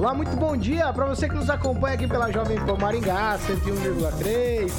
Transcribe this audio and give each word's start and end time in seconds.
Olá, 0.00 0.14
muito 0.14 0.34
bom 0.34 0.56
dia 0.56 0.90
para 0.94 1.04
você 1.04 1.28
que 1.28 1.34
nos 1.34 1.50
acompanha 1.50 1.94
aqui 1.94 2.06
pela 2.06 2.32
Jovem 2.32 2.58
Pan 2.64 2.74
Maringá 2.78 3.38
101,3. 3.46 4.72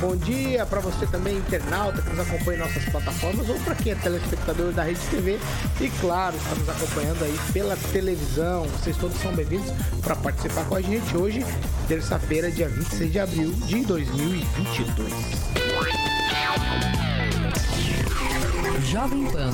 Bom 0.00 0.16
dia 0.16 0.64
para 0.64 0.80
você 0.80 1.06
também, 1.08 1.36
internauta, 1.36 2.00
que 2.00 2.08
nos 2.08 2.20
acompanha 2.20 2.56
em 2.56 2.60
nossas 2.62 2.82
plataformas 2.86 3.50
ou 3.50 3.54
para 3.56 3.74
quem 3.74 3.92
é 3.92 3.94
telespectador 3.94 4.72
da 4.72 4.84
Rede 4.84 5.00
TV 5.10 5.38
e, 5.78 5.90
claro, 6.00 6.34
está 6.36 6.54
nos 6.54 6.66
acompanhando 6.70 7.22
aí 7.22 7.38
pela 7.52 7.76
televisão. 7.92 8.62
Vocês 8.62 8.96
todos 8.96 9.14
são 9.18 9.34
bem-vindos 9.34 9.70
para 10.00 10.16
participar 10.16 10.64
com 10.64 10.76
a 10.76 10.80
gente 10.80 11.18
hoje, 11.18 11.44
terça-feira, 11.86 12.50
dia 12.50 12.70
26 12.70 13.12
de 13.12 13.20
abril 13.20 13.52
de 13.52 13.84
2022. 13.84 15.12
Jovem 18.90 19.26
Pan 19.26 19.50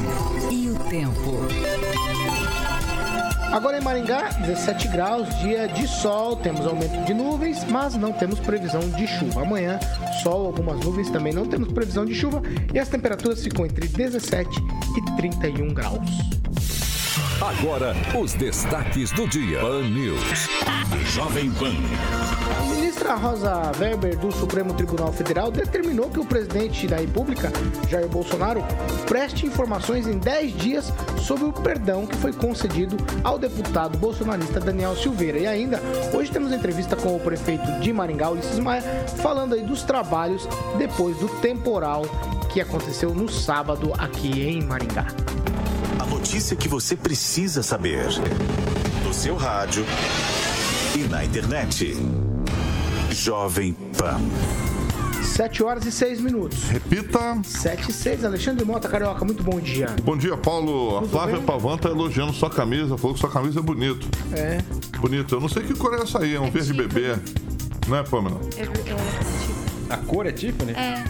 e 0.53 0.71
o 0.71 0.79
tempo. 0.89 1.49
Agora 3.53 3.79
em 3.79 3.81
Maringá, 3.81 4.29
17 4.41 4.89
graus, 4.89 5.27
dia 5.41 5.67
de 5.67 5.89
sol, 5.89 6.37
temos 6.37 6.67
aumento 6.67 7.05
de 7.07 7.15
nuvens, 7.15 7.65
mas 7.65 7.95
não 7.95 8.13
temos 8.13 8.39
previsão 8.41 8.81
de 8.91 9.07
chuva. 9.07 9.43
Amanhã, 9.43 9.81
sol, 10.23 10.47
algumas 10.47 10.79
nuvens, 10.85 11.09
também 11.11 11.33
não 11.33 11.47
temos 11.47 11.73
previsão 11.73 12.05
de 12.05 12.15
chuva 12.15 12.43
e 12.73 12.79
as 12.79 12.89
temperaturas 12.89 13.43
ficam 13.43 13.65
entre 13.65 13.89
17 13.89 14.49
e 14.97 15.17
31 15.17 15.73
graus. 15.73 16.38
Agora, 17.41 17.95
os 18.21 18.35
destaques 18.35 19.13
do 19.13 19.29
dia. 19.29 19.61
Pan 19.61 19.89
News. 19.89 20.49
Jovem 21.07 21.49
Pan. 21.53 21.73
A 22.59 22.75
ministra 22.75 23.15
Rosa 23.15 23.71
Weber 23.79 24.19
do 24.19 24.33
Supremo 24.33 24.75
Tribunal 24.75 25.13
Federal 25.13 25.49
determinou 25.49 26.11
que 26.11 26.19
o 26.19 26.25
presidente 26.25 26.89
da 26.89 26.97
República, 26.97 27.53
Jair 27.89 28.09
Bolsonaro, 28.09 28.61
preste 29.07 29.47
informações 29.47 30.09
em 30.09 30.19
10 30.19 30.57
dias 30.57 30.93
sobre 31.21 31.45
o 31.45 31.53
perdão 31.53 32.07
que 32.07 32.17
foi 32.17 32.33
concedido 32.33 32.97
ao 33.23 33.39
deputado 33.39 33.97
bolsonarista 33.99 34.59
Daniel 34.59 34.97
Silveira. 34.97 35.39
E 35.39 35.47
ainda, 35.47 35.81
hoje 36.13 36.33
temos 36.33 36.53
entrevista 36.53 36.97
com 36.97 37.15
o 37.15 37.21
prefeito 37.21 37.71
de 37.79 37.93
Maringá, 37.93 38.31
Ulisses 38.31 38.59
Maia, 38.59 38.83
falando 39.23 39.55
aí 39.55 39.63
dos 39.63 39.85
trabalhos 39.85 40.49
depois 40.77 41.17
do 41.19 41.29
temporal 41.41 42.03
que 42.53 42.61
aconteceu 42.61 43.15
no 43.15 43.29
sábado 43.29 43.93
aqui 43.97 44.43
em 44.43 44.61
Maringá. 44.61 45.07
A 46.09 46.11
notícia 46.11 46.57
que 46.57 46.69
você 46.69 46.97
precisa 46.97 47.63
saber. 47.63 48.07
No 49.05 49.13
seu 49.13 49.37
rádio 49.37 49.85
e 50.97 51.01
na 51.01 51.23
internet. 51.23 51.95
Jovem 53.11 53.75
Pan. 53.97 54.19
7 55.23 55.63
horas 55.63 55.85
e 55.85 55.93
6 55.93 56.23
minutos. 56.23 56.65
Repita. 56.65 57.39
7 57.45 57.91
e 57.91 57.93
6. 57.93 58.25
Alexandre 58.25 58.65
Mota, 58.65 58.89
Carioca, 58.89 59.23
muito 59.23 59.43
bom 59.43 59.61
dia. 59.61 59.95
Bom 60.03 60.17
dia, 60.17 60.35
Paulo. 60.35 60.97
A 60.97 61.01
Tudo 61.03 61.11
Flávia 61.11 61.37
bem? 61.37 61.45
Pavan 61.45 61.77
tá 61.77 61.91
elogiando 61.91 62.33
sua 62.33 62.49
camisa, 62.49 62.97
falou 62.97 63.13
que 63.13 63.21
sua 63.21 63.31
camisa 63.31 63.61
é 63.61 63.63
bonito. 63.63 64.09
É. 64.33 64.63
Bonito. 65.01 65.35
Eu 65.35 65.41
não 65.43 65.49
sei 65.49 65.63
que 65.63 65.75
cor 65.75 65.93
é 65.95 66.03
essa 66.03 66.21
aí, 66.21 66.35
é 66.35 66.41
um 66.41 66.51
verde 66.51 66.73
bebê. 66.73 67.17
Não 67.87 67.99
é, 67.99 68.03
Pamela? 68.03 68.41
A 69.91 69.97
cor 69.97 70.27
é 70.27 70.33
Tiffany? 70.33 70.73
É. 70.73 71.05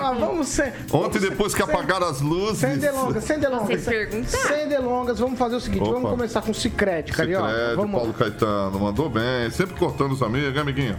Ah, 0.00 0.12
vamos 0.12 0.48
ser. 0.48 0.72
Ontem, 0.90 1.18
depois 1.20 1.54
que 1.54 1.62
apagaram 1.62 2.06
as 2.08 2.20
luzes. 2.20 2.58
Sem 2.58 2.78
delongas, 2.78 3.24
sem 3.24 3.38
delongas. 3.38 3.80
Sem 3.82 4.68
delongas, 4.68 5.18
vamos 5.18 5.38
fazer 5.38 5.56
o 5.56 5.60
seguinte: 5.60 5.82
Opa. 5.82 5.92
vamos 5.92 6.10
começar 6.10 6.42
com 6.42 6.50
o 6.50 6.54
Cicred, 6.54 7.12
Carioca. 7.12 7.48
Cicred, 7.48 7.76
vamos 7.76 7.92
Paulo 7.92 8.08
lá. 8.08 8.14
Caetano, 8.14 8.80
mandou 8.80 9.10
bem, 9.10 9.50
sempre 9.50 9.76
cortando 9.76 10.12
os 10.12 10.22
amigos, 10.22 10.54
hein, 10.54 10.60
amiguinho? 10.60 10.96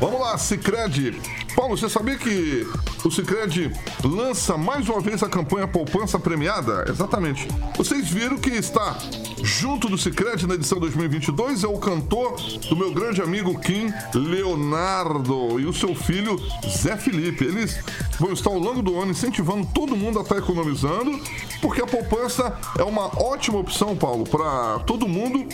Vamos 0.00 0.20
lá, 0.20 0.36
Cicred. 0.36 1.20
Paulo, 1.54 1.76
você 1.76 1.88
sabia 1.88 2.16
que 2.16 2.66
o 3.04 3.10
Cicred 3.10 3.72
lança 4.04 4.56
mais 4.58 4.88
uma 4.88 5.00
vez 5.00 5.22
a 5.22 5.28
campanha 5.28 5.66
Poupança 5.66 6.18
Premiada? 6.18 6.84
Exatamente. 6.88 7.48
Vocês 7.76 8.08
viram 8.08 8.36
que 8.36 8.50
está 8.50 8.96
junto 9.42 9.88
do 9.88 9.98
Cicred 9.98 10.46
na 10.46 10.54
edição 10.54 10.78
2022 10.78 11.64
é 11.64 11.66
o 11.66 11.78
cantor 11.78 12.36
do 12.68 12.76
meu 12.76 12.92
grande 12.92 13.20
amigo 13.20 13.58
Kim 13.60 13.92
Leonardo 14.14 15.60
e 15.60 15.66
o 15.66 15.72
seu 15.72 15.94
filho 15.94 16.40
Zé 16.66 16.96
Felipe. 16.96 17.44
Eles 17.44 17.78
vão 18.18 18.32
estar 18.32 18.50
ao 18.50 18.58
longo 18.58 18.82
do 18.82 18.98
ano 18.98 19.10
incentivando 19.10 19.66
todo 19.74 19.96
mundo 19.96 20.18
a 20.18 20.22
estar 20.22 20.38
economizando, 20.38 21.20
porque 21.60 21.82
a 21.82 21.86
poupança 21.86 22.58
é 22.78 22.82
uma 22.82 23.06
ótima 23.22 23.58
opção, 23.58 23.96
Paulo, 23.96 24.24
para 24.24 24.78
todo 24.80 25.06
mundo 25.08 25.46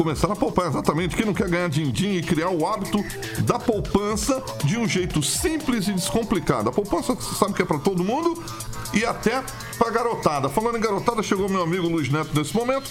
começar 0.00 0.32
a 0.32 0.36
poupar, 0.36 0.68
exatamente. 0.68 1.14
Quem 1.14 1.26
não 1.26 1.34
quer 1.34 1.46
ganhar 1.46 1.68
din-din 1.68 2.12
e 2.12 2.22
criar 2.22 2.48
o 2.48 2.66
hábito 2.66 3.04
da 3.40 3.58
poupança 3.58 4.42
de 4.64 4.78
um 4.78 4.88
jeito 4.88 5.22
simples 5.22 5.88
e 5.88 5.92
descomplicado. 5.92 6.70
A 6.70 6.72
poupança, 6.72 7.14
você 7.14 7.34
sabe 7.34 7.52
que 7.52 7.60
é 7.60 7.66
para 7.66 7.78
todo 7.78 8.02
mundo 8.02 8.42
e 8.94 9.04
até 9.04 9.44
para 9.78 9.90
garotada. 9.90 10.48
Falando 10.48 10.78
em 10.78 10.80
garotada, 10.80 11.22
chegou 11.22 11.50
meu 11.50 11.62
amigo 11.62 11.86
Luiz 11.86 12.08
Neto 12.08 12.30
nesse 12.34 12.56
momento. 12.56 12.90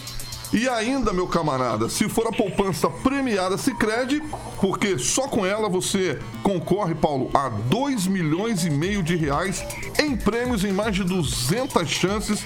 E 0.53 0.69
ainda, 0.69 1.11
meu 1.11 1.27
camarada, 1.27 1.89
se 1.89 2.07
for 2.07 2.27
a 2.27 2.31
poupança 2.31 2.87
premiada 2.87 3.57
Sicredi, 3.57 4.21
porque 4.61 4.99
só 4.99 5.27
com 5.27 5.43
ela 5.43 5.67
você 5.67 6.19
concorre, 6.43 6.93
Paulo, 6.93 7.31
a 7.33 7.49
2 7.49 8.05
milhões 8.05 8.65
e 8.65 8.69
meio 8.69 9.01
de 9.01 9.15
reais 9.15 9.63
em 9.97 10.15
prêmios 10.15 10.63
em 10.63 10.71
mais 10.71 10.95
de 10.95 11.03
200 11.03 11.89
chances 11.89 12.43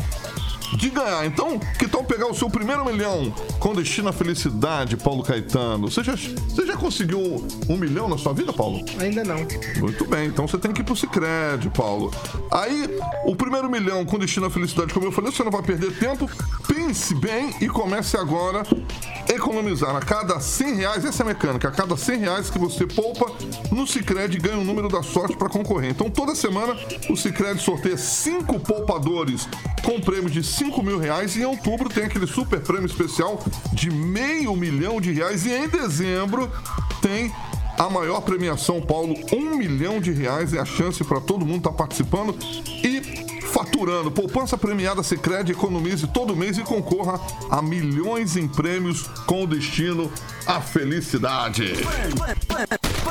de 0.78 0.90
ganhar. 0.90 1.26
Então, 1.26 1.60
que 1.78 1.88
tal 1.88 2.04
pegar 2.04 2.28
o 2.28 2.34
seu 2.34 2.50
primeiro 2.50 2.84
milhão 2.86 3.34
com 3.60 3.74
destino 3.74 4.10
à 4.10 4.14
felicidade, 4.14 4.98
Paulo 4.98 5.24
Caetano? 5.24 5.90
Você 5.90 6.04
já, 6.04 6.16
você 6.16 6.66
já 6.66 6.76
conseguiu 6.76 7.46
um 7.70 7.78
milhão 7.78 8.08
na 8.08 8.18
sua 8.18 8.34
vida, 8.34 8.52
Paulo? 8.52 8.84
Ainda 9.00 9.24
não. 9.24 9.46
Muito 9.80 10.06
bem, 10.06 10.28
então 10.28 10.48
você 10.48 10.58
tem 10.58 10.72
que 10.72 10.82
ir 10.82 10.84
pro 10.84 10.96
Cicred, 10.96 11.70
Paulo. 11.76 12.12
Aí, 12.52 12.90
o 13.26 13.36
primeiro 13.36 13.70
milhão 13.70 14.06
com 14.06 14.18
destino 14.18 14.46
à 14.46 14.50
felicidade, 14.50 14.94
como 14.94 15.06
eu 15.06 15.12
falei, 15.12 15.32
você 15.32 15.44
não 15.44 15.52
vai 15.52 15.62
perder 15.62 15.98
tempo. 15.98 16.30
Pense 16.68 17.14
bem 17.16 17.54
e 17.62 17.68
comece 17.68 18.18
agora 18.18 18.64
a 19.30 19.34
economizar. 19.34 19.96
A 19.96 20.00
cada 20.00 20.40
100 20.40 20.76
reais, 20.76 21.06
essa 21.06 21.24
é 21.24 21.26
a 21.26 21.28
mecânica, 21.28 21.68
a 21.68 21.72
cada 21.72 21.96
100 21.96 22.20
reais 22.20 22.50
que 22.50 22.60
você 22.60 22.86
poupa 22.86 23.32
no 23.72 23.88
Cicred, 23.88 24.38
ganha 24.38 24.58
o 24.58 24.64
número 24.64 24.90
da 24.90 25.04
sorte 25.04 25.36
para 25.36 25.50
concorrer. 25.50 25.92
Então, 25.92 26.10
toda 26.10 26.36
semana, 26.36 26.76
o 27.10 27.16
Cicred 27.16 27.62
sorteia 27.62 27.98
cinco 27.98 28.60
poupadores 28.60 29.48
com 29.84 30.00
prêmio 30.00 30.30
de 30.30 30.42
5 30.42 30.62
mil 30.84 31.00
reais. 31.00 31.35
Em 31.35 31.46
outubro 31.46 31.90
tem 31.90 32.06
aquele 32.06 32.28
super 32.28 32.62
prêmio 32.62 32.85
especial 32.85 33.44
de 33.72 33.90
meio 33.90 34.56
milhão 34.56 35.00
de 35.01 35.12
reais. 35.12 35.46
E 35.46 35.51
em 35.51 35.68
dezembro 35.68 36.51
tem 37.01 37.34
a 37.78 37.90
maior 37.90 38.22
premiação, 38.22 38.81
Paulo, 38.81 39.16
um 39.31 39.57
milhão 39.57 40.00
de 40.00 40.12
reais 40.12 40.53
é 40.53 40.59
a 40.59 40.66
chance 40.66 41.03
para 41.03 41.19
todo 41.19 41.46
mundo 41.46 41.57
estar 41.57 41.72
participando 41.72 42.35
e 42.84 43.01
faturando. 43.47 44.12
Poupança 44.12 44.57
premiada 44.57 45.03
Sicredi 45.03 45.51
economize 45.51 46.07
todo 46.07 46.35
mês 46.35 46.57
e 46.57 46.62
concorra 46.62 47.19
a 47.50 47.62
milhões 47.62 48.35
em 48.35 48.47
prêmios 48.47 49.03
com 49.25 49.45
destino 49.45 50.12
à 50.45 50.62
felicidade. 50.62 51.74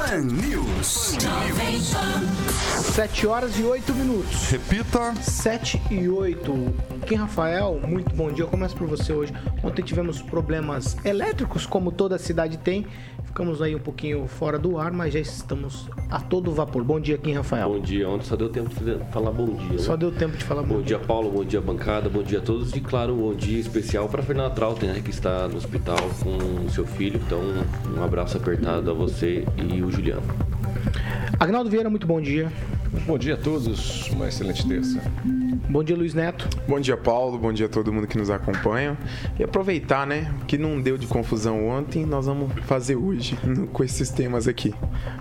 Pan 0.03 0.23
News. 0.23 1.17
7 2.93 3.27
horas 3.29 3.57
e 3.57 3.63
8 3.63 3.95
minutos. 3.95 4.51
Repita. 4.51 5.15
7 5.15 5.81
e 5.93 6.09
8. 6.09 6.53
Kim 7.07 7.15
Rafael, 7.15 7.81
muito 7.87 8.13
bom 8.13 8.33
dia. 8.33 8.43
Eu 8.43 8.49
começo 8.49 8.75
por 8.75 8.89
você 8.89 9.13
hoje. 9.13 9.33
Ontem 9.63 9.81
tivemos 9.83 10.21
problemas 10.21 10.97
elétricos, 11.05 11.67
como 11.67 11.93
toda 11.93 12.17
a 12.17 12.19
cidade 12.19 12.59
tem. 12.59 12.85
Ficamos 13.33 13.63
aí 13.63 13.75
um 13.75 13.79
pouquinho 13.79 14.27
fora 14.29 14.59
do 14.59 14.77
ar, 14.77 14.93
mas 14.93 15.15
já 15.15 15.19
estamos 15.19 15.89
a 16.11 16.21
todo 16.21 16.53
vapor. 16.53 16.85
Bom 16.85 17.01
dia, 17.01 17.17
Kim 17.17 17.33
Rafael. 17.33 17.67
Bom 17.67 17.81
dia, 17.81 18.07
ontem 18.07 18.27
só 18.27 18.37
deu 18.37 18.51
tempo 18.51 18.69
de 18.69 18.99
falar 19.11 19.31
bom 19.31 19.47
dia. 19.55 19.79
Só 19.79 19.93
né? 19.93 19.97
deu 19.97 20.13
tempo 20.13 20.37
de 20.37 20.45
falar 20.45 20.63
Bom 20.63 20.83
dia, 20.83 20.99
Paulo. 20.99 21.31
Bom 21.31 21.43
dia, 21.43 21.59
bancada. 21.59 22.11
Bom 22.11 22.23
dia 22.23 22.41
a 22.41 22.43
todos. 22.43 22.75
E, 22.75 22.81
claro, 22.83 23.15
um 23.15 23.17
bom 23.17 23.35
dia 23.35 23.59
especial 23.59 24.07
para 24.07 24.23
Fernanda 24.23 24.51
Trautem, 24.51 24.91
né, 24.91 25.01
que 25.03 25.09
está 25.09 25.49
no 25.49 25.57
hospital 25.57 25.97
com 26.23 26.67
o 26.67 26.71
seu 26.71 26.85
filho. 26.85 27.19
Então, 27.25 27.41
um 27.97 28.05
abraço 28.05 28.37
apertado 28.37 28.91
a 28.91 28.93
você 28.93 29.47
e 29.57 29.83
o 29.83 29.91
Juliano. 29.91 30.23
Agnaldo 31.41 31.71
Vieira, 31.71 31.89
muito 31.89 32.07
bom 32.07 32.21
dia. 32.21 32.53
Bom 33.07 33.17
dia 33.17 33.33
a 33.33 33.39
todos, 33.39 34.11
uma 34.11 34.29
excelente 34.29 34.69
terça. 34.69 35.01
Bom 35.69 35.83
dia, 35.83 35.97
Luiz 35.97 36.13
Neto. 36.13 36.49
Bom 36.69 36.79
dia, 36.79 36.97
Paulo. 36.97 37.39
Bom 37.39 37.53
dia 37.53 37.67
a 37.67 37.69
todo 37.69 37.93
mundo 37.93 38.07
que 38.07 38.19
nos 38.19 38.31
acompanha. 38.31 38.97
E 39.39 39.45
aproveitar, 39.45 40.07
né? 40.07 40.33
Que 40.47 40.59
não 40.59 40.81
deu 40.81 40.99
de 40.99 41.07
confusão 41.07 41.69
ontem, 41.69 42.05
nós 42.05 42.27
vamos 42.27 42.53
fazer 42.65 42.97
hoje 42.97 43.39
com 43.73 43.83
esses 43.83 44.11
temas 44.11 44.47
aqui. 44.47 44.75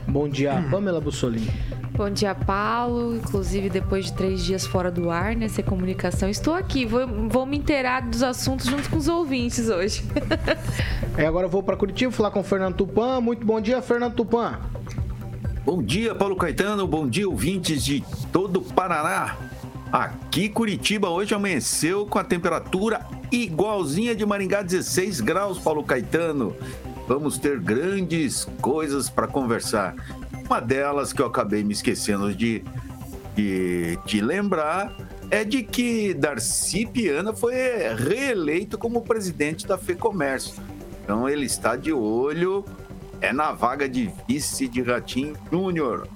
Bom 0.08 0.28
dia, 0.28 0.66
Pamela 0.70 1.00
Bussolini. 1.00 1.50
Bom 1.96 2.10
dia, 2.10 2.34
Paulo. 2.34 3.16
Inclusive, 3.16 3.70
depois 3.70 4.06
de 4.06 4.14
três 4.14 4.44
dias 4.44 4.66
fora 4.66 4.92
do 4.92 5.10
ar, 5.10 5.36
né? 5.36 5.48
Sem 5.48 5.64
comunicação, 5.64 6.28
estou 6.28 6.54
aqui. 6.54 6.86
Vou, 6.86 7.08
vou 7.30 7.46
me 7.46 7.58
inteirar 7.58 8.02
dos 8.02 8.24
assuntos 8.24 8.66
junto 8.66 8.90
com 8.90 8.98
os 8.98 9.08
ouvintes 9.08 9.70
hoje. 9.70 10.04
é, 11.18 11.26
agora 11.26 11.46
eu 11.46 11.50
vou 11.50 11.62
para 11.62 11.78
Curitiba 11.78 12.12
falar 12.12 12.32
com 12.32 12.40
o 12.40 12.44
Fernando 12.44 12.76
Tupan. 12.76 13.22
Muito 13.22 13.46
bom 13.46 13.62
dia, 13.62 13.82
Fernando 13.82 14.16
Tupan. 14.16 14.60
Bom 15.64 15.82
dia, 15.82 16.16
Paulo 16.16 16.36
Caetano. 16.36 16.88
Bom 16.88 17.08
dia, 17.08 17.30
ouvintes 17.30 17.86
de 17.86 18.04
todo 18.32 18.58
o 18.58 18.64
Paraná. 18.64 19.38
Aqui 19.92 20.48
Curitiba 20.48 21.10
hoje 21.10 21.36
amanheceu 21.36 22.06
com 22.06 22.18
a 22.18 22.24
temperatura 22.24 23.06
igualzinha 23.30 24.16
de 24.16 24.26
Maringá, 24.26 24.62
16 24.62 25.20
graus, 25.20 25.60
Paulo 25.60 25.84
Caetano. 25.84 26.56
Vamos 27.10 27.38
ter 27.38 27.60
grandes 27.60 28.46
coisas 28.62 29.10
para 29.10 29.28
conversar. 29.28 29.94
Uma 30.46 30.62
delas 30.62 31.12
que 31.12 31.22
eu 31.22 31.26
acabei 31.26 31.62
me 31.62 31.74
esquecendo 31.74 32.34
de, 32.34 32.64
de 33.36 34.00
te 34.06 34.22
lembrar 34.22 34.96
é 35.30 35.44
de 35.44 35.62
que 35.62 36.14
Darcy 36.14 36.86
Piana 36.86 37.34
foi 37.34 37.54
reeleito 37.98 38.78
como 38.78 39.02
presidente 39.02 39.68
da 39.68 39.78
FEComércio. 39.78 40.64
Então 41.04 41.28
ele 41.28 41.46
está 41.46 41.76
de 41.76 41.92
olho 41.92 42.64
é 43.20 43.34
na 43.34 43.52
vaga 43.52 43.90
de 43.90 44.10
vice 44.26 44.70
de 44.70 44.82
Ratinho 44.82 45.36
Júnior. 45.52 46.08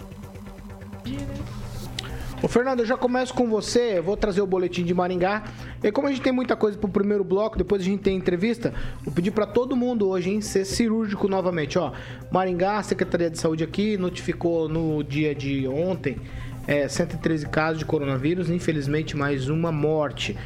Ô 2.43 2.49
Fernando, 2.49 2.81
eu 2.81 2.85
já 2.85 2.97
começo 2.97 3.33
com 3.33 3.49
você, 3.49 3.97
eu 3.97 4.03
vou 4.03 4.17
trazer 4.17 4.41
o 4.41 4.45
boletim 4.47 4.83
de 4.83 4.93
Maringá. 4.93 5.45
E 5.81 5.89
como 5.91 6.07
a 6.07 6.11
gente 6.11 6.21
tem 6.21 6.33
muita 6.33 6.55
coisa 6.55 6.77
pro 6.77 6.89
primeiro 6.89 7.23
bloco, 7.23 7.57
depois 7.57 7.81
a 7.81 7.85
gente 7.85 8.01
tem 8.03 8.17
entrevista, 8.17 8.73
vou 9.03 9.13
pedir 9.13 9.31
para 9.31 9.45
todo 9.45 9.75
mundo 9.75 10.07
hoje, 10.07 10.29
hein, 10.29 10.41
ser 10.41 10.65
cirúrgico 10.65 11.29
novamente, 11.29 11.79
ó. 11.79 11.93
Maringá, 12.29 12.83
Secretaria 12.83 13.29
de 13.29 13.39
Saúde 13.39 13.63
aqui 13.63 13.97
notificou 13.97 14.67
no 14.67 15.01
dia 15.01 15.33
de 15.33 15.65
ontem 15.67 16.17
é, 16.67 16.87
113 16.87 17.47
casos 17.47 17.79
de 17.79 17.85
coronavírus, 17.85 18.49
infelizmente 18.49 19.15
mais 19.15 19.47
uma 19.47 19.71
morte. 19.71 20.37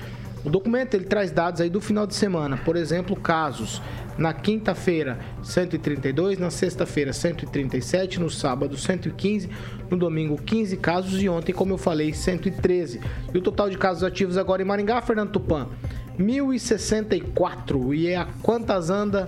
O 0.44 0.50
documento 0.50 0.94
ele 0.94 1.06
traz 1.06 1.32
dados 1.32 1.60
aí 1.60 1.70
do 1.70 1.82
final 1.82 2.08
de 2.08 2.16
semana, 2.16 2.58
por 2.58 2.76
exemplo, 2.76 3.16
casos 3.16 3.82
na 4.18 4.34
quinta-feira 4.34 5.20
132, 5.42 6.38
na 6.38 6.50
sexta-feira 6.50 7.14
137, 7.14 8.20
no 8.20 8.30
sábado 8.30 8.78
115, 8.78 9.50
no 9.90 9.98
domingo 9.98 10.38
15 10.38 10.78
casos 10.78 11.22
e 11.22 11.30
ontem, 11.30 11.54
como 11.54 11.74
eu 11.74 11.78
falei, 11.78 12.14
113. 12.14 13.02
E 13.34 13.38
o 13.38 13.42
total 13.42 13.70
de 13.70 13.78
casos 13.78 14.04
ativos 14.04 14.38
agora 14.38 14.62
em 14.62 14.66
Maringá, 14.66 15.02
Fernando 15.02 15.32
Tupan, 15.32 15.68
1064. 16.18 17.94
E 17.94 18.08
é 18.08 18.18
a 18.18 18.28
quantas 18.42 18.90
anda 18.90 19.28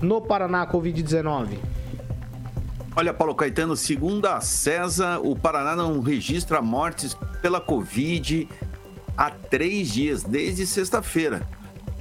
no 0.00 0.20
Paraná 0.20 0.66
Covid-19? 0.66 1.58
Olha, 2.96 3.14
Paulo 3.14 3.34
Caetano, 3.34 3.76
segundo 3.76 4.26
a 4.26 4.40
CESA, 4.40 5.20
o 5.20 5.36
Paraná 5.36 5.76
não 5.76 6.00
registra 6.00 6.60
mortes 6.60 7.16
pela 7.40 7.60
Covid 7.60 8.48
há 9.20 9.30
três 9.30 9.92
dias, 9.92 10.22
desde 10.22 10.66
sexta-feira. 10.66 11.46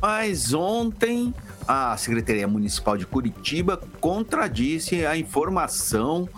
Mas 0.02 0.54
ontem 0.54 1.34
a 1.68 1.98
Secretaria 1.98 2.48
Municipal 2.48 2.98
de 2.98 3.06
Curitiba 3.06 3.76
contradisse 4.00 5.06
a 5.06 5.18
informação 5.18 6.30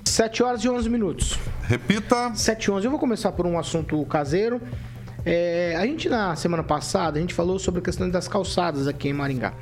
7 0.03 0.43
horas 0.43 0.63
e 0.63 0.69
11 0.69 0.89
minutos. 0.89 1.37
Repita. 1.63 2.33
7 2.33 2.65
e 2.65 2.71
11. 2.71 2.85
Eu 2.85 2.91
vou 2.91 2.99
começar 2.99 3.33
por 3.33 3.45
um 3.45 3.59
assunto 3.59 4.03
caseiro. 4.05 4.61
É, 5.25 5.75
a 5.77 5.85
gente, 5.85 6.07
na 6.07 6.35
semana 6.35 6.63
passada, 6.63 7.17
a 7.17 7.21
gente 7.21 7.33
falou 7.33 7.57
sobre 7.57 7.81
a 7.81 7.83
questão 7.83 8.07
das 8.09 8.27
calçadas 8.27 8.87
aqui 8.87 9.09
em 9.09 9.13
Maringá. 9.13 9.53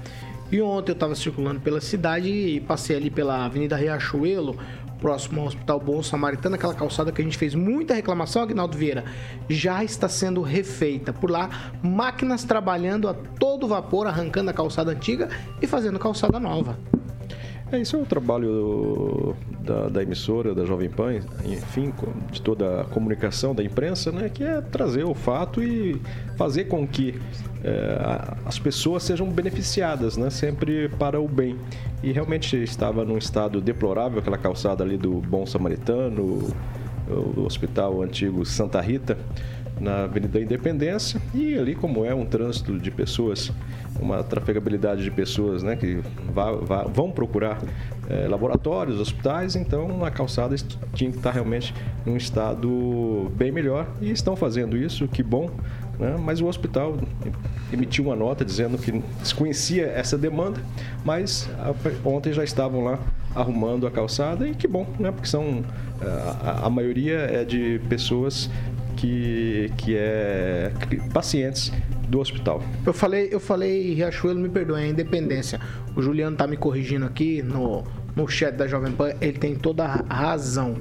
E 0.51 0.61
ontem 0.61 0.91
eu 0.91 0.93
estava 0.93 1.15
circulando 1.15 1.61
pela 1.61 1.81
cidade 1.81 2.29
e 2.29 2.59
passei 2.59 2.95
ali 2.95 3.09
pela 3.09 3.45
Avenida 3.45 3.75
Riachuelo, 3.75 4.55
próximo 5.03 5.41
ao 5.41 5.47
Hospital 5.47 5.81
Bom 5.81 6.01
Samaritano, 6.01 6.55
aquela 6.55 6.73
calçada 6.73 7.11
que 7.11 7.21
a 7.21 7.25
gente 7.25 7.38
fez 7.38 7.53
muita 7.53 7.94
reclamação, 7.94 8.41
Agnaldo 8.41 8.77
Vieira, 8.77 9.03
já 9.50 9.83
está 9.83 10.07
sendo 10.07 10.41
refeita. 10.41 11.11
Por 11.11 11.29
lá, 11.29 11.50
máquinas 11.83 12.45
trabalhando 12.45 13.09
a 13.09 13.13
todo 13.13 13.67
vapor, 13.67 14.07
arrancando 14.07 14.50
a 14.50 14.53
calçada 14.53 14.91
antiga 14.91 15.27
e 15.61 15.67
fazendo 15.67 16.00
calçada 16.00 16.39
nova. 16.39 16.79
É, 17.71 17.80
isso 17.80 17.95
é 17.95 18.00
o 18.00 18.06
trabalho 18.06 19.36
da, 19.62 19.89
da, 19.89 20.04
emissora, 20.04 20.54
da 20.54 20.63
Jovem 20.65 20.89
Pan, 20.89 21.15
enfim, 21.45 21.92
de 22.31 22.42
toda 22.42 22.81
a 22.81 22.83
comunicação 22.83 23.56
da 23.56 23.63
imprensa, 23.63 24.12
né, 24.12 24.30
que 24.30 24.44
é 24.44 24.62
trazer 24.62 25.04
o 25.04 25.13
fato 25.13 25.63
e 25.63 26.00
fazer 26.38 26.65
com 26.65 26.88
que 26.88 27.19
é, 27.63 28.36
as 28.45 28.60
pessoas 28.60 29.04
sejam 29.04 29.27
beneficiadas, 29.30 30.18
né, 30.18 30.30
sempre 30.30 30.89
para 31.00 31.19
o 31.19 31.27
bem. 31.27 31.57
E 32.04 32.12
realmente 32.12 32.62
estava 32.62 33.04
num 33.04 33.18
estado 33.18 33.60
deplorável 33.60 34.19
aquela 34.19 34.38
calçada 34.38 34.83
ali 34.83 34.98
do 34.98 35.13
Bom 35.13 35.45
Samaritano, 35.45 36.21
o, 36.21 37.39
o 37.39 37.45
hospital 37.45 38.01
antigo 38.04 38.45
Santa 38.45 38.80
Rita, 38.81 39.18
na 39.79 40.03
Avenida 40.03 40.39
Independência 40.39 41.21
e 41.33 41.57
ali 41.57 41.75
como 41.75 42.05
é 42.05 42.13
um 42.13 42.25
trânsito 42.25 42.77
de 42.77 42.91
pessoas, 42.91 43.51
uma 43.99 44.23
trafegabilidade 44.23 45.03
de 45.03 45.11
pessoas 45.11 45.63
né, 45.63 45.75
que 45.75 46.01
vá, 46.33 46.51
vá, 46.51 46.83
vão 46.83 47.11
procurar 47.11 47.61
é, 48.09 48.27
laboratórios, 48.27 48.99
hospitais, 48.99 49.55
então 49.55 50.03
a 50.03 50.11
calçada 50.11 50.55
tinha 50.93 51.11
que 51.11 51.17
estar 51.17 51.31
realmente 51.31 51.73
num 52.05 52.17
estado 52.17 53.31
bem 53.35 53.51
melhor 53.51 53.87
e 54.01 54.11
estão 54.11 54.35
fazendo 54.35 54.77
isso, 54.77 55.07
que 55.07 55.23
bom, 55.23 55.49
né? 55.99 56.15
mas 56.19 56.41
o 56.41 56.47
hospital 56.47 56.97
emitiu 57.71 58.05
uma 58.05 58.15
nota 58.15 58.43
dizendo 58.43 58.77
que 58.77 58.91
desconhecia 59.19 59.85
essa 59.85 60.17
demanda, 60.17 60.61
mas 61.03 61.49
ontem 62.03 62.33
já 62.33 62.43
estavam 62.43 62.83
lá 62.83 62.99
arrumando 63.35 63.87
a 63.87 63.91
calçada 63.91 64.47
e 64.47 64.53
que 64.53 64.67
bom, 64.67 64.85
né? 64.99 65.11
porque 65.11 65.27
são 65.27 65.63
a, 66.41 66.67
a 66.67 66.69
maioria 66.69 67.17
é 67.19 67.43
de 67.43 67.79
pessoas 67.89 68.49
que, 69.03 69.69
que 69.75 69.97
é 69.97 70.71
pacientes 71.13 71.73
do 72.07 72.21
hospital. 72.21 72.63
Eu 72.85 72.94
falei, 72.94 73.27
eu 73.33 73.39
falei 73.39 73.94
Riachuelo, 73.94 74.39
me 74.39 74.47
perdoe, 74.47 74.81
é 74.81 74.88
Independência. 74.88 75.59
O 75.94 76.01
Juliano 76.01 76.38
tá 76.38 76.47
me 76.47 76.55
corrigindo 76.55 77.05
aqui 77.05 77.41
no, 77.41 77.83
no 78.15 78.25
chat 78.29 78.55
da 78.55 78.65
Jovem 78.65 78.93
Pan, 78.93 79.12
ele 79.19 79.38
tem 79.38 79.55
toda 79.55 79.83
a 79.83 80.15
razão. 80.15 80.77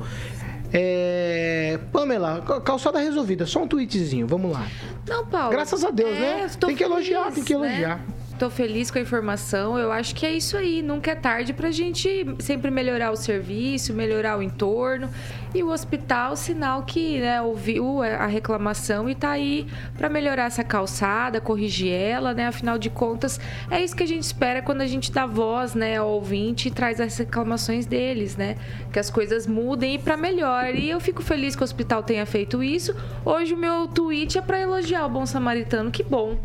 É... 0.72 1.80
Pamela, 1.92 2.40
calçada 2.64 3.00
resolvida, 3.00 3.44
só 3.44 3.64
um 3.64 3.66
tweetzinho, 3.66 4.24
vamos 4.28 4.52
lá. 4.52 4.68
Não, 5.08 5.26
Paulo. 5.26 5.50
Graças 5.50 5.82
a 5.82 5.90
Deus, 5.90 6.16
é, 6.16 6.20
né? 6.20 6.50
Tem 6.60 6.76
que 6.76 6.84
elogiar, 6.84 7.24
feliz, 7.24 7.34
tem 7.34 7.44
que 7.44 7.52
elogiar. 7.54 7.98
Né? 7.98 8.04
Tô 8.42 8.50
feliz 8.50 8.90
com 8.90 8.98
a 8.98 9.00
informação. 9.00 9.78
Eu 9.78 9.92
acho 9.92 10.16
que 10.16 10.26
é 10.26 10.32
isso 10.32 10.56
aí. 10.56 10.82
Nunca 10.82 11.12
é 11.12 11.14
tarde 11.14 11.52
pra 11.52 11.70
gente 11.70 12.26
sempre 12.40 12.72
melhorar 12.72 13.12
o 13.12 13.16
serviço, 13.16 13.94
melhorar 13.94 14.36
o 14.36 14.42
entorno. 14.42 15.08
E 15.54 15.62
o 15.62 15.68
hospital, 15.68 16.34
sinal 16.34 16.82
que 16.82 17.20
né, 17.20 17.40
ouviu 17.40 18.02
a 18.02 18.26
reclamação 18.26 19.08
e 19.08 19.14
tá 19.14 19.30
aí 19.30 19.68
para 19.96 20.08
melhorar 20.08 20.46
essa 20.46 20.64
calçada, 20.64 21.40
corrigir 21.40 21.92
ela, 21.92 22.34
né? 22.34 22.48
Afinal 22.48 22.78
de 22.78 22.90
contas, 22.90 23.38
é 23.70 23.80
isso 23.80 23.94
que 23.94 24.02
a 24.02 24.08
gente 24.08 24.24
espera 24.24 24.60
quando 24.60 24.80
a 24.80 24.88
gente 24.88 25.12
dá 25.12 25.24
voz, 25.24 25.76
né, 25.76 25.98
ao 25.98 26.08
ouvinte 26.08 26.66
e 26.66 26.70
traz 26.72 27.00
as 27.00 27.16
reclamações 27.16 27.86
deles, 27.86 28.36
né? 28.36 28.56
Que 28.92 28.98
as 28.98 29.08
coisas 29.08 29.46
mudem 29.46 29.94
e 29.94 29.98
para 30.00 30.16
melhor. 30.16 30.74
E 30.74 30.90
eu 30.90 30.98
fico 30.98 31.22
feliz 31.22 31.54
que 31.54 31.62
o 31.62 31.64
hospital 31.64 32.02
tenha 32.02 32.26
feito 32.26 32.60
isso. 32.60 32.92
Hoje 33.24 33.54
o 33.54 33.56
meu 33.56 33.86
tweet 33.86 34.36
é 34.36 34.42
para 34.42 34.60
elogiar 34.60 35.06
o 35.06 35.08
Bom 35.08 35.26
Samaritano. 35.26 35.92
Que 35.92 36.02
bom. 36.02 36.36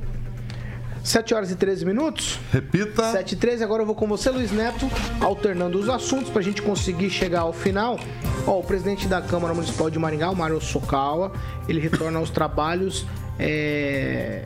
7 1.07 1.33
horas 1.33 1.51
e 1.51 1.55
13 1.55 1.85
minutos. 1.85 2.37
Repita. 2.51 3.11
7 3.13 3.31
e 3.31 3.35
13. 3.37 3.63
Agora 3.63 3.81
eu 3.81 3.85
vou 3.85 3.95
com 3.95 4.05
você, 4.07 4.29
Luiz 4.29 4.51
Neto, 4.51 4.89
alternando 5.21 5.79
os 5.79 5.87
assuntos 5.87 6.29
para 6.29 6.41
a 6.41 6.43
gente 6.43 6.61
conseguir 6.61 7.09
chegar 7.09 7.41
ao 7.41 7.53
final. 7.53 7.97
Ó, 8.45 8.59
o 8.59 8.63
presidente 8.63 9.07
da 9.07 9.21
Câmara 9.21 9.53
Municipal 9.53 9.89
de 9.89 9.97
Maringá, 9.97 10.29
o 10.29 10.35
Mário 10.35 10.59
Sokawa, 10.59 11.31
ele 11.67 11.79
retorna 11.79 12.19
aos 12.19 12.29
trabalhos. 12.29 13.05
É... 13.39 14.43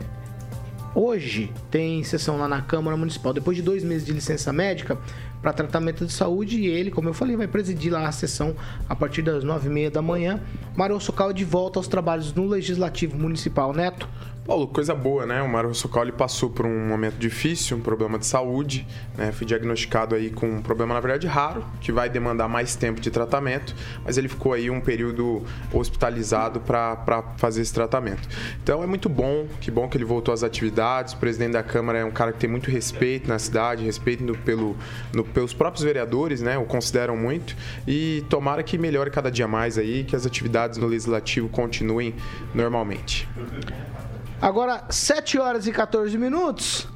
Hoje 0.94 1.52
tem 1.68 2.04
sessão 2.04 2.38
lá 2.38 2.46
na 2.46 2.62
Câmara 2.62 2.96
Municipal. 2.96 3.32
Depois 3.32 3.56
de 3.56 3.62
dois 3.62 3.82
meses 3.82 4.06
de 4.06 4.12
licença 4.12 4.52
médica 4.52 4.96
para 5.40 5.52
tratamento 5.52 6.06
de 6.06 6.12
saúde, 6.12 6.60
e 6.60 6.66
ele, 6.68 6.92
como 6.92 7.08
eu 7.08 7.14
falei, 7.14 7.36
vai 7.36 7.48
presidir 7.48 7.92
lá 7.92 8.06
a 8.06 8.12
sessão 8.12 8.54
a 8.88 8.94
partir 8.94 9.22
das 9.22 9.42
nove 9.42 9.68
e 9.68 9.72
meia 9.72 9.90
da 9.90 10.00
manhã. 10.00 10.40
Mário 10.76 11.00
Sokawa 11.00 11.34
de 11.34 11.44
volta 11.44 11.80
aos 11.80 11.88
trabalhos 11.88 12.32
no 12.32 12.46
Legislativo 12.46 13.18
Municipal. 13.18 13.72
Neto. 13.72 14.08
Paulo, 14.44 14.66
coisa 14.66 14.92
boa, 14.92 15.24
né? 15.24 15.40
O 15.40 15.48
Mário 15.48 15.72
Soccoli 15.72 16.10
passou 16.10 16.50
por 16.50 16.66
um 16.66 16.88
momento 16.88 17.14
difícil, 17.14 17.76
um 17.76 17.80
problema 17.80 18.18
de 18.18 18.26
saúde, 18.26 18.84
né? 19.16 19.30
Foi 19.30 19.46
diagnosticado 19.46 20.16
aí 20.16 20.30
com 20.30 20.46
um 20.48 20.60
problema, 20.60 20.92
na 20.94 20.98
verdade, 20.98 21.28
raro, 21.28 21.64
que 21.80 21.92
vai 21.92 22.10
demandar 22.10 22.48
mais 22.48 22.74
tempo 22.74 23.00
de 23.00 23.08
tratamento, 23.08 23.72
mas 24.04 24.18
ele 24.18 24.28
ficou 24.28 24.52
aí 24.52 24.68
um 24.68 24.80
período 24.80 25.44
hospitalizado 25.72 26.58
para 26.58 27.22
fazer 27.36 27.62
esse 27.62 27.72
tratamento. 27.72 28.28
Então 28.60 28.82
é 28.82 28.86
muito 28.86 29.08
bom, 29.08 29.46
que 29.60 29.70
bom 29.70 29.88
que 29.88 29.96
ele 29.96 30.04
voltou 30.04 30.34
às 30.34 30.42
atividades. 30.42 31.14
O 31.14 31.18
presidente 31.18 31.52
da 31.52 31.62
Câmara 31.62 32.00
é 32.00 32.04
um 32.04 32.10
cara 32.10 32.32
que 32.32 32.40
tem 32.40 32.50
muito 32.50 32.68
respeito 32.68 33.28
na 33.28 33.38
cidade, 33.38 33.84
respeito 33.84 34.24
no, 34.24 34.36
pelo, 34.36 34.76
no, 35.14 35.22
pelos 35.22 35.54
próprios 35.54 35.84
vereadores, 35.84 36.42
né? 36.42 36.58
O 36.58 36.64
consideram 36.64 37.16
muito. 37.16 37.56
E 37.86 38.24
tomara 38.28 38.60
que 38.64 38.76
melhore 38.76 39.08
cada 39.08 39.30
dia 39.30 39.46
mais 39.46 39.78
aí, 39.78 40.02
que 40.02 40.16
as 40.16 40.26
atividades 40.26 40.78
no 40.78 40.88
Legislativo 40.88 41.48
continuem 41.48 42.12
normalmente. 42.52 43.28
Agora, 44.42 44.82
7 44.90 45.38
horas 45.38 45.68
e 45.68 45.72
14 45.72 46.18
minutos. 46.18 46.88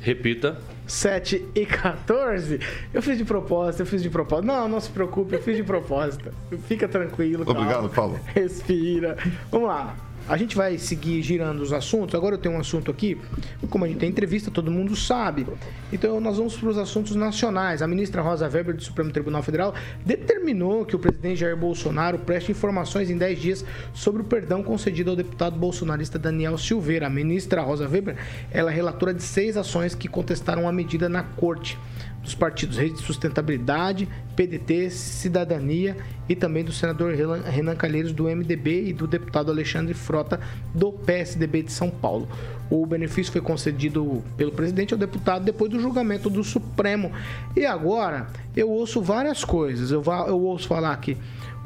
Repita. 0.00 0.58
7 0.88 1.46
e 1.54 1.64
14. 1.64 2.58
Eu 2.92 3.00
fiz 3.00 3.16
de 3.16 3.24
propósito, 3.24 3.82
eu 3.82 3.86
fiz 3.86 4.02
de 4.02 4.10
propósito. 4.10 4.46
Não, 4.46 4.66
não 4.66 4.80
se 4.80 4.90
preocupe, 4.90 5.36
eu 5.36 5.40
fiz 5.40 5.56
de 5.56 5.62
propósito. 5.62 6.32
Fica 6.66 6.88
tranquilo. 6.88 7.44
Obrigado, 7.46 7.88
calma. 7.90 8.18
Paulo. 8.18 8.20
Respira. 8.34 9.16
Vamos 9.52 9.68
lá. 9.68 9.94
A 10.30 10.36
gente 10.36 10.56
vai 10.56 10.78
seguir 10.78 11.20
girando 11.22 11.60
os 11.60 11.72
assuntos. 11.72 12.14
Agora 12.14 12.36
eu 12.36 12.38
tenho 12.38 12.54
um 12.54 12.60
assunto 12.60 12.88
aqui. 12.88 13.20
Como 13.68 13.84
a 13.84 13.88
gente 13.88 13.98
tem 13.98 14.08
entrevista, 14.08 14.48
todo 14.48 14.70
mundo 14.70 14.94
sabe. 14.94 15.44
Então 15.92 16.20
nós 16.20 16.36
vamos 16.36 16.56
para 16.56 16.68
os 16.68 16.78
assuntos 16.78 17.16
nacionais. 17.16 17.82
A 17.82 17.88
ministra 17.88 18.22
Rosa 18.22 18.48
Weber 18.48 18.76
do 18.76 18.80
Supremo 18.80 19.10
Tribunal 19.10 19.42
Federal 19.42 19.74
determinou 20.06 20.86
que 20.86 20.94
o 20.94 21.00
presidente 21.00 21.40
Jair 21.40 21.56
Bolsonaro 21.56 22.16
preste 22.16 22.52
informações 22.52 23.10
em 23.10 23.18
10 23.18 23.40
dias 23.40 23.64
sobre 23.92 24.22
o 24.22 24.24
perdão 24.24 24.62
concedido 24.62 25.10
ao 25.10 25.16
deputado 25.16 25.58
bolsonarista 25.58 26.16
Daniel 26.16 26.56
Silveira. 26.56 27.08
A 27.08 27.10
ministra 27.10 27.60
Rosa 27.62 27.88
Weber 27.88 28.14
ela 28.52 28.70
é 28.70 28.74
relatora 28.74 29.12
de 29.12 29.24
seis 29.24 29.56
ações 29.56 29.96
que 29.96 30.06
contestaram 30.06 30.68
a 30.68 30.72
medida 30.72 31.08
na 31.08 31.24
corte 31.24 31.76
dos 32.22 32.34
partidos 32.34 32.76
Rede 32.76 32.94
de 32.94 33.02
Sustentabilidade, 33.02 34.08
PDT, 34.36 34.90
Cidadania 34.90 35.96
e 36.28 36.36
também 36.36 36.64
do 36.64 36.72
senador 36.72 37.14
Renan 37.14 37.74
Calheiros 37.74 38.12
do 38.12 38.24
MDB 38.24 38.88
e 38.88 38.92
do 38.92 39.06
deputado 39.06 39.50
Alexandre 39.50 39.94
Frota 39.94 40.40
do 40.74 40.92
PSDB 40.92 41.62
de 41.62 41.72
São 41.72 41.90
Paulo. 41.90 42.28
O 42.70 42.86
benefício 42.86 43.32
foi 43.32 43.40
concedido 43.40 44.22
pelo 44.36 44.52
presidente 44.52 44.94
ao 44.94 44.98
deputado 44.98 45.44
depois 45.44 45.70
do 45.70 45.80
julgamento 45.80 46.30
do 46.30 46.44
Supremo. 46.44 47.10
E 47.56 47.66
agora 47.66 48.28
eu 48.56 48.70
ouço 48.70 49.02
várias 49.02 49.44
coisas. 49.44 49.90
Eu, 49.90 50.02
eu 50.28 50.40
ouço 50.40 50.68
falar 50.68 50.96
que 50.98 51.16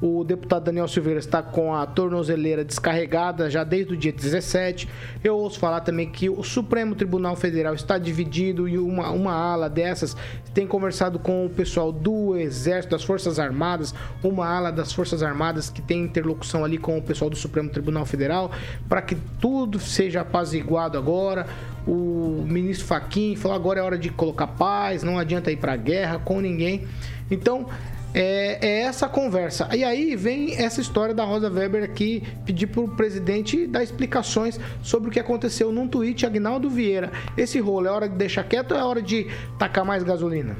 o 0.06 0.22
deputado 0.22 0.64
Daniel 0.64 0.86
Silveira 0.86 1.18
está 1.18 1.42
com 1.42 1.74
a 1.74 1.86
tornozeleira 1.86 2.62
descarregada 2.62 3.48
já 3.48 3.64
desde 3.64 3.94
o 3.94 3.96
dia 3.96 4.12
17. 4.12 4.86
Eu 5.24 5.34
ouço 5.38 5.58
falar 5.58 5.80
também 5.80 6.10
que 6.10 6.28
o 6.28 6.42
Supremo 6.42 6.94
Tribunal 6.94 7.34
Federal 7.36 7.72
está 7.72 7.96
dividido 7.96 8.68
e 8.68 8.76
uma, 8.76 9.10
uma 9.10 9.32
ala 9.32 9.70
dessas 9.70 10.14
tem 10.52 10.66
conversado 10.66 11.18
com 11.18 11.46
o 11.46 11.48
pessoal 11.48 11.90
do 11.90 12.36
Exército, 12.36 12.90
das 12.90 13.02
Forças 13.02 13.38
Armadas, 13.38 13.94
uma 14.22 14.46
ala 14.46 14.70
das 14.70 14.92
Forças 14.92 15.22
Armadas 15.22 15.70
que 15.70 15.80
tem 15.80 16.02
interlocução 16.02 16.66
ali 16.66 16.76
com 16.76 16.98
o 16.98 17.02
pessoal 17.02 17.30
do 17.30 17.36
Supremo 17.36 17.70
Tribunal 17.70 18.04
Federal, 18.04 18.50
para 18.86 19.00
que 19.00 19.16
tudo 19.40 19.80
seja 19.80 20.20
apaziguado 20.20 20.98
agora. 20.98 21.46
O 21.86 22.44
ministro 22.46 22.86
Faquim 22.86 23.36
falou 23.36 23.56
agora 23.56 23.80
é 23.80 23.82
hora 23.82 23.98
de 23.98 24.10
colocar 24.10 24.48
paz, 24.48 25.02
não 25.02 25.18
adianta 25.18 25.50
ir 25.50 25.56
para 25.56 25.74
guerra 25.76 26.18
com 26.18 26.42
ninguém. 26.42 26.86
Então, 27.30 27.66
é, 28.14 28.58
é, 28.64 28.80
essa 28.82 29.08
conversa. 29.08 29.68
E 29.74 29.82
aí 29.82 30.14
vem 30.14 30.54
essa 30.54 30.80
história 30.80 31.12
da 31.12 31.24
Rosa 31.24 31.50
Weber 31.50 31.82
aqui 31.82 32.22
pedir 32.46 32.68
para 32.68 32.80
o 32.80 32.88
presidente 32.88 33.66
dar 33.66 33.82
explicações 33.82 34.58
sobre 34.82 35.08
o 35.08 35.12
que 35.12 35.18
aconteceu 35.18 35.72
num 35.72 35.88
tweet, 35.88 36.24
Agnaldo 36.24 36.70
Vieira. 36.70 37.10
Esse 37.36 37.58
rolo 37.58 37.88
é 37.88 37.90
hora 37.90 38.08
de 38.08 38.14
deixar 38.14 38.44
quieto 38.44 38.72
ou 38.72 38.78
é 38.78 38.84
hora 38.84 39.02
de 39.02 39.26
tacar 39.58 39.84
mais 39.84 40.04
gasolina? 40.04 40.56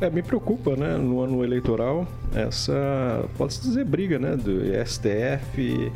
É, 0.00 0.08
me 0.08 0.22
preocupa, 0.22 0.76
né, 0.76 0.96
no 0.96 1.20
ano 1.20 1.44
eleitoral, 1.44 2.06
essa, 2.32 3.24
pode-se 3.36 3.60
dizer, 3.60 3.84
briga, 3.84 4.16
né, 4.16 4.36
do 4.36 4.60
STF 4.86 5.92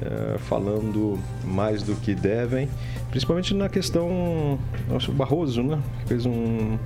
é, 0.00 0.38
falando 0.38 1.18
mais 1.44 1.82
do 1.82 1.96
que 1.96 2.14
devem, 2.14 2.68
principalmente 3.10 3.52
na 3.52 3.68
questão, 3.68 4.60
acho, 4.94 5.10
Barroso, 5.10 5.60
né, 5.60 5.82
fez 6.06 6.24
um, 6.24 6.78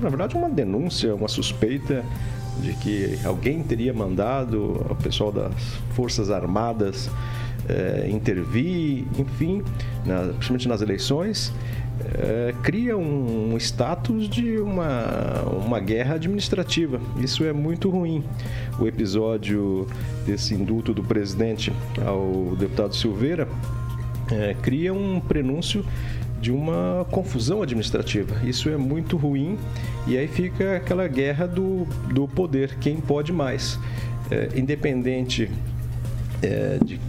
na 0.00 0.08
verdade, 0.08 0.36
uma 0.36 0.48
denúncia, 0.48 1.12
uma 1.12 1.26
suspeita 1.26 2.04
de 2.60 2.72
que 2.74 3.18
alguém 3.24 3.62
teria 3.62 3.92
mandado 3.92 4.86
o 4.90 4.96
pessoal 4.96 5.32
das 5.32 5.52
Forças 5.90 6.30
Armadas 6.30 7.10
é, 7.68 8.08
intervir, 8.10 9.04
enfim, 9.18 9.62
na, 10.04 10.28
principalmente 10.28 10.68
nas 10.68 10.82
eleições, 10.82 11.52
é, 12.14 12.54
cria 12.62 12.96
um, 12.96 13.54
um 13.54 13.56
status 13.56 14.28
de 14.28 14.58
uma, 14.58 15.42
uma 15.64 15.80
guerra 15.80 16.14
administrativa. 16.14 17.00
Isso 17.18 17.44
é 17.44 17.52
muito 17.52 17.88
ruim. 17.88 18.22
O 18.78 18.86
episódio 18.86 19.86
desse 20.26 20.54
indulto 20.54 20.92
do 20.92 21.02
presidente 21.02 21.72
ao 22.04 22.56
deputado 22.56 22.94
Silveira 22.94 23.48
é, 24.30 24.54
cria 24.60 24.92
um 24.92 25.20
prenúncio 25.20 25.84
de 26.44 26.52
uma 26.52 27.06
confusão 27.10 27.62
administrativa. 27.62 28.36
Isso 28.44 28.68
é 28.68 28.76
muito 28.76 29.16
ruim 29.16 29.58
e 30.06 30.18
aí 30.18 30.28
fica 30.28 30.76
aquela 30.76 31.08
guerra 31.08 31.46
do, 31.46 31.86
do 32.12 32.28
poder, 32.28 32.76
quem 32.78 32.98
pode 32.98 33.32
mais. 33.32 33.78
É, 34.30 34.50
independente 34.54 35.50
é, 36.42 36.78
de, 36.84 37.00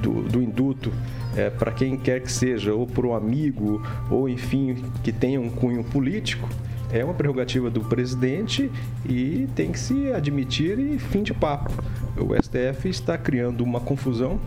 do, 0.00 0.22
do 0.22 0.40
induto 0.40 0.92
é, 1.36 1.50
para 1.50 1.72
quem 1.72 1.96
quer 1.96 2.20
que 2.20 2.30
seja, 2.30 2.72
ou 2.72 2.86
por 2.86 3.04
um 3.04 3.16
amigo, 3.16 3.82
ou 4.08 4.28
enfim, 4.28 4.84
que 5.02 5.10
tenha 5.10 5.40
um 5.40 5.50
cunho 5.50 5.82
político, 5.82 6.48
é 6.92 7.04
uma 7.04 7.14
prerrogativa 7.14 7.68
do 7.68 7.80
presidente 7.80 8.70
e 9.04 9.48
tem 9.56 9.72
que 9.72 9.78
se 9.78 10.12
admitir 10.12 10.78
e 10.78 11.00
fim 11.00 11.24
de 11.24 11.34
papo. 11.34 11.72
O 12.16 12.32
STF 12.40 12.88
está 12.88 13.18
criando 13.18 13.64
uma 13.64 13.80
confusão 13.80 14.38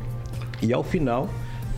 e 0.61 0.71
ao 0.71 0.85
final 0.85 1.29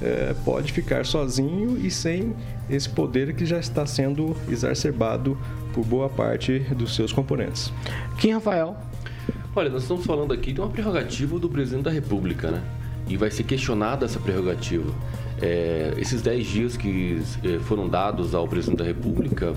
é, 0.02 0.36
pode 0.46 0.72
ficar 0.72 1.06
sozinho 1.06 1.78
e 1.78 1.90
sem 1.90 2.36
esse 2.70 2.90
poder 2.90 3.34
que 3.34 3.46
já 3.46 3.60
está 3.60 3.86
sendo 3.86 4.36
exacerbado 4.50 5.38
por 5.74 5.86
boa 5.86 6.10
parte 6.10 6.60
dos 6.76 6.96
seus 6.96 7.12
componentes. 7.14 7.72
Quem, 8.18 8.34
Rafael? 8.34 8.76
Olha, 9.56 9.70
nós 9.70 9.84
estamos 9.84 10.06
falando 10.06 10.34
aqui 10.34 10.54
de 10.54 10.62
uma 10.62 10.70
prerrogativa 10.70 11.40
do 11.40 11.50
presidente 11.50 11.84
da 11.84 11.92
República, 11.92 12.52
né? 12.52 12.62
E 13.08 13.18
vai 13.18 13.32
ser 13.32 13.44
questionada 13.44 14.06
essa 14.06 14.20
prerrogativa. 14.20 14.94
É, 15.42 15.94
esses 15.98 16.22
10 16.22 16.48
dias 16.48 16.78
que 16.78 17.22
é, 17.44 17.60
foram 17.60 17.88
dados 17.88 18.36
ao 18.36 18.48
presidente 18.48 18.80
da 18.80 18.86
República 18.86 19.56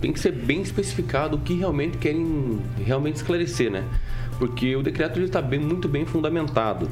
tem 0.00 0.12
que 0.12 0.20
ser 0.20 0.32
bem 0.32 0.60
especificado 0.60 1.36
o 1.36 1.40
que 1.40 1.54
realmente 1.54 1.98
querem 1.98 2.60
realmente 2.84 3.16
esclarecer, 3.16 3.70
né? 3.70 3.84
Porque 4.38 4.74
o 4.74 4.82
decreto 4.82 5.20
está 5.20 5.40
bem, 5.40 5.60
muito 5.60 5.88
bem 5.88 6.04
fundamentado. 6.04 6.88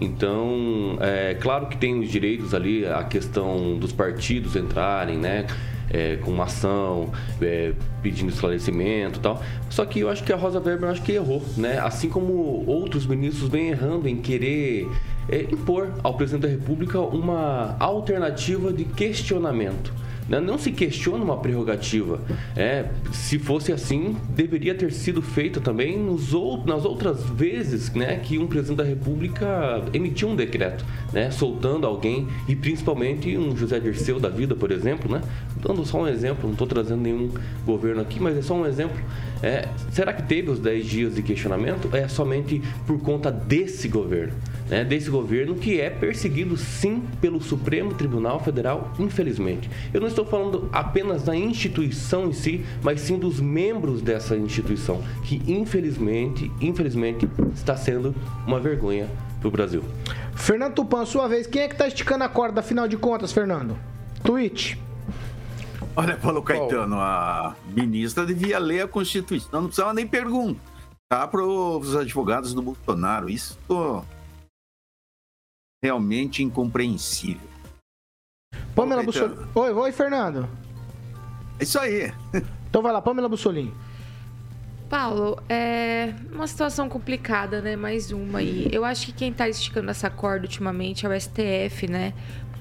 Então, 0.00 0.96
é 1.00 1.34
claro 1.34 1.66
que 1.66 1.76
tem 1.76 1.98
os 2.00 2.10
direitos 2.10 2.54
ali, 2.54 2.86
a 2.86 3.04
questão 3.04 3.76
dos 3.78 3.92
partidos 3.92 4.56
entrarem, 4.56 5.18
né? 5.18 5.46
É, 5.90 6.16
com 6.16 6.30
uma 6.30 6.44
ação, 6.44 7.12
é, 7.40 7.72
pedindo 8.02 8.30
esclarecimento 8.30 9.18
e 9.18 9.22
tal. 9.22 9.42
Só 9.68 9.84
que 9.84 10.00
eu 10.00 10.08
acho 10.08 10.24
que 10.24 10.32
a 10.32 10.36
Rosa 10.36 10.58
Weber 10.58 10.88
acho 10.88 11.02
que 11.02 11.12
errou, 11.12 11.42
né? 11.56 11.78
Assim 11.78 12.08
como 12.08 12.64
outros 12.66 13.06
ministros 13.06 13.48
vêm 13.48 13.68
errando 13.68 14.08
em 14.08 14.16
querer 14.16 14.88
é, 15.28 15.42
impor 15.42 15.92
ao 16.02 16.14
presidente 16.14 16.42
da 16.42 16.48
República 16.48 16.98
uma 17.00 17.76
alternativa 17.78 18.72
de 18.72 18.84
questionamento. 18.84 19.92
Né? 20.28 20.40
Não 20.40 20.58
se 20.58 20.72
questiona 20.72 21.24
uma 21.24 21.36
prerrogativa. 21.36 22.20
É, 22.56 22.86
se 23.12 23.38
fosse 23.38 23.72
assim, 23.72 24.16
deveria 24.30 24.74
ter 24.74 24.92
sido 24.92 25.20
feito 25.20 25.60
também 25.60 25.98
nos 25.98 26.32
ou, 26.32 26.64
nas 26.64 26.84
outras 26.84 27.24
vezes 27.24 27.92
né, 27.92 28.16
que 28.16 28.38
um 28.38 28.46
presidente 28.46 28.78
da 28.78 28.84
República 28.84 29.82
emitiu 29.92 30.28
um 30.28 30.36
decreto, 30.36 30.84
né, 31.12 31.30
soltando 31.30 31.86
alguém, 31.86 32.28
e 32.48 32.56
principalmente 32.56 33.36
um 33.36 33.56
José 33.56 33.78
Dirceu 33.78 34.18
da 34.18 34.28
vida, 34.28 34.54
por 34.54 34.70
exemplo, 34.70 35.10
né, 35.10 35.20
dando 35.56 35.84
só 35.84 36.02
um 36.02 36.08
exemplo, 36.08 36.44
não 36.44 36.52
estou 36.52 36.66
trazendo 36.66 37.00
nenhum 37.00 37.30
governo 37.64 38.00
aqui, 38.00 38.20
mas 38.20 38.36
é 38.36 38.42
só 38.42 38.54
um 38.54 38.66
exemplo. 38.66 38.98
É, 39.42 39.68
será 39.90 40.12
que 40.12 40.22
teve 40.22 40.50
os 40.50 40.58
10 40.58 40.86
dias 40.86 41.14
de 41.14 41.22
questionamento? 41.22 41.94
É 41.94 42.08
somente 42.08 42.62
por 42.86 42.98
conta 43.00 43.30
desse 43.30 43.88
governo 43.88 44.32
né, 44.68 44.84
desse 44.84 45.10
governo 45.10 45.54
que 45.54 45.80
é 45.80 45.90
perseguido 45.90 46.56
sim 46.56 47.02
pelo 47.20 47.40
Supremo 47.40 47.94
Tribunal 47.94 48.40
Federal, 48.40 48.92
infelizmente. 48.98 49.70
Eu 49.92 50.00
não 50.00 50.08
estou 50.08 50.24
falando 50.24 50.68
apenas 50.72 51.22
da 51.22 51.36
instituição 51.36 52.26
em 52.26 52.32
si, 52.32 52.64
mas 52.82 53.00
sim 53.00 53.18
dos 53.18 53.40
membros 53.40 54.02
dessa 54.02 54.36
instituição, 54.36 55.02
que 55.24 55.42
infelizmente, 55.46 56.50
infelizmente 56.60 57.28
está 57.54 57.76
sendo 57.76 58.14
uma 58.46 58.60
vergonha 58.60 59.08
para 59.40 59.48
o 59.48 59.50
Brasil. 59.50 59.84
Fernando 60.34 60.74
Tupan, 60.74 61.04
sua 61.04 61.28
vez, 61.28 61.46
quem 61.46 61.62
é 61.62 61.68
que 61.68 61.74
está 61.74 61.86
esticando 61.86 62.24
a 62.24 62.28
corda, 62.28 62.60
afinal 62.60 62.88
de 62.88 62.96
contas, 62.96 63.32
Fernando? 63.32 63.76
Tweet. 64.22 64.78
Olha, 65.96 66.16
Paulo 66.16 66.42
Caetano, 66.42 66.96
a 66.96 67.54
ministra 67.68 68.26
devia 68.26 68.58
ler 68.58 68.82
a 68.82 68.88
Constituição, 68.88 69.60
não 69.60 69.66
precisava 69.66 69.94
nem 69.94 70.06
perguntar 70.06 70.58
para 71.30 71.44
os 71.44 71.94
advogados 71.94 72.52
do 72.52 72.60
Bolsonaro. 72.60 73.30
Isso 73.30 73.56
realmente 75.84 76.42
incompreensível. 76.42 77.46
Pamela 78.74 79.02
Bussolini. 79.02 79.36
Oi, 79.54 79.70
oi, 79.70 79.92
Fernando. 79.92 80.48
É 81.60 81.64
isso 81.64 81.78
aí. 81.78 82.10
Então 82.74 82.82
vai 82.82 82.92
lá, 82.92 83.00
Pamela 83.00 83.28
Bussolini. 83.28 83.72
Paulo, 84.90 85.40
é 85.48 86.12
uma 86.32 86.48
situação 86.48 86.88
complicada, 86.88 87.60
né? 87.60 87.76
Mais 87.76 88.10
uma 88.10 88.40
aí. 88.40 88.68
Eu 88.72 88.84
acho 88.84 89.06
que 89.06 89.12
quem 89.12 89.32
tá 89.32 89.48
esticando 89.48 89.92
essa 89.92 90.10
corda 90.10 90.44
ultimamente 90.44 91.06
é 91.06 91.08
o 91.08 91.20
STF, 91.20 91.86
né? 91.88 92.12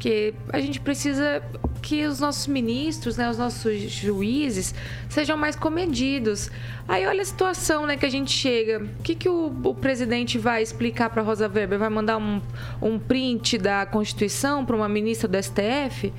Porque 0.04 0.34
a 0.52 0.60
gente 0.60 0.82
precisa 0.82 1.42
que 1.82 2.06
os 2.06 2.20
nossos 2.20 2.46
ministros, 2.46 3.16
né, 3.16 3.30
os 3.30 3.38
nossos 3.38 3.80
juízes, 3.84 4.76
sejam 5.08 5.38
mais 5.38 5.56
comedidos. 5.56 6.52
Aí 6.86 7.08
olha 7.08 7.22
a 7.22 7.26
situação 7.26 7.86
né, 7.86 7.96
que 7.96 8.06
a 8.06 8.10
gente 8.10 8.30
chega. 8.30 8.84
O 9.00 9.02
que, 9.02 9.16
que 9.16 9.30
o, 9.30 9.46
o 9.64 9.74
presidente 9.74 10.38
vai 10.38 10.62
explicar 10.62 11.10
para 11.10 11.22
Rosa 11.22 11.48
Weber? 11.48 11.80
Vai 11.80 11.90
mandar 11.90 12.18
um, 12.18 12.42
um 12.82 13.00
print 13.00 13.58
da 13.58 13.86
Constituição 13.86 14.66
para 14.66 14.76
uma 14.76 14.90
ministra 14.90 15.26
do 15.26 15.42
STF? 15.42 16.12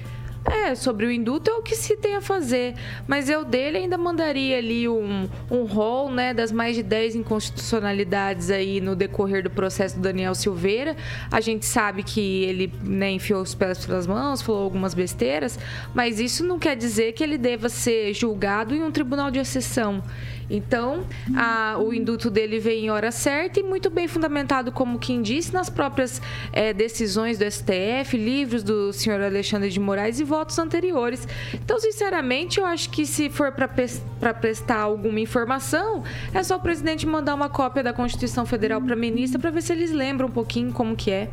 É, 0.47 0.75
sobre 0.75 1.07
o 1.07 1.11
induto 1.11 1.51
é 1.51 1.55
o 1.55 1.63
que 1.63 1.75
se 1.75 1.97
tem 1.97 2.17
a 2.17 2.21
fazer. 2.21 2.75
Mas 3.07 3.31
eu 3.31 3.45
dele 3.45 3.79
ainda 3.79 3.97
mandaria 3.97 4.59
ali 4.59 4.87
um, 4.89 5.29
um 5.51 5.65
rol, 5.65 6.11
né, 6.11 6.35
das 6.35 6.53
mais 6.53 6.77
de 6.77 6.83
10 6.83 7.17
inconstitucionalidades 7.17 8.51
aí 8.51 8.81
no 8.81 8.95
decorrer 8.95 9.43
do 9.43 9.51
processo 9.51 9.97
do 9.97 10.03
Daniel 10.03 10.35
Silveira. 10.35 10.97
A 11.31 11.41
gente 11.41 11.65
sabe 11.65 12.03
que 12.03 12.45
ele 12.45 12.73
né, 12.83 13.13
enfiou 13.13 13.41
os 13.41 13.55
pés 13.55 13.87
pelas 13.87 14.07
mãos, 14.07 14.43
falou 14.43 14.63
algumas 14.63 14.93
besteiras, 14.93 15.59
mas 15.95 16.21
isso 16.21 16.45
não 16.45 16.59
quer 16.59 16.77
dizer 16.77 17.13
que 17.13 17.25
ele 17.25 17.39
deva 17.39 17.71
ser 17.71 18.13
julgado 18.13 18.75
em 18.75 18.83
um 18.83 18.91
tribunal 18.91 19.31
de 19.31 19.39
exceção. 19.39 20.03
Então, 20.49 21.05
a, 21.37 21.77
o 21.79 21.93
induto 21.93 22.31
dele 22.31 22.59
vem 22.59 22.87
em 22.87 22.91
hora 22.91 23.11
certa 23.11 23.61
e 23.61 23.63
muito 23.63 23.91
bem 23.91 24.07
fundamentado, 24.09 24.71
como 24.73 24.99
quem 24.99 25.23
disse, 25.23 25.53
nas 25.53 25.69
próprias 25.69 26.21
é, 26.53 26.73
decisões 26.73 27.39
do 27.39 27.51
STF, 27.51 28.17
livros 28.17 28.63
do 28.63 28.93
senhor 28.93 29.21
Alexandre 29.21 29.71
de 29.71 29.81
Moraes 29.81 30.21
e 30.21 30.25
votos 30.25 30.59
anteriores. 30.59 31.27
Então, 31.53 31.79
sinceramente, 31.79 32.59
eu 32.59 32.67
acho 32.67 32.91
que 32.91 33.07
se 33.07 33.31
for 33.31 33.53
para 33.53 34.35
prestar 34.35 34.79
alguma 34.79 35.21
informação, 35.21 36.03
é 36.33 36.43
só 36.43 36.57
o 36.57 36.61
presidente 36.61 37.07
mandar 37.07 37.35
uma 37.35 37.49
cópia 37.49 37.83
da 37.83 37.93
Constituição 37.93 38.45
Federal 38.47 38.81
para 38.81 38.95
a 38.95 38.97
ministra 38.97 39.39
para 39.39 39.51
ver 39.51 39.63
se 39.63 39.73
eles 39.73 39.91
lembram 39.91 40.29
um 40.29 40.33
pouquinho 40.33 40.73
como 40.73 40.97
que 40.97 41.11
é. 41.11 41.31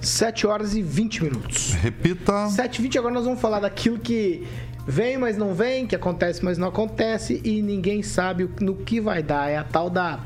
7 0.00 0.46
horas 0.46 0.74
e 0.74 0.82
20 0.82 1.24
minutos. 1.24 1.72
Repita. 1.72 2.48
7 2.48 2.78
e 2.78 2.82
20, 2.82 2.98
agora 2.98 3.14
nós 3.14 3.24
vamos 3.24 3.40
falar 3.40 3.60
daquilo 3.60 3.98
que 3.98 4.46
vem, 4.88 5.18
mas 5.18 5.36
não 5.36 5.54
vem, 5.54 5.86
que 5.86 5.94
acontece, 5.94 6.42
mas 6.42 6.56
não 6.56 6.68
acontece 6.68 7.42
e 7.44 7.60
ninguém 7.60 8.02
sabe 8.02 8.48
no 8.58 8.74
que 8.74 9.02
vai 9.02 9.22
dar. 9.22 9.50
É 9.50 9.58
a 9.58 9.62
tal 9.62 9.90
da 9.90 10.18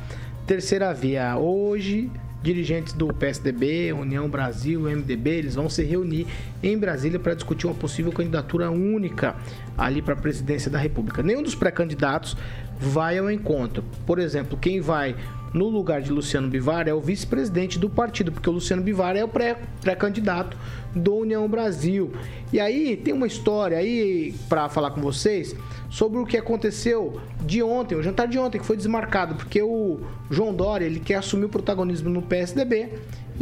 terceira 0.47 0.95
via. 0.95 1.37
Hoje, 1.37 2.09
dirigentes 2.41 2.93
do 2.93 3.09
PSDB, 3.09 3.93
União 3.93 4.29
Brasil, 4.29 4.83
MDB, 4.83 5.31
eles 5.31 5.57
vão 5.57 5.69
se 5.69 5.83
reunir 5.83 6.29
em 6.63 6.79
Brasília 6.79 7.19
para 7.19 7.35
discutir 7.35 7.67
uma 7.67 7.75
possível 7.75 8.13
candidatura 8.13 8.71
única 8.71 9.35
ali 9.77 10.01
para 10.01 10.15
a 10.15 10.17
presidência 10.17 10.71
da 10.71 10.79
República. 10.79 11.25
Nenhum 11.25 11.43
dos 11.43 11.57
pré-candidatos 11.57 12.37
vai 12.79 13.19
ao 13.19 13.29
encontro. 13.29 13.83
Por 14.07 14.21
exemplo, 14.21 14.57
quem 14.57 14.81
vai 14.81 15.17
no 15.53 15.69
lugar 15.69 16.01
de 16.01 16.11
Luciano 16.11 16.49
Bivar 16.49 16.89
é 16.89 16.95
o 16.95 17.01
vice-presidente 17.01 17.79
do 17.79 17.91
partido, 17.91 18.33
porque 18.33 18.49
o 18.49 18.53
Luciano 18.53 18.83
Bivar 18.83 19.17
é 19.17 19.25
o 19.25 19.29
pré-candidato 19.29 20.57
do 20.95 21.15
União 21.17 21.49
Brasil. 21.49 22.13
E 22.53 22.61
aí 22.61 22.97
tem 22.97 23.13
uma 23.13 23.27
história 23.27 23.79
aí 23.79 24.35
para 24.49 24.69
falar 24.69 24.91
com 24.93 25.01
vocês 25.01 25.55
sobre 25.91 26.19
o 26.19 26.27
que 26.27 26.37
aconteceu 26.37 27.21
de 27.41 27.63
ontem, 27.63 27.95
o 27.95 28.03
jantar 28.03 28.27
de 28.27 28.39
ontem 28.39 28.59
que 28.59 28.65
foi 28.65 28.77
desmarcado, 28.77 29.35
porque 29.35 29.61
o 29.61 30.01
João 30.31 30.55
Dória, 30.55 30.87
ele 30.87 31.01
quer 31.01 31.17
assumir 31.17 31.45
o 31.45 31.49
protagonismo 31.49 32.09
no 32.09 32.23
PSDB 32.23 32.89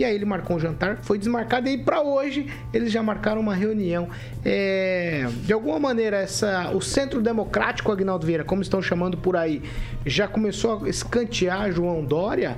e 0.00 0.04
aí 0.04 0.14
ele 0.14 0.24
marcou 0.24 0.56
um 0.56 0.58
jantar, 0.58 0.96
foi 1.02 1.18
desmarcado 1.18 1.68
e 1.68 1.76
para 1.76 2.00
hoje 2.00 2.46
eles 2.72 2.90
já 2.90 3.02
marcaram 3.02 3.38
uma 3.38 3.54
reunião. 3.54 4.08
É, 4.42 5.26
de 5.44 5.52
alguma 5.52 5.78
maneira, 5.78 6.16
essa, 6.16 6.70
o 6.70 6.80
Centro 6.80 7.20
Democrático 7.20 7.92
Agnaldo 7.92 8.26
Vieira, 8.26 8.42
como 8.42 8.62
estão 8.62 8.80
chamando 8.80 9.18
por 9.18 9.36
aí, 9.36 9.62
já 10.06 10.26
começou 10.26 10.84
a 10.84 10.88
escantear 10.88 11.70
João 11.70 12.02
Dória. 12.02 12.56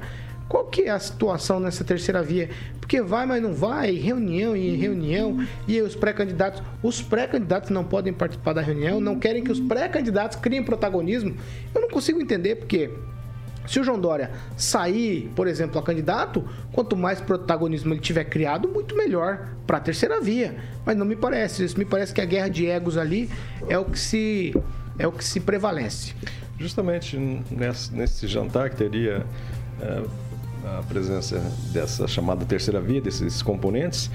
Qual 0.49 0.67
que 0.67 0.83
é 0.83 0.91
a 0.91 1.01
situação 1.01 1.59
nessa 1.59 1.83
terceira 1.83 2.23
via? 2.23 2.49
Porque 2.79 3.03
vai, 3.03 3.27
mas 3.27 3.43
não 3.43 3.53
vai, 3.53 3.91
reunião 3.91 4.55
e 4.55 4.77
reunião, 4.77 5.45
e 5.67 5.81
os 5.81 5.97
pré-candidatos, 5.97 6.63
os 6.81 7.03
pré-candidatos 7.03 7.71
não 7.71 7.83
podem 7.83 8.13
participar 8.13 8.53
da 8.53 8.61
reunião, 8.61 9.01
não 9.01 9.19
querem 9.19 9.43
que 9.43 9.51
os 9.51 9.59
pré-candidatos 9.59 10.39
criem 10.39 10.63
protagonismo. 10.63 11.35
Eu 11.75 11.81
não 11.81 11.89
consigo 11.89 12.21
entender 12.21 12.57
porque 12.57 12.91
se 13.67 13.79
o 13.79 13.85
João 13.85 13.99
Dória 13.99 14.31
sair, 14.57 15.31
por 15.37 15.47
exemplo, 15.47 15.79
a 15.79 15.83
candidato, 15.83 16.45
quanto 16.73 16.97
mais 16.97 17.21
protagonismo 17.21 17.95
ele 17.95 18.01
tiver 18.01 18.25
criado, 18.25 18.69
muito 18.69 18.97
melhor 18.97 19.49
para 19.67 19.79
a 19.79 19.81
terceira 19.81 20.21
via. 20.21 20.57
Mas 20.85 20.97
não 20.97 21.07
me 21.07 21.17
parece. 21.17 21.65
Isso 21.65 21.79
me 21.79 21.85
parece 21.85 22.13
que 22.13 22.21
a 22.21 22.25
guerra 22.25 22.49
de 22.49 22.67
egos 22.67 22.97
ali 22.97 23.31
é 23.69 23.79
o 23.79 23.85
que 23.85 23.99
se 23.99 24.55
é 24.99 25.07
o 25.07 25.13
que 25.13 25.25
se 25.25 25.41
prevalece. 25.41 26.15
Justamente 26.59 27.17
nesse, 27.17 27.95
nesse 27.95 28.27
jantar 28.27 28.71
que 28.71 28.77
teria 28.77 29.25
é, 29.81 30.03
a 30.79 30.83
presença 30.83 31.39
dessa 31.73 32.07
chamada 32.07 32.45
terceira 32.45 32.81
via, 32.81 33.01
desses 33.01 33.43
componentes, 33.43 34.11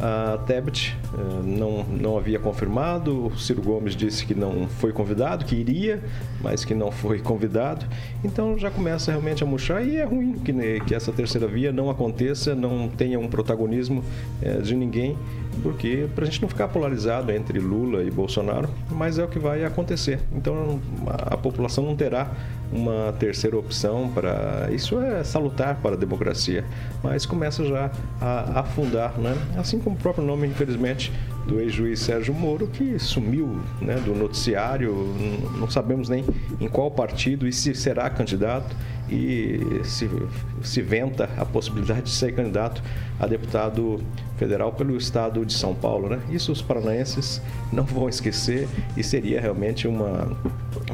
a 0.00 0.38
Tebet 0.46 0.96
eh, 1.14 1.42
não, 1.44 1.84
não 1.84 2.18
havia 2.18 2.38
confirmado, 2.38 3.26
o 3.26 3.38
Ciro 3.38 3.62
Gomes 3.62 3.94
disse 3.94 4.26
que 4.26 4.34
não 4.34 4.66
foi 4.66 4.92
convidado, 4.92 5.44
que 5.44 5.54
iria, 5.54 6.02
mas 6.40 6.64
que 6.64 6.74
não 6.74 6.90
foi 6.90 7.18
convidado. 7.20 7.86
Então 8.24 8.58
já 8.58 8.70
começa 8.70 9.10
realmente 9.10 9.42
a 9.42 9.46
murchar 9.46 9.86
e 9.86 9.96
é 9.96 10.04
ruim 10.04 10.34
que, 10.34 10.52
né, 10.52 10.80
que 10.80 10.94
essa 10.94 11.12
terceira 11.12 11.46
via 11.46 11.72
não 11.72 11.90
aconteça, 11.90 12.54
não 12.54 12.88
tenha 12.88 13.18
um 13.18 13.28
protagonismo 13.28 14.04
é, 14.40 14.58
de 14.58 14.74
ninguém, 14.74 15.16
porque 15.62 16.08
para 16.14 16.24
a 16.24 16.26
gente 16.26 16.42
não 16.42 16.48
ficar 16.48 16.68
polarizado 16.68 17.30
entre 17.30 17.58
Lula 17.58 18.02
e 18.02 18.10
Bolsonaro, 18.10 18.68
mas 18.90 19.18
é 19.18 19.24
o 19.24 19.28
que 19.28 19.38
vai 19.38 19.64
acontecer. 19.64 20.20
Então 20.32 20.80
a 21.06 21.36
população 21.36 21.84
não 21.84 21.94
terá 21.94 22.30
uma 22.72 23.12
terceira 23.18 23.56
opção 23.56 24.10
para 24.14 24.68
isso 24.72 24.98
é 24.98 25.22
salutar 25.22 25.76
para 25.76 25.94
a 25.94 25.98
democracia, 25.98 26.64
mas 27.02 27.26
começa 27.26 27.64
já 27.64 27.90
a 28.20 28.60
afundar, 28.60 29.18
né? 29.18 29.36
Assim 29.56 29.78
como 29.78 29.96
o 29.96 29.98
próprio 29.98 30.24
nome, 30.24 30.46
infelizmente, 30.48 31.12
do 31.46 31.60
ex-juiz 31.60 32.00
Sérgio 32.00 32.32
Moro, 32.32 32.66
que 32.68 32.98
sumiu 32.98 33.60
né, 33.80 33.96
do 33.96 34.14
noticiário, 34.14 34.94
não 35.58 35.68
sabemos 35.68 36.08
nem 36.08 36.24
em 36.60 36.68
qual 36.68 36.90
partido 36.90 37.46
e 37.46 37.52
se 37.52 37.74
será 37.74 38.08
candidato 38.08 38.74
e 39.10 39.80
se, 39.84 40.08
se 40.62 40.80
venta 40.80 41.28
a 41.36 41.44
possibilidade 41.44 42.02
de 42.02 42.10
ser 42.10 42.34
candidato 42.34 42.82
a 43.18 43.26
deputado 43.26 44.00
federal 44.36 44.72
pelo 44.72 44.96
estado 44.96 45.44
de 45.44 45.52
São 45.52 45.74
Paulo, 45.74 46.08
né? 46.08 46.20
Isso 46.30 46.52
os 46.52 46.62
paranaenses 46.62 47.42
não 47.72 47.84
vão 47.84 48.08
esquecer 48.08 48.68
e 48.96 49.02
seria 49.02 49.40
realmente 49.40 49.86
uma 49.86 50.36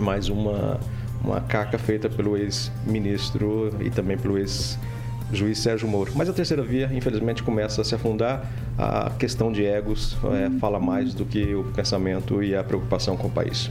mais 0.01 0.29
uma 0.29 0.81
uma 1.23 1.41
caca 1.41 1.79
feita 1.79 2.09
pelo 2.09 2.37
ex-ministro 2.37 3.71
e 3.81 3.91
também 3.91 4.17
pelo 4.17 4.39
ex-juiz 4.39 5.59
Sérgio 5.59 5.89
Moro. 5.89 6.13
Mas 6.15 6.29
a 6.29 6.33
terceira 6.33 6.63
via, 6.63 6.91
infelizmente, 6.93 7.43
começa 7.43 7.81
a 7.83 7.85
se 7.85 7.95
afundar. 7.95 8.45
A 8.79 9.11
questão 9.19 9.51
de 9.51 9.65
egos 9.65 10.17
é, 10.33 10.51
fala 10.59 10.79
mais 10.79 11.13
do 11.13 11.25
que 11.25 11.55
o 11.55 11.65
pensamento 11.65 12.43
e 12.43 12.55
a 12.55 12.63
preocupação 12.63 13.17
com 13.17 13.27
o 13.27 13.31
país. 13.31 13.71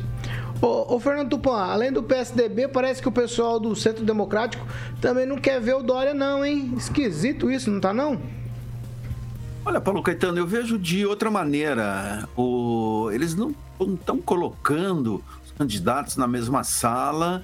Ô, 0.62 0.96
ô, 0.96 1.00
Fernando 1.00 1.30
Tupan, 1.30 1.58
além 1.58 1.92
do 1.92 2.02
PSDB, 2.02 2.68
parece 2.68 3.02
que 3.02 3.08
o 3.08 3.12
pessoal 3.12 3.60
do 3.60 3.76
Centro 3.76 4.04
Democrático 4.04 4.66
também 5.00 5.26
não 5.26 5.38
quer 5.38 5.62
ver 5.62 5.76
o 5.76 5.84
Dória, 5.84 6.14
não, 6.14 6.44
hein? 6.44 6.74
Esquisito 6.76 7.52
isso, 7.52 7.70
não 7.70 7.80
tá 7.80 7.94
não? 7.94 8.20
Olha, 9.64 9.82
Paulo 9.82 10.02
Caetano, 10.02 10.38
eu 10.38 10.48
vejo 10.48 10.80
de 10.80 11.06
outra 11.06 11.30
maneira. 11.30 12.28
O... 12.36 13.10
Eles 13.12 13.36
não 13.36 13.54
estão 13.80 14.18
colocando 14.18 15.22
candidatos 15.58 16.17
na 16.17 16.28
mesma 16.28 16.63
sala 16.63 17.43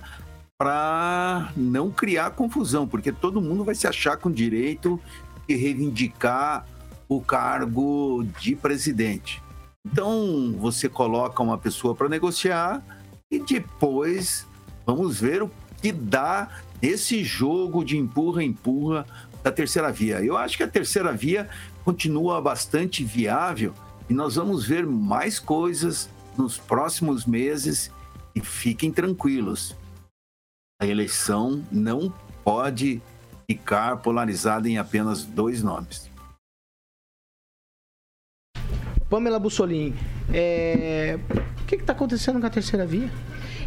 para 0.57 1.51
não 1.57 1.91
criar 1.91 2.31
confusão, 2.31 2.87
porque 2.87 3.11
todo 3.11 3.41
mundo 3.41 3.63
vai 3.63 3.75
se 3.75 3.87
achar 3.87 4.17
com 4.17 4.31
direito 4.31 4.99
de 5.47 5.55
reivindicar 5.55 6.65
o 7.09 7.19
cargo 7.21 8.23
de 8.39 8.55
presidente. 8.55 9.41
Então, 9.85 10.55
você 10.57 10.87
coloca 10.87 11.43
uma 11.43 11.57
pessoa 11.57 11.93
para 11.93 12.07
negociar 12.07 12.81
e 13.29 13.39
depois 13.39 14.47
vamos 14.85 15.19
ver 15.19 15.43
o 15.43 15.51
que 15.81 15.91
dá 15.91 16.49
esse 16.81 17.23
jogo 17.23 17.83
de 17.83 17.97
empurra-empurra 17.97 19.05
da 19.43 19.51
terceira 19.51 19.91
via. 19.91 20.23
Eu 20.23 20.37
acho 20.37 20.55
que 20.55 20.63
a 20.63 20.67
terceira 20.67 21.11
via 21.11 21.49
continua 21.83 22.41
bastante 22.41 23.03
viável 23.03 23.73
e 24.09 24.13
nós 24.13 24.35
vamos 24.35 24.65
ver 24.65 24.85
mais 24.85 25.39
coisas 25.39 26.09
nos 26.37 26.57
próximos 26.57 27.25
meses 27.25 27.91
e 28.35 28.41
fiquem 28.41 28.91
tranquilos, 28.91 29.75
a 30.81 30.85
eleição 30.85 31.63
não 31.71 32.13
pode 32.43 33.01
ficar 33.49 33.97
polarizada 33.97 34.67
em 34.67 34.77
apenas 34.77 35.23
dois 35.23 35.61
nomes. 35.61 36.09
Pamela 39.09 39.39
Bussolini, 39.39 39.93
é... 40.33 41.19
o 41.61 41.65
que 41.65 41.75
está 41.75 41.93
acontecendo 41.93 42.39
com 42.39 42.47
a 42.47 42.49
terceira 42.49 42.85
via? 42.85 43.09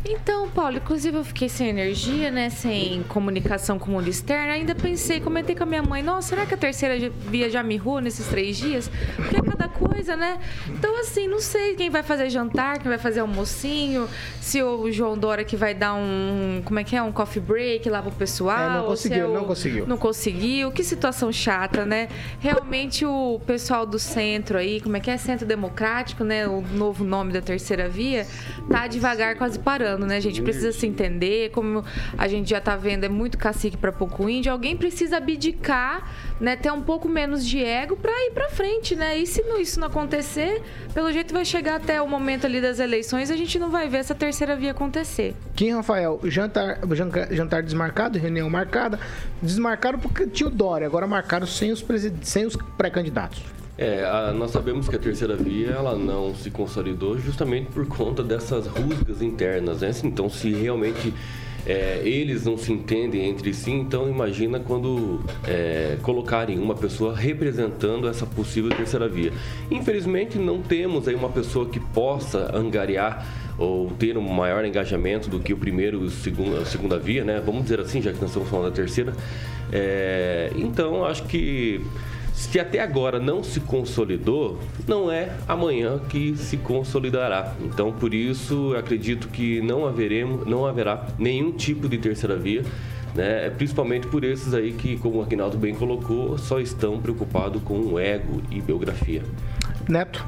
Então, 0.09 0.49
Paulo, 0.49 0.77
inclusive 0.77 1.17
eu 1.17 1.25
fiquei 1.25 1.49
sem 1.49 1.69
energia, 1.69 2.31
né? 2.31 2.49
Sem 2.49 3.03
comunicação 3.09 3.79
com 3.79 3.91
o 3.91 3.95
mundo 3.95 4.09
externo. 4.09 4.53
Ainda 4.53 4.75
pensei, 4.75 5.21
comentei 5.21 5.55
com 5.57 5.65
a 5.65 5.67
minha 5.67 5.83
mãe, 5.83 6.03
nossa, 6.03 6.29
será 6.29 6.47
que 6.47 6.55
a 6.55 6.57
terceira 6.57 7.11
via 7.29 7.51
já 7.51 7.63
me 7.63 7.77
rua 7.77 8.01
nesses 8.01 8.27
três 8.29 8.57
dias? 8.57 8.91
Porque 9.17 9.37
a 9.37 9.43
cada 9.43 9.69
coisa, 9.69 10.15
né? 10.17 10.39
Então, 10.69 11.01
assim, 11.01 11.27
não 11.27 11.41
sei 11.41 11.75
quem 11.75 11.91
vai 11.91 12.03
fazer 12.03 12.31
jantar, 12.31 12.79
quem 12.79 12.89
vai 12.89 12.99
fazer 12.99 13.21
almocinho, 13.21 14.09
se 14.41 14.63
o 14.63 14.91
João 14.93 15.19
Dória 15.19 15.45
que 15.45 15.57
vai 15.57 15.75
dar 15.75 15.95
um. 15.95 16.63
Como 16.65 16.79
é 16.79 16.85
que 16.85 16.95
é? 16.95 17.03
Um 17.03 17.11
coffee 17.13 17.43
break 17.43 17.89
lá 17.89 18.01
pro 18.03 18.13
pessoal. 18.13 18.59
É, 18.71 18.79
não 18.79 18.85
conseguiu, 18.87 19.31
o- 19.31 19.35
não 19.35 19.45
conseguiu. 19.45 19.87
Não 19.87 19.97
conseguiu. 19.97 20.71
Que 20.71 20.85
situação 20.85 21.33
chata, 21.33 21.85
né? 21.85 22.09
Realmente 22.39 23.05
o 23.05 23.41
pessoal 23.47 23.85
do 23.87 23.99
centro 23.99 24.59
aí, 24.59 24.81
como 24.81 24.97
é 24.97 25.01
que 25.01 25.11
é? 25.11 25.17
Centro 25.17 25.47
Democrático, 25.47 26.23
né? 26.23 26.47
O 26.47 26.61
novo 26.61 27.03
nome 27.03 27.33
da 27.33 27.41
terceira 27.41 27.89
via, 27.89 28.27
tá 28.71 28.87
devagar 28.87 29.37
quase 29.37 29.59
parando, 29.59 29.96
né? 30.05 30.17
A 30.17 30.21
gente 30.21 30.43
precisa 30.43 30.73
se 30.73 30.87
entender, 30.87 31.51
como 31.51 31.85
a 32.19 32.27
gente 32.29 32.51
já 32.51 32.61
tá 32.61 32.77
vendo, 32.77 33.05
é 33.05 33.09
muito 33.09 33.39
cacique 33.39 33.77
para 33.77 33.93
pouco 33.93 34.29
índio. 34.29 34.51
Alguém 34.53 34.77
precisa 34.77 35.19
abdicar, 35.19 36.13
né? 36.41 36.57
Ter 36.57 36.71
um 36.73 36.83
pouco 36.83 37.09
menos 37.09 37.47
de 37.47 37.63
ego 37.65 37.97
para 37.97 38.11
ir 38.27 38.33
para 38.33 38.49
frente, 38.51 38.97
né? 38.97 39.17
E 39.17 39.27
se 39.27 39.43
não- 39.43 39.61
isso 39.61 39.79
não 39.81 39.87
acontecer, 39.87 40.61
pelo 40.93 41.13
jeito 41.13 41.33
vai 41.33 41.45
chegar 41.45 41.77
até 41.77 42.03
o 42.03 42.09
momento 42.09 42.45
ali 42.47 42.61
das 42.61 42.81
eleições, 42.81 43.31
a 43.31 43.37
gente 43.37 43.59
não 43.59 43.71
vai 43.71 43.89
ver 43.89 43.99
essa 43.99 44.15
terceira 44.15 44.57
via 44.57 44.73
acontecer. 44.73 45.35
Kim 45.55 45.71
Rafael, 45.73 46.21
jantar, 46.25 46.81
jantar 47.31 47.63
desmarcado, 47.63 48.19
reunião 48.19 48.51
marcada. 48.51 48.99
Desmarcaram 49.41 49.99
porque 49.99 50.27
tinha 50.27 50.49
o 50.49 50.51
Dória, 50.51 50.87
agora 50.87 51.07
marcaram 51.07 51.47
sem 51.47 51.71
os, 51.71 51.85
sem 52.23 52.45
os 52.47 52.57
pré-candidatos. 52.77 53.43
É, 53.79 54.05
a- 54.05 54.33
nós 54.33 54.51
sabemos 54.53 54.89
que 54.89 54.97
a 54.97 54.99
terceira 54.99 55.37
via 55.37 55.71
ela 55.71 55.95
não 55.97 56.35
se 56.35 56.51
consolidou 56.51 57.19
justamente 57.19 57.67
por 57.71 57.87
conta 57.87 58.23
dessas 58.23 58.67
rusgas 58.67 59.21
internas, 59.21 59.83
né? 59.83 59.91
Então, 60.03 60.31
se 60.31 60.51
realmente 60.51 61.13
é, 61.67 62.01
eles 62.05 62.45
não 62.47 62.57
se 62.57 62.73
entendem 62.73 63.29
entre 63.29 63.53
si, 63.53 63.73
então 63.73 64.09
imagina 64.09 64.61
quando 64.61 65.21
é, 65.47 65.99
colocarem 66.01 66.59
uma 66.61 66.77
pessoa 66.77 67.15
representando 67.15 68.09
essa 68.09 68.25
possível 68.25 68.71
terceira 68.71 69.09
via. 69.09 69.33
Infelizmente, 69.71 70.39
não 70.39 70.63
temos 70.63 71.07
aí 71.09 71.15
uma 71.17 71.29
pessoa 71.29 71.67
que 71.69 71.81
possa 71.81 72.57
angariar 72.57 73.27
ou 73.59 73.91
ter 73.91 74.17
um 74.17 74.23
maior 74.23 74.65
engajamento 74.65 75.29
do 75.29 75.41
que 75.41 75.53
o 75.53 75.57
primeiro 75.57 76.05
e 76.05 76.07
a 76.63 76.65
segunda 76.65 76.99
via, 76.99 77.25
né? 77.25 77.43
Vamos 77.45 77.65
dizer 77.65 77.81
assim, 77.81 78.01
já 78.01 78.13
que 78.13 78.21
nós 78.21 78.31
estamos 78.31 78.49
falando 78.49 78.67
da 78.71 78.75
terceira. 78.75 79.13
É, 79.73 80.53
então, 80.55 81.05
acho 81.05 81.25
que 81.25 81.81
se 82.37 82.61
até 82.61 82.81
agora 82.81 83.19
não 83.19 83.43
se 83.43 83.61
consolidou, 83.61 84.61
não 84.87 85.11
é 85.11 85.31
amanhã 85.49 85.99
que 86.07 86.37
se 86.37 86.59
consolidará. 86.59 87.55
Então, 87.63 87.91
por 87.91 88.13
isso, 88.13 88.75
acredito 88.79 89.29
que 89.29 89.63
não 89.63 89.87
haveremos, 89.87 90.47
não 90.47 90.67
haverá 90.67 91.07
nenhum 91.19 91.51
tipo 91.51 91.89
de 91.89 91.97
terceira 91.97 92.37
via, 92.37 92.63
né? 93.15 93.49
Principalmente 93.49 94.07
por 94.09 94.23
esses 94.23 94.53
aí 94.53 94.73
que, 94.73 94.99
como 94.99 95.19
o 95.19 95.23
Aguinaldo 95.23 95.57
bem 95.57 95.75
colocou, 95.75 96.37
só 96.37 96.61
estão 96.61 97.01
preocupados 97.01 97.63
com 97.63 97.79
o 97.79 97.99
ego 97.99 98.43
e 98.51 98.61
biografia. 98.61 99.23
Neto. 99.89 100.23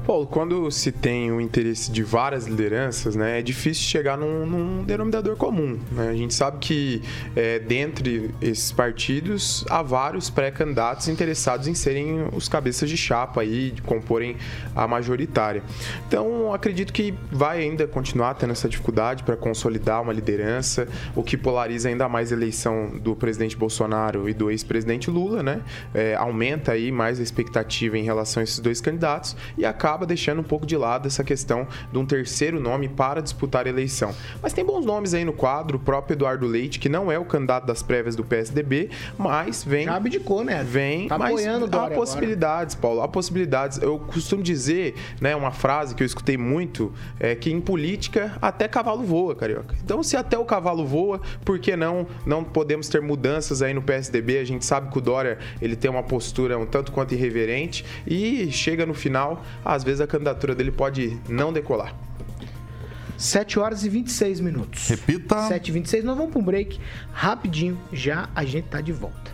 Paulo, 0.00 0.26
quando 0.26 0.70
se 0.70 0.90
tem 0.90 1.30
o 1.30 1.40
interesse 1.40 1.90
de 1.90 2.02
várias 2.02 2.46
lideranças, 2.46 3.14
né, 3.14 3.38
é 3.38 3.42
difícil 3.42 3.84
chegar 3.84 4.16
num, 4.16 4.46
num 4.46 4.84
denominador 4.84 5.36
comum. 5.36 5.78
né? 5.92 6.08
A 6.08 6.14
gente 6.14 6.34
sabe 6.34 6.58
que 6.58 7.02
é, 7.36 7.58
dentre 7.58 8.30
esses 8.40 8.72
partidos 8.72 9.64
há 9.68 9.82
vários 9.82 10.30
pré-candidatos 10.30 11.08
interessados 11.08 11.68
em 11.68 11.74
serem 11.74 12.28
os 12.32 12.48
cabeças 12.48 12.88
de 12.88 12.96
chapa 12.96 13.42
aí, 13.42 13.74
comporem 13.84 14.36
a 14.74 14.88
majoritária. 14.88 15.62
Então, 16.08 16.52
acredito 16.52 16.92
que 16.92 17.14
vai 17.30 17.60
ainda 17.60 17.86
continuar 17.86 18.34
tendo 18.34 18.52
essa 18.52 18.68
dificuldade 18.68 19.22
para 19.22 19.36
consolidar 19.36 20.02
uma 20.02 20.12
liderança, 20.12 20.88
o 21.14 21.22
que 21.22 21.36
polariza 21.36 21.88
ainda 21.88 22.08
mais 22.08 22.32
a 22.32 22.36
eleição 22.36 22.98
do 22.98 23.14
presidente 23.14 23.56
Bolsonaro 23.56 24.28
e 24.28 24.34
do 24.34 24.50
ex-presidente 24.50 25.10
Lula, 25.10 25.42
né? 25.42 25.60
É, 25.92 26.14
aumenta 26.14 26.72
aí 26.72 26.90
mais 26.90 27.20
a 27.20 27.22
expectativa 27.22 27.98
em 27.98 28.02
relação 28.02 28.40
a 28.40 28.44
esses 28.44 28.58
dois 28.58 28.80
candidatos 28.80 29.36
e 29.56 29.64
acaba 29.64 29.89
deixando 29.98 30.40
um 30.40 30.44
pouco 30.44 30.66
de 30.66 30.76
lado 30.76 31.06
essa 31.06 31.22
questão 31.24 31.66
de 31.92 31.98
um 31.98 32.06
terceiro 32.06 32.60
nome 32.60 32.88
para 32.88 33.20
disputar 33.20 33.66
a 33.66 33.68
eleição. 33.68 34.14
Mas 34.42 34.52
tem 34.52 34.64
bons 34.64 34.84
nomes 34.84 35.14
aí 35.14 35.24
no 35.24 35.32
quadro, 35.32 35.76
o 35.76 35.80
próprio 35.80 36.14
Eduardo 36.14 36.46
Leite, 36.46 36.78
que 36.78 36.88
não 36.88 37.10
é 37.10 37.18
o 37.18 37.24
candidato 37.24 37.66
das 37.66 37.82
prévias 37.82 38.16
do 38.16 38.24
PSDB, 38.24 38.90
mas 39.18 39.64
vem. 39.64 39.84
Já 39.84 39.96
abdicou, 39.96 40.44
né? 40.44 40.62
Vem, 40.62 41.08
Tá 41.08 41.18
mas 41.18 41.30
apoiando 41.30 41.64
há 41.64 41.68
Dória 41.68 41.86
agora. 41.86 42.00
possibilidades, 42.00 42.74
Paulo, 42.74 43.02
há 43.02 43.08
possibilidades. 43.08 43.78
Eu 43.82 43.98
costumo 43.98 44.42
dizer, 44.42 44.94
né, 45.20 45.34
uma 45.36 45.50
frase 45.50 45.94
que 45.94 46.02
eu 46.02 46.06
escutei 46.06 46.36
muito, 46.36 46.92
é 47.18 47.34
que 47.34 47.50
em 47.50 47.60
política 47.60 48.36
até 48.40 48.68
cavalo 48.68 49.02
voa, 49.04 49.34
carioca. 49.34 49.74
Então, 49.82 50.02
se 50.02 50.16
até 50.16 50.38
o 50.38 50.44
cavalo 50.44 50.84
voa, 50.86 51.20
por 51.44 51.58
que 51.58 51.76
não 51.76 52.06
não 52.26 52.44
podemos 52.44 52.88
ter 52.88 53.00
mudanças 53.00 53.62
aí 53.62 53.74
no 53.74 53.82
PSDB? 53.82 54.38
A 54.38 54.44
gente 54.44 54.64
sabe 54.64 54.90
que 54.90 54.98
o 54.98 55.00
Dória, 55.00 55.38
ele 55.60 55.76
tem 55.76 55.90
uma 55.90 56.02
postura 56.02 56.58
um 56.58 56.66
tanto 56.66 56.92
quanto 56.92 57.14
irreverente 57.14 57.84
e 58.06 58.50
chega 58.52 58.84
no 58.86 58.94
final, 58.94 59.42
às 59.64 59.79
vezes 59.84 60.00
a 60.00 60.06
candidatura 60.06 60.54
dele 60.54 60.70
pode 60.70 61.18
não 61.28 61.52
decolar. 61.52 61.94
7 63.16 63.58
horas 63.58 63.84
e 63.84 63.88
26 63.88 64.40
minutos. 64.40 64.88
Repita. 64.88 65.42
7 65.48 65.68
e 65.68 65.72
26 65.72 66.04
nós 66.04 66.16
vamos 66.16 66.32
para 66.32 66.40
um 66.40 66.44
break 66.44 66.80
rapidinho, 67.12 67.78
já 67.92 68.28
a 68.34 68.44
gente 68.44 68.68
tá 68.68 68.80
de 68.80 68.92
volta. 68.92 69.30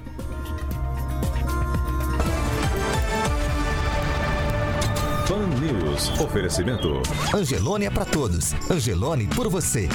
Fan 5.27 5.47
News. 5.61 6.21
Oferecimento. 6.21 7.03
Angelone 7.35 7.87
é 7.87 7.91
pra 7.91 8.05
todos. 8.05 8.55
Angelone 8.71 9.27
por 9.27 9.49
você. 9.49 9.89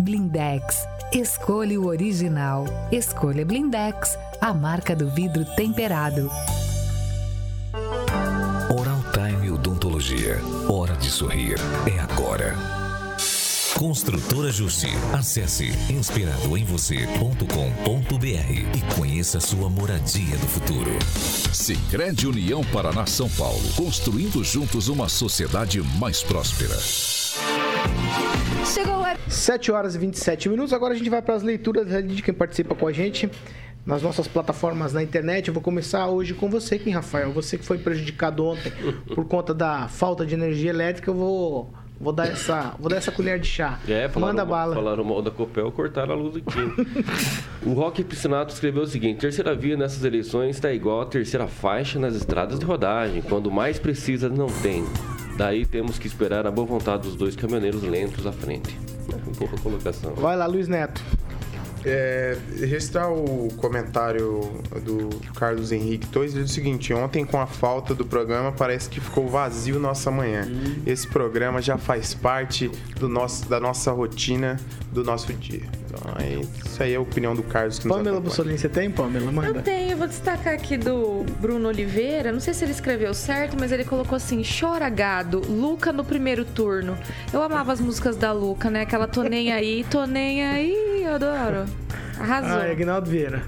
Blindex. 0.00 0.86
Escolha 1.12 1.80
o 1.80 1.86
original. 1.86 2.64
Escolha 2.92 3.44
Blindex, 3.44 4.16
a 4.40 4.54
marca 4.54 4.94
do 4.94 5.10
vidro 5.10 5.44
temperado. 5.56 6.30
Hora 10.68 10.96
de 10.96 11.08
sorrir. 11.08 11.54
É 11.86 11.96
agora. 12.00 12.56
Construtora 13.78 14.50
Justi. 14.50 14.88
Acesse 15.12 15.68
inspiradoemvocê.com.br 15.88 18.26
e 18.26 18.94
conheça 18.96 19.38
sua 19.38 19.70
moradia 19.70 20.36
do 20.36 20.48
futuro. 20.48 20.90
Sicredi 21.52 22.26
União 22.26 22.64
Paraná 22.72 23.06
São 23.06 23.30
Paulo. 23.30 23.62
Construindo 23.76 24.42
juntos 24.42 24.88
uma 24.88 25.08
sociedade 25.08 25.80
mais 26.00 26.24
próspera. 26.24 26.76
Chegou 28.66 29.04
a 29.04 29.16
7 29.28 29.70
horas 29.70 29.94
e 29.94 29.98
27 29.98 30.48
minutos. 30.48 30.72
Agora 30.72 30.92
a 30.92 30.96
gente 30.96 31.08
vai 31.08 31.22
para 31.22 31.36
as 31.36 31.44
leituras 31.44 31.86
de 32.04 32.20
quem 32.20 32.34
participa 32.34 32.74
com 32.74 32.88
a 32.88 32.92
gente 32.92 33.30
nas 33.90 34.02
nossas 34.02 34.28
plataformas 34.28 34.92
na 34.92 35.02
internet. 35.02 35.48
Eu 35.48 35.54
vou 35.54 35.62
começar 35.62 36.06
hoje 36.06 36.32
com 36.32 36.48
você, 36.48 36.78
Kim 36.78 36.90
Rafael. 36.90 37.32
Você 37.32 37.58
que 37.58 37.64
foi 37.64 37.76
prejudicado 37.76 38.46
ontem 38.46 38.72
por 39.14 39.26
conta 39.26 39.52
da 39.52 39.88
falta 39.88 40.24
de 40.24 40.32
energia 40.32 40.70
elétrica, 40.70 41.10
eu 41.10 41.14
vou, 41.14 41.70
vou, 42.00 42.12
dar, 42.12 42.28
essa, 42.28 42.76
vou 42.78 42.88
dar 42.88 42.96
essa 42.98 43.10
colher 43.10 43.40
de 43.40 43.48
chá. 43.48 43.80
É, 43.88 44.08
falaram, 44.08 44.32
Manda 44.32 44.44
bala. 44.44 44.74
falaram 44.76 45.02
mal 45.02 45.20
da 45.20 45.32
Copel, 45.32 45.72
cortaram 45.72 46.12
a 46.12 46.16
luz 46.16 46.36
aqui. 46.36 46.60
o 47.66 47.72
Roque 47.72 48.04
Piscinato 48.04 48.54
escreveu 48.54 48.84
o 48.84 48.86
seguinte: 48.86 49.18
terceira 49.18 49.56
via 49.56 49.76
nessas 49.76 50.04
eleições 50.04 50.54
está 50.54 50.72
igual 50.72 51.00
a 51.00 51.06
terceira 51.06 51.48
faixa 51.48 51.98
nas 51.98 52.14
estradas 52.14 52.60
de 52.60 52.64
rodagem. 52.64 53.20
Quando 53.22 53.50
mais 53.50 53.80
precisa, 53.80 54.28
não 54.28 54.46
tem. 54.46 54.84
Daí 55.36 55.66
temos 55.66 55.98
que 55.98 56.06
esperar 56.06 56.46
a 56.46 56.50
boa 56.50 56.66
vontade 56.66 57.02
dos 57.02 57.16
dois 57.16 57.34
caminhoneiros 57.34 57.82
lentos 57.82 58.24
à 58.24 58.30
frente. 58.30 58.78
É 59.12 59.16
um 59.16 59.32
pouco 59.32 59.56
a 59.56 59.58
colocação. 59.58 60.14
Vai 60.14 60.36
lá, 60.36 60.46
Luiz 60.46 60.68
Neto. 60.68 61.02
É, 61.84 62.36
registrar 62.58 63.10
o 63.10 63.48
comentário 63.56 64.40
do 64.82 65.08
Carlos 65.34 65.72
Henrique 65.72 66.06
Torres, 66.08 66.34
ele 66.34 66.44
diz 66.44 66.52
o 66.52 66.54
seguinte: 66.54 66.92
ontem, 66.92 67.24
com 67.24 67.40
a 67.40 67.46
falta 67.46 67.94
do 67.94 68.04
programa, 68.04 68.52
parece 68.52 68.88
que 68.88 69.00
ficou 69.00 69.28
vazio 69.28 69.78
nossa 69.80 70.10
manhã. 70.10 70.46
Esse 70.86 71.06
programa 71.08 71.62
já 71.62 71.78
faz 71.78 72.12
parte 72.12 72.70
do 72.98 73.08
nosso, 73.08 73.48
da 73.48 73.58
nossa 73.58 73.90
rotina, 73.92 74.60
do 74.92 75.04
nosso 75.04 75.32
dia. 75.34 75.62
Então, 75.86 76.14
é, 76.18 76.40
isso 76.66 76.82
aí 76.82 76.92
é 76.92 76.96
a 76.96 77.00
opinião 77.00 77.34
do 77.34 77.42
Carlos 77.42 77.78
que 77.78 77.88
Pamela. 77.88 78.20
Bussolini, 78.20 78.58
você 78.58 78.68
tem, 78.68 78.90
Pamela? 78.90 79.26
Eu 79.26 79.32
Manda. 79.32 79.62
tenho, 79.62 79.92
eu 79.92 79.96
vou 79.96 80.06
destacar 80.06 80.54
aqui 80.54 80.76
do 80.76 81.24
Bruno 81.40 81.68
Oliveira. 81.68 82.32
Não 82.32 82.40
sei 82.40 82.54
se 82.54 82.64
ele 82.64 82.72
escreveu 82.72 83.14
certo, 83.14 83.56
mas 83.58 83.72
ele 83.72 83.84
colocou 83.84 84.16
assim: 84.16 84.42
Chora 84.42 84.88
gado, 84.88 85.40
Luca 85.48 85.92
no 85.92 86.04
primeiro 86.04 86.44
turno. 86.44 86.96
Eu 87.32 87.42
amava 87.42 87.72
as 87.72 87.80
músicas 87.80 88.16
da 88.16 88.32
Luca, 88.32 88.70
né? 88.70 88.82
Aquela 88.82 89.06
tô 89.06 89.22
nem 89.22 89.52
aí, 89.52 89.84
tô 89.90 90.04
nem 90.06 90.44
aí, 90.46 91.02
eu 91.04 91.14
adoro. 91.14 91.64
Arrasou. 92.18 92.58
Ah, 92.58 92.70
Agnaldo 92.70 93.08
Vieira. 93.10 93.42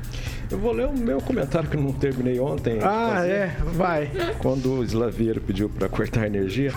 Eu 0.51 0.59
vou 0.59 0.73
ler 0.73 0.87
o 0.87 0.93
meu 0.93 1.19
comentário 1.19 1.67
que 1.69 1.77
eu 1.79 1.81
não 1.81 1.93
terminei 1.95 2.39
ontem. 2.39 2.79
Ah, 2.83 3.15
fazer. 3.15 3.31
é, 3.31 3.57
vai. 3.73 4.11
Quando 4.39 4.81
o 4.81 4.85
Slaviero 4.85 5.41
pediu 5.41 5.69
para 5.71 5.89
cortar 5.89 6.25
a 6.25 6.27
energia. 6.27 6.75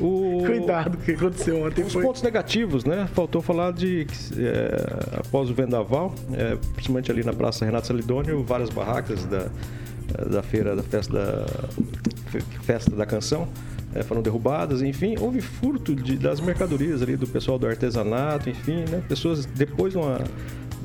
O... 0.00 0.42
Cuidado, 0.44 0.94
o 0.94 0.98
que 0.98 1.12
aconteceu 1.12 1.64
ontem 1.64 1.82
Os 1.84 1.92
foi. 1.92 2.02
pontos 2.02 2.20
negativos, 2.22 2.84
né? 2.84 3.08
Faltou 3.14 3.40
falar 3.40 3.72
de 3.72 4.06
é, 4.36 5.18
após 5.20 5.48
o 5.50 5.54
vendaval, 5.54 6.14
é, 6.34 6.56
principalmente 6.74 7.10
ali 7.10 7.24
na 7.24 7.32
Praça 7.32 7.64
Renato 7.64 7.86
Salidônio, 7.86 8.42
várias 8.44 8.68
barracas 8.70 9.24
da, 9.24 9.46
da 10.28 10.42
feira 10.42 10.76
da 10.76 10.82
festa 10.82 11.12
da, 11.12 11.46
fe- 12.30 12.42
festa 12.62 12.94
da 12.94 13.06
canção 13.06 13.48
é, 13.94 14.02
foram 14.02 14.20
derrubadas, 14.20 14.82
enfim, 14.82 15.14
houve 15.18 15.40
furto 15.40 15.94
de- 15.94 16.18
das 16.18 16.40
mercadorias 16.40 17.00
ali 17.00 17.16
do 17.16 17.26
pessoal 17.26 17.58
do 17.58 17.66
artesanato, 17.66 18.50
enfim, 18.50 18.84
né? 18.90 19.02
Pessoas 19.08 19.46
depois 19.46 19.92
de 19.94 19.98
uma 19.98 20.20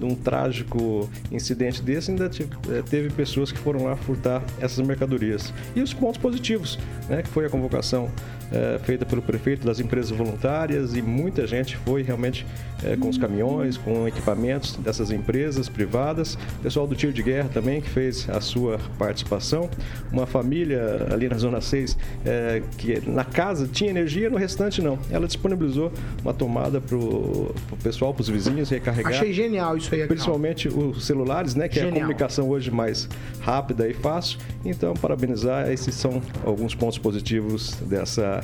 de 0.02 0.06
um 0.06 0.16
trágico 0.16 1.08
incidente 1.32 1.82
desse, 1.82 2.10
ainda 2.10 2.26
eh, 2.26 2.84
teve 2.90 3.10
pessoas 3.12 3.52
que 3.52 3.60
foram 3.60 3.84
lá 3.84 3.96
furtar 3.96 4.44
essas 4.60 4.86
mercadorias. 4.86 5.54
E 5.76 5.82
os 5.82 5.94
pontos 5.94 6.20
positivos, 6.20 6.80
né, 7.08 7.22
que 7.22 7.30
foi 7.30 7.46
a 7.46 7.50
convocação 7.50 8.10
eh, 8.52 8.80
feita 8.84 9.06
pelo 9.06 9.22
prefeito 9.22 9.66
das 9.66 9.80
empresas 9.80 10.12
voluntárias 10.12 10.94
e 10.94 11.02
muita 11.02 11.48
gente 11.48 11.78
foi 11.78 12.02
realmente 12.02 12.46
eh, 12.84 12.98
com 12.98 13.08
os 13.08 13.18
caminhões, 13.18 13.78
com 13.78 14.06
equipamentos 14.06 14.76
dessas 14.76 15.10
empresas 15.10 15.70
privadas. 15.70 16.38
Pessoal 16.62 16.86
do 16.86 16.94
tiro 16.94 17.14
de 17.14 17.24
guerra 17.24 17.50
também 17.54 17.80
que 17.80 17.90
fez 17.90 18.30
a 18.30 18.42
sua 18.42 18.78
participação. 18.98 19.70
Uma 20.12 20.26
família 20.26 21.08
ali 21.10 21.30
na 21.30 21.38
Zona 21.38 21.62
6 21.62 21.98
eh, 22.26 22.62
que 22.78 23.02
na 23.10 23.24
casa 23.24 23.70
tinha 23.72 23.90
energia, 23.90 24.30
no 24.30 24.38
restante 24.38 24.82
não. 24.82 25.00
Ela 25.10 25.28
disponibilizou 25.28 25.90
uma 26.22 26.34
tomada 26.34 26.82
para 26.82 26.98
o 26.98 27.54
pessoal, 27.82 28.14
para 28.14 28.22
os 28.22 28.28
vizinhos 28.28 28.70
recarregar. 28.70 29.14
Achei 29.14 29.32
genial 29.32 29.78
isso 29.78 29.90
aí. 29.96 30.02
Agnaldo. 30.02 30.16
Principalmente 30.16 30.68
os 30.68 31.06
celulares, 31.06 31.56
né? 31.56 31.68
Que 31.68 31.80
é 31.80 31.82
a 31.82 31.86
Genial. 31.86 32.02
comunicação 32.02 32.50
hoje 32.50 32.72
mais 32.72 33.08
rápida 33.40 33.88
e 33.88 33.94
fácil. 33.94 34.40
Então, 34.64 34.94
parabenizar, 34.94 35.70
esses 35.72 35.96
são 35.96 36.22
alguns 36.46 36.76
pontos 36.76 36.98
positivos 36.98 37.76
dessa, 37.82 38.44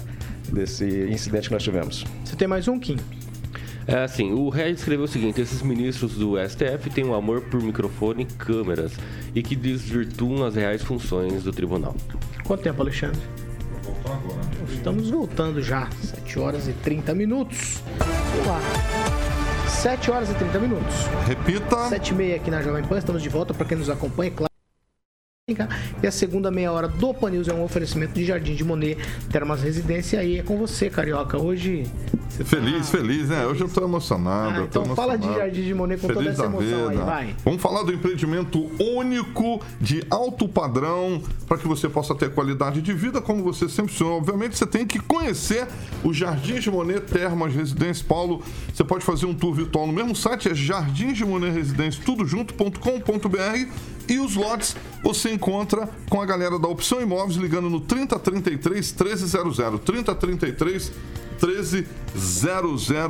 desse 0.51 0.85
incidente 1.09 1.47
que 1.47 1.53
nós 1.53 1.63
tivemos. 1.63 2.05
Você 2.23 2.35
tem 2.35 2.47
mais 2.47 2.67
um, 2.67 2.79
Kim? 2.79 2.97
É 3.87 4.03
assim, 4.03 4.33
o 4.33 4.49
Regis 4.49 4.79
escreveu 4.79 5.05
o 5.05 5.07
seguinte: 5.07 5.39
esses 5.39 5.61
ministros 5.61 6.15
do 6.15 6.35
STF 6.37 6.89
têm 6.89 7.05
um 7.05 7.15
amor 7.15 7.41
por 7.41 7.61
microfone 7.63 8.23
e 8.23 8.25
câmeras 8.25 8.91
e 9.33 9.41
que 9.41 9.55
desvirtuam 9.55 10.43
as 10.43 10.55
reais 10.55 10.81
funções 10.81 11.43
do 11.43 11.53
tribunal. 11.53 11.95
Quanto 12.45 12.63
tempo, 12.63 12.81
Alexandre? 12.81 13.21
Estamos 14.73 15.09
voltando 15.09 15.61
já. 15.61 15.89
7 16.01 16.39
horas 16.39 16.67
e 16.67 16.73
30 16.73 17.13
minutos. 17.15 17.81
Vamos 17.97 18.47
lá. 18.47 18.96
7 19.77 20.09
horas 20.09 20.29
e 20.31 20.33
30 20.33 20.59
minutos. 20.59 20.95
Repita. 21.27 21.87
7 21.89 22.09
e 22.09 22.15
meia 22.15 22.35
aqui 22.37 22.49
na 22.49 22.63
Jovem 22.63 22.83
Pan. 22.83 22.97
Estamos 22.97 23.21
de 23.21 23.29
volta 23.29 23.53
para 23.53 23.65
quem 23.65 23.77
nos 23.77 23.89
acompanha, 23.89 24.31
claro. 24.31 24.46
E 26.03 26.05
a 26.05 26.11
segunda 26.11 26.51
meia 26.51 26.73
hora 26.73 26.89
do 26.89 27.13
Pan 27.13 27.29
News 27.29 27.47
é 27.47 27.53
um 27.53 27.63
oferecimento 27.63 28.11
de 28.11 28.25
Jardim 28.25 28.53
de 28.53 28.65
Monet, 28.65 28.97
Termas 29.31 29.61
Residência. 29.61 30.21
E 30.21 30.39
é 30.39 30.43
com 30.43 30.57
você, 30.57 30.89
Carioca. 30.89 31.41
Hoje. 31.41 31.85
você 32.29 32.43
tá- 32.43 32.49
Feliz, 32.49 32.89
feliz, 32.89 33.29
né? 33.29 33.45
Hoje 33.47 33.61
eu 33.61 33.69
tô 33.69 33.81
emocionado. 33.81 34.55
Ah, 34.55 34.57
eu 34.63 34.67
tô 34.67 34.81
então 34.81 34.93
fala 34.93 35.17
de 35.17 35.23
emocionado. 35.23 35.39
Jardim 35.55 35.63
de 35.63 35.73
Monet 35.73 36.01
com 36.01 36.07
toda 36.09 36.19
Feliz 36.19 36.33
essa 36.33 36.41
da 36.49 36.49
emoção 36.49 36.89
aí, 36.89 36.97
vai. 36.97 37.35
Vamos 37.45 37.61
falar 37.61 37.83
do 37.83 37.93
empreendimento 37.93 38.69
único 38.77 39.61
de 39.79 40.03
alto 40.09 40.49
padrão 40.49 41.23
para 41.47 41.57
que 41.57 41.65
você 41.65 41.87
possa 41.87 42.13
ter 42.13 42.29
qualidade 42.33 42.81
de 42.81 42.91
vida 42.91 43.21
como 43.21 43.41
você 43.41 43.69
sempre 43.69 43.93
sonhou. 43.93 44.17
Obviamente 44.17 44.57
você 44.57 44.67
tem 44.67 44.85
que 44.85 44.99
conhecer 44.99 45.65
o 46.03 46.13
Jardins 46.13 46.61
de 46.61 46.69
Monet 46.69 46.99
Termas 47.05 47.53
Residência 47.53 48.03
Paulo. 48.05 48.43
Você 48.73 48.83
pode 48.83 49.05
fazer 49.05 49.25
um 49.25 49.33
tour 49.33 49.53
virtual 49.53 49.87
no 49.87 49.93
mesmo 49.93 50.13
site, 50.13 50.49
é 50.49 50.53
Jardins 50.53 51.17
de 51.17 51.23
Monet 51.23 51.53
Residência, 51.53 52.03
tudo 52.05 52.25
junto.com.br 52.27 53.71
e 54.07 54.19
os 54.19 54.35
lotes 54.35 54.75
você 55.03 55.31
encontra 55.31 55.89
com 56.09 56.21
a 56.21 56.25
galera 56.25 56.57
da 56.57 56.67
Opção 56.67 57.01
Imóveis 57.01 57.37
ligando 57.37 57.69
no 57.69 57.81
3033 57.81 58.91
1300 58.93 59.57
3033 59.83 60.91
1300 60.91 61.26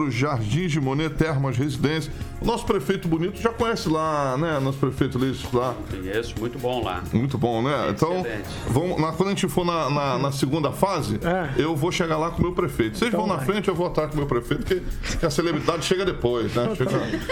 Jardim 0.10 0.68
de 0.68 0.80
Monet 0.80 1.10
Termas 1.16 1.58
Residência. 1.58 2.12
O 2.40 2.46
nosso 2.46 2.66
prefeito 2.66 3.08
bonito 3.08 3.42
já 3.42 3.50
conhece 3.50 3.90
lá, 3.90 4.38
né? 4.38 4.60
Nosso 4.60 4.78
prefeito 4.78 5.18
Lício 5.18 5.50
lá. 5.58 5.74
Conheço, 5.90 6.36
muito 6.40 6.60
bom 6.60 6.84
lá. 6.84 7.02
Muito 7.12 7.36
bom, 7.38 7.64
né? 7.64 7.88
Então, 7.90 8.24
vamos, 8.68 9.00
na- 9.02 9.12
quando 9.12 9.28
a 9.30 9.32
gente 9.32 9.48
for 9.48 9.66
na, 9.66 9.90
na- 9.90 10.20
na 10.20 10.32
segunda 10.32 10.72
fase, 10.72 11.20
eu 11.58 11.76
vou 11.76 11.92
chegar 11.92 12.18
lá 12.18 12.30
com 12.30 12.38
o 12.40 12.42
meu 12.44 12.54
prefeito. 12.54 12.98
Vocês 12.98 13.10
Então 13.10 13.22
vão 13.22 13.30
na 13.30 13.38
vai. 13.38 13.46
frente, 13.46 13.68
eu 13.68 13.74
vou 13.76 13.88
atrás 13.88 14.10
com 14.10 14.16
o 14.16 14.18
meu 14.20 14.28
prefeito, 14.28 14.64
porque 14.66 15.26
a 15.26 15.30
celebridade 15.32 15.84
chega 15.86 16.06
depois, 16.06 16.54
né? 16.54 16.76
Chega, 16.76 16.92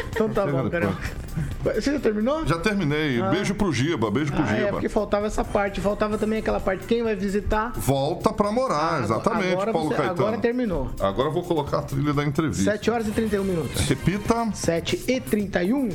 Então 0.10 0.30
tá 0.30 0.46
chega 0.46 0.58
bom, 0.58 0.70
depois. 0.70 0.72
Carioca. 0.72 1.82
Você 1.82 1.92
já 1.94 2.00
terminou? 2.00 2.46
Já 2.48 2.58
terminei. 2.60 3.22
Ah. 3.22 3.30
Beijo 3.30 3.54
pro 3.56 3.72
Giba, 3.72 4.10
beijo 4.10 4.32
pro 4.32 4.44
Ah, 4.44 4.52
é, 4.52 4.58
Giba. 4.58 4.72
porque 4.72 4.90
faltava 4.90 5.28
essa 5.28 5.44
parte. 5.44 5.82
Faltava 5.82 6.18
também 6.18 6.40
aquela 6.40 6.60
parte. 6.60 6.86
Quem 6.86 7.04
vai 7.04 7.16
visitar? 7.16 7.74
Volta 7.76 8.32
pra 8.34 8.52
morar, 8.52 9.04
exatamente, 9.04 9.54
agora 9.54 9.72
Paulo 9.72 9.90
você- 9.90 9.96
Caetano. 9.96 10.20
agora 10.22 10.38
terminou. 10.38 10.85
Agora 11.00 11.30
eu 11.30 11.34
vou 11.34 11.44
colocar 11.44 11.80
a 11.80 11.82
trilha 11.82 12.14
da 12.14 12.24
entrevista. 12.24 12.72
7 12.72 12.92
horas 12.92 13.08
e 13.08 13.12
31 13.12 13.44
minutos. 13.44 13.82
Repita. 13.82 14.52
7 14.54 15.04
e 15.08 15.20
31. 15.20 15.90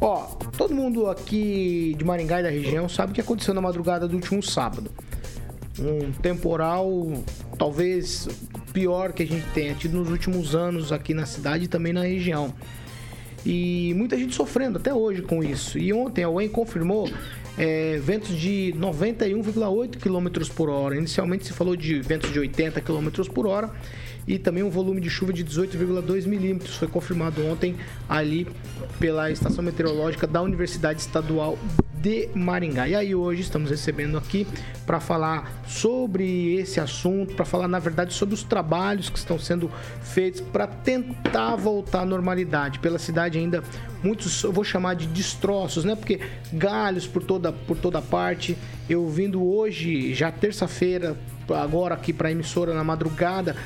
Ó, 0.00 0.22
todo 0.56 0.74
mundo 0.74 1.08
aqui 1.08 1.94
de 1.98 2.04
Maringá 2.04 2.40
e 2.40 2.42
da 2.44 2.50
região 2.50 2.88
sabe 2.88 3.12
o 3.12 3.14
que 3.14 3.20
aconteceu 3.20 3.52
na 3.52 3.60
madrugada 3.60 4.06
do 4.06 4.14
último 4.14 4.42
sábado. 4.42 4.90
Um 5.78 6.12
temporal, 6.12 6.88
talvez 7.58 8.28
pior 8.72 9.12
que 9.12 9.22
a 9.22 9.26
gente 9.26 9.46
tenha 9.52 9.74
tido 9.74 9.96
nos 9.96 10.10
últimos 10.10 10.54
anos 10.54 10.92
aqui 10.92 11.14
na 11.14 11.26
cidade 11.26 11.64
e 11.64 11.68
também 11.68 11.92
na 11.92 12.02
região. 12.02 12.52
E 13.44 13.94
muita 13.94 14.16
gente 14.16 14.34
sofrendo 14.34 14.78
até 14.78 14.92
hoje 14.92 15.22
com 15.22 15.42
isso. 15.42 15.78
E 15.78 15.92
ontem 15.92 16.24
a 16.24 16.28
UEM 16.28 16.48
confirmou 16.48 17.08
é, 17.58 17.98
ventos 17.98 18.30
de 18.38 18.72
91,8 18.78 19.98
km 19.98 20.48
por 20.54 20.70
hora. 20.70 20.96
Inicialmente 20.96 21.46
se 21.46 21.52
falou 21.52 21.76
de 21.76 22.00
ventos 22.00 22.32
de 22.32 22.38
80 22.38 22.80
km 22.80 23.28
por 23.34 23.46
hora 23.46 23.70
e 24.28 24.38
também 24.38 24.62
um 24.62 24.68
volume 24.68 25.00
de 25.00 25.08
chuva 25.08 25.32
de 25.32 25.42
18,2 25.42 26.26
milímetros. 26.26 26.76
Foi 26.76 26.86
confirmado 26.86 27.44
ontem 27.46 27.74
ali 28.06 28.46
pela 29.00 29.30
estação 29.30 29.64
meteorológica 29.64 30.26
da 30.26 30.42
Universidade 30.42 31.00
Estadual 31.00 31.58
de 31.94 32.28
Maringá. 32.34 32.86
E 32.86 32.94
aí 32.94 33.14
hoje 33.14 33.40
estamos 33.40 33.70
recebendo 33.70 34.18
aqui 34.18 34.46
para 34.86 35.00
falar 35.00 35.62
sobre 35.66 36.54
esse 36.54 36.78
assunto, 36.78 37.34
para 37.34 37.44
falar 37.44 37.66
na 37.66 37.78
verdade 37.78 38.12
sobre 38.12 38.34
os 38.34 38.42
trabalhos 38.42 39.08
que 39.08 39.18
estão 39.18 39.38
sendo 39.38 39.70
feitos 40.02 40.40
para 40.40 40.66
tentar 40.66 41.56
voltar 41.56 42.02
à 42.02 42.04
normalidade. 42.04 42.78
Pela 42.78 42.98
cidade 42.98 43.38
ainda 43.38 43.64
muitos, 44.02 44.44
eu 44.44 44.52
vou 44.52 44.62
chamar 44.62 44.94
de 44.94 45.06
destroços, 45.06 45.84
né? 45.84 45.96
Porque 45.96 46.20
galhos 46.52 47.06
por 47.06 47.22
toda 47.22 47.50
por 47.50 47.78
toda 47.78 48.00
parte. 48.00 48.56
Eu 48.88 49.08
vindo 49.08 49.44
hoje, 49.44 50.14
já 50.14 50.30
terça-feira, 50.30 51.16
agora 51.48 51.94
aqui 51.94 52.12
para 52.12 52.28
a 52.28 52.32
emissora 52.32 52.72
na 52.72 52.84
madrugada, 52.84 53.56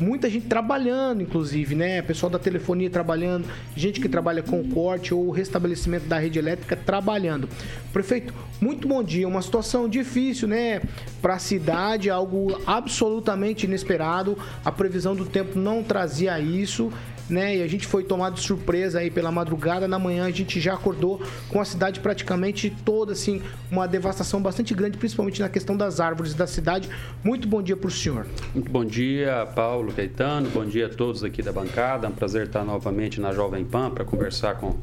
muita 0.00 0.28
gente 0.30 0.46
trabalhando, 0.46 1.22
inclusive, 1.22 1.74
né? 1.74 2.02
Pessoal 2.02 2.30
da 2.30 2.38
telefonia 2.38 2.90
trabalhando, 2.90 3.46
gente 3.76 4.00
que 4.00 4.08
trabalha 4.08 4.42
com 4.42 4.62
corte 4.70 5.12
ou 5.12 5.30
restabelecimento 5.30 6.06
da 6.06 6.18
rede 6.18 6.38
elétrica 6.38 6.76
trabalhando. 6.76 7.48
Prefeito, 7.92 8.32
muito 8.60 8.86
bom 8.86 9.02
dia. 9.02 9.26
Uma 9.26 9.42
situação 9.42 9.88
difícil, 9.88 10.48
né? 10.48 10.82
Para 11.20 11.34
a 11.34 11.38
cidade, 11.38 12.10
algo 12.10 12.60
absolutamente 12.66 13.66
inesperado. 13.66 14.38
A 14.64 14.72
previsão 14.72 15.14
do 15.14 15.24
tempo 15.24 15.58
não 15.58 15.82
trazia 15.82 16.38
isso. 16.40 16.92
Né? 17.28 17.58
E 17.58 17.62
a 17.62 17.66
gente 17.66 17.86
foi 17.86 18.02
tomado 18.04 18.34
de 18.34 18.40
surpresa 18.40 19.00
aí 19.00 19.10
pela 19.10 19.30
madrugada. 19.30 19.86
Na 19.86 19.98
manhã 19.98 20.24
a 20.24 20.30
gente 20.30 20.60
já 20.60 20.74
acordou 20.74 21.20
com 21.48 21.60
a 21.60 21.64
cidade 21.64 22.00
praticamente 22.00 22.74
toda, 22.84 23.12
assim, 23.12 23.42
uma 23.70 23.86
devastação 23.86 24.40
bastante 24.40 24.74
grande, 24.74 24.96
principalmente 24.96 25.40
na 25.40 25.48
questão 25.48 25.76
das 25.76 26.00
árvores 26.00 26.34
da 26.34 26.46
cidade. 26.46 26.88
Muito 27.22 27.46
bom 27.46 27.62
dia 27.62 27.76
para 27.76 27.88
o 27.88 27.90
senhor. 27.90 28.26
Muito 28.54 28.70
bom 28.70 28.84
dia, 28.84 29.46
Paulo 29.54 29.92
Caetano. 29.92 30.48
Bom 30.48 30.64
dia 30.64 30.86
a 30.86 30.88
todos 30.88 31.22
aqui 31.22 31.42
da 31.42 31.52
bancada. 31.52 32.06
É 32.06 32.10
um 32.10 32.14
prazer 32.14 32.46
estar 32.46 32.64
novamente 32.64 33.20
na 33.20 33.32
Jovem 33.32 33.64
Pan 33.64 33.90
para 33.90 34.04
conversar 34.04 34.56
com 34.56 34.76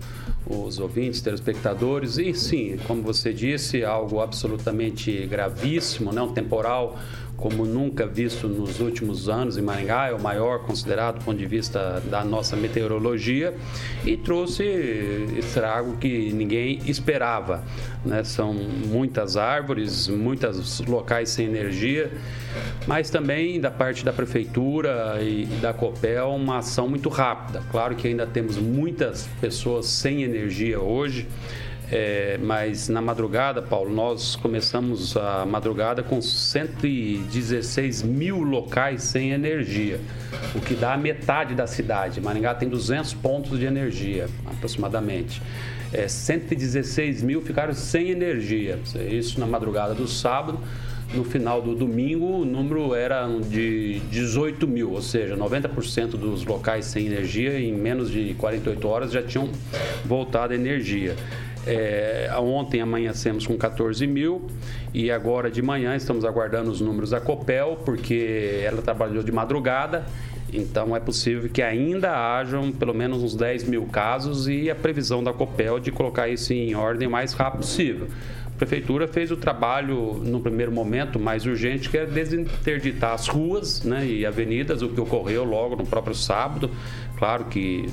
os 0.47 0.79
ouvintes, 0.79 1.21
telespectadores. 1.21 2.17
E 2.17 2.33
sim, 2.33 2.77
como 2.87 3.01
você 3.01 3.33
disse, 3.33 3.83
algo 3.83 4.21
absolutamente 4.21 5.25
gravíssimo, 5.25 6.11
né? 6.13 6.21
um 6.21 6.33
temporal 6.33 6.97
como 7.37 7.65
nunca 7.65 8.05
visto 8.05 8.47
nos 8.47 8.79
últimos 8.79 9.27
anos 9.29 9.57
em 9.57 9.61
Maringá, 9.61 10.07
é 10.07 10.13
o 10.13 10.21
maior 10.21 10.59
considerado 10.59 11.19
do 11.19 11.25
ponto 11.25 11.37
de 11.37 11.45
vista 11.45 12.01
da 12.09 12.23
nossa 12.23 12.55
meteorologia 12.55 13.53
e 14.05 14.15
trouxe 14.17 14.63
estrago 15.37 15.97
que 15.97 16.31
ninguém 16.31 16.79
esperava. 16.85 17.63
Né? 18.03 18.23
São 18.23 18.53
muitas 18.53 19.37
árvores, 19.37 20.07
muitos 20.07 20.79
locais 20.81 21.29
sem 21.29 21.47
energia, 21.47 22.11
mas 22.87 23.09
também 23.09 23.59
da 23.59 23.71
parte 23.71 24.05
da 24.05 24.13
prefeitura 24.13 25.19
e 25.21 25.45
da 25.61 25.73
Copel 25.73 26.29
uma 26.29 26.59
ação 26.59 26.87
muito 26.87 27.09
rápida. 27.09 27.61
Claro 27.71 27.95
que 27.95 28.07
ainda 28.07 28.25
temos 28.25 28.57
muitas 28.57 29.27
pessoas 29.41 29.87
sem 29.87 30.23
energia 30.23 30.79
hoje. 30.79 31.27
É, 31.91 32.39
mas 32.41 32.89
na 32.89 32.99
madrugada, 32.99 33.61
Paulo, 33.61 33.93
nós 33.93 34.35
começamos 34.35 35.15
a 35.15 35.45
madrugada 35.45 36.01
com 36.01 36.19
116 36.19 38.01
mil 38.01 38.41
locais 38.41 39.03
sem 39.03 39.31
energia, 39.31 39.99
o 40.55 40.59
que 40.59 40.73
dá 40.73 40.97
metade 40.97 41.53
da 41.53 41.67
cidade. 41.67 42.19
Maringá 42.19 42.55
tem 42.55 42.67
200 42.67 43.13
pontos 43.13 43.59
de 43.59 43.65
energia, 43.65 44.27
aproximadamente. 44.47 45.41
É, 45.93 46.07
116 46.07 47.21
mil 47.21 47.41
ficaram 47.41 47.73
sem 47.73 48.09
energia, 48.09 48.79
isso 49.09 49.39
na 49.39 49.45
madrugada 49.45 49.93
do 49.93 50.07
sábado. 50.07 50.59
No 51.13 51.23
final 51.23 51.61
do 51.61 51.75
domingo, 51.75 52.41
o 52.41 52.45
número 52.45 52.95
era 52.95 53.27
de 53.27 53.99
18 54.09 54.67
mil, 54.67 54.91
ou 54.91 55.01
seja, 55.03 55.37
90% 55.37 56.17
dos 56.17 56.43
locais 56.43 56.85
sem 56.85 57.05
energia, 57.05 57.59
em 57.59 57.71
menos 57.71 58.09
de 58.09 58.33
48 58.33 58.87
horas, 58.87 59.11
já 59.11 59.21
tinham 59.21 59.49
voltado 60.03 60.53
a 60.53 60.55
energia. 60.55 61.15
É, 61.67 62.29
ontem 62.37 62.79
amanhecemos 62.79 63.47
com 63.47 63.57
14 63.57 64.05
mil 64.05 64.47
e 64.93 65.09
agora 65.09 65.49
de 65.49 65.61
manhã 65.61 65.95
estamos 65.95 66.23
aguardando 66.23 66.69
os 66.69 66.79
números 66.79 67.09
da 67.09 67.19
Copel, 67.19 67.79
porque 67.83 68.61
ela 68.63 68.81
trabalhou 68.81 69.23
de 69.23 69.31
madrugada 69.31 70.05
Então 70.53 70.95
é 70.95 70.99
possível 70.99 71.49
que 71.49 71.61
ainda 71.61 72.11
hajam 72.11 72.71
pelo 72.71 72.93
menos 72.93 73.23
uns 73.23 73.35
10 73.35 73.65
mil 73.65 73.85
casos 73.87 74.47
e 74.47 74.69
a 74.69 74.75
previsão 74.75 75.23
da 75.23 75.33
COPEL 75.33 75.79
de 75.79 75.91
colocar 75.91 76.29
isso 76.29 76.53
em 76.53 76.75
ordem 76.75 77.07
o 77.07 77.11
mais 77.11 77.33
rápido 77.33 77.61
possível. 77.61 78.07
A 78.45 78.57
prefeitura 78.57 79.05
fez 79.05 79.31
o 79.31 79.35
trabalho, 79.35 80.13
no 80.23 80.39
primeiro 80.39 80.71
momento, 80.71 81.19
mais 81.19 81.45
urgente, 81.45 81.89
que 81.89 81.97
é 81.97 82.05
desinterditar 82.05 83.11
as 83.11 83.27
ruas 83.27 83.83
né, 83.83 84.05
e 84.05 84.25
avenidas, 84.25 84.81
o 84.81 84.87
que 84.87 85.01
ocorreu 85.01 85.43
logo 85.43 85.75
no 85.75 85.85
próprio 85.85 86.15
sábado. 86.15 86.71
Claro 87.17 87.45
que 87.45 87.89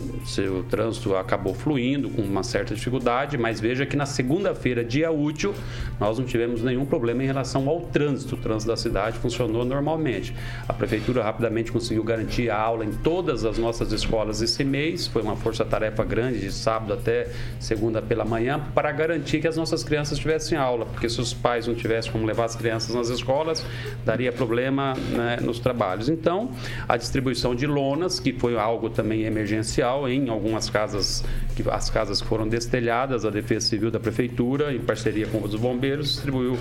o 0.51 0.63
trânsito 0.65 1.15
acabou 1.17 1.55
fluindo 1.55 2.11
com 2.11 2.23
uma 2.23 2.43
certa 2.43 2.75
dificuldade, 2.75 3.39
mas 3.39 3.61
veja 3.61 3.87
que 3.87 3.97
na 3.97 4.07
segunda-feira, 4.07 4.85
dia 4.85 5.11
útil, 5.11 5.55
nós 6.01 6.19
não 6.19 6.27
tivemos 6.27 6.63
nenhum 6.63 6.85
problema 6.85 7.23
em 7.23 7.27
relação 7.27 7.69
ao 7.69 7.81
trânsito. 7.81 8.35
O 8.35 8.39
trânsito 8.39 8.71
da 8.71 8.77
cidade 8.77 9.19
funcionou 9.19 9.65
normalmente. 9.65 10.35
A 10.69 10.73
prefeitura 10.73 11.23
rapidamente 11.23 11.71
conseguiu 11.71 12.03
garantir 12.03 12.51
a 12.51 12.59
aula 12.59 12.85
em 12.85 12.93
todas 12.93 13.45
as 13.45 13.59
nossas 13.59 13.93
escolas 13.93 14.43
esse 14.43 14.65
mês. 14.65 15.07
Foi 15.07 15.23
uma 15.23 15.37
força-tarefa 15.37 16.05
grande 16.05 16.41
de 16.41 16.51
sábado 16.51 16.93
até 16.93 17.29
segunda 17.61 18.03
pela 18.03 18.25
manhã 18.25 18.61
para 18.75 18.91
garantir 18.91 19.41
que 19.41 19.47
as 19.47 19.57
nossas 19.57 19.85
crianças 19.85 20.19
tivessem 20.19 20.59
aula, 20.59 20.87
porque 20.87 21.09
se 21.09 21.21
os 21.21 21.33
pais 21.33 21.67
não 21.67 21.75
tivessem 21.75 22.11
como 22.11 22.27
levar 22.27 22.45
as 22.45 22.57
crianças 22.57 22.95
nas 22.95 23.09
escolas, 23.09 23.65
daria 24.05 24.33
problema 24.33 24.95
né, 25.11 25.39
nos 25.41 25.59
trabalhos. 25.59 26.09
Então, 26.09 26.51
a 26.89 26.97
distribuição 26.97 27.55
de 27.55 27.67
lonas, 27.67 28.19
que 28.19 28.33
foi 28.33 28.59
algo 28.59 28.91
também 28.91 29.12
também 29.13 29.25
emergencial 29.25 30.09
em 30.09 30.29
algumas 30.29 30.71
casas, 30.71 31.23
que, 31.55 31.63
as 31.69 31.91
casas 31.91 32.23
que 32.23 32.27
foram 32.27 32.49
destelhadas, 32.49 33.25
a 33.25 33.31
Defesa 33.31 33.67
Civil 33.69 33.91
da 33.91 34.01
Prefeitura, 34.01 34.75
em 34.75 34.81
parceria 34.81 35.27
com 35.27 35.43
os 35.43 35.55
bombeiros, 35.55 36.15
distribuiu 36.15 36.59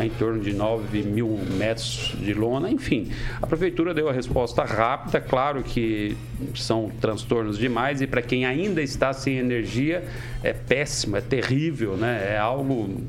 em 0.00 0.10
torno 0.10 0.40
de 0.40 0.52
9 0.52 1.02
mil 1.02 1.38
metros 1.56 2.14
de 2.18 2.34
lona. 2.34 2.70
Enfim, 2.70 3.10
a 3.40 3.46
Prefeitura 3.46 3.94
deu 3.94 4.08
a 4.08 4.12
resposta 4.12 4.64
rápida, 4.64 5.20
claro 5.20 5.62
que 5.62 6.16
são 6.54 6.90
transtornos 7.00 7.56
demais 7.56 8.00
e 8.00 8.06
para 8.06 8.20
quem 8.20 8.44
ainda 8.44 8.82
está 8.82 9.12
sem 9.12 9.38
energia 9.38 10.04
é 10.42 10.52
péssimo, 10.52 11.16
é 11.16 11.20
terrível, 11.20 11.96
né? 11.96 12.32
É 12.34 12.38
algo 12.38 13.00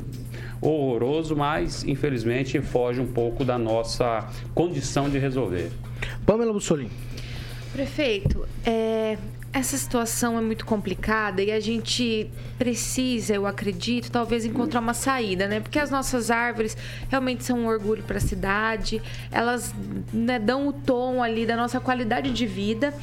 horroroso, 0.62 1.36
mas 1.36 1.84
infelizmente 1.84 2.62
foge 2.62 3.02
um 3.02 3.08
pouco 3.08 3.44
da 3.44 3.58
nossa 3.58 4.30
condição 4.54 5.10
de 5.10 5.18
resolver. 5.18 5.72
Pamela 6.26 6.54
Bussolini. 6.54 7.13
Prefeito, 7.74 8.48
é, 8.64 9.18
essa 9.52 9.76
situação 9.78 10.38
é 10.38 10.42
muito 10.42 10.64
complicada 10.64 11.42
e 11.42 11.52
a 11.52 11.60
gente 11.60 12.30
precisa, 12.58 13.34
eu 13.34 13.48
acredito, 13.48 14.12
talvez 14.12 14.46
encontrar 14.46 14.80
uma 14.80 14.94
saída, 14.94 15.48
né? 15.48 15.60
Porque 15.60 15.80
as 15.80 15.90
nossas 15.90 16.30
árvores 16.30 16.78
realmente 17.10 17.44
são 17.44 17.60
um 17.60 17.68
orgulho 17.68 18.04
para 18.04 18.18
a 18.18 18.22
cidade, 18.22 19.02
elas 19.32 19.74
né, 20.14 20.38
dão 20.38 20.68
o 20.68 20.74
tom 20.74 21.22
ali 21.22 21.48
da 21.48 21.56
nossa 21.56 21.80
qualidade 21.80 22.32
de 22.32 22.46
vida. 22.46 22.94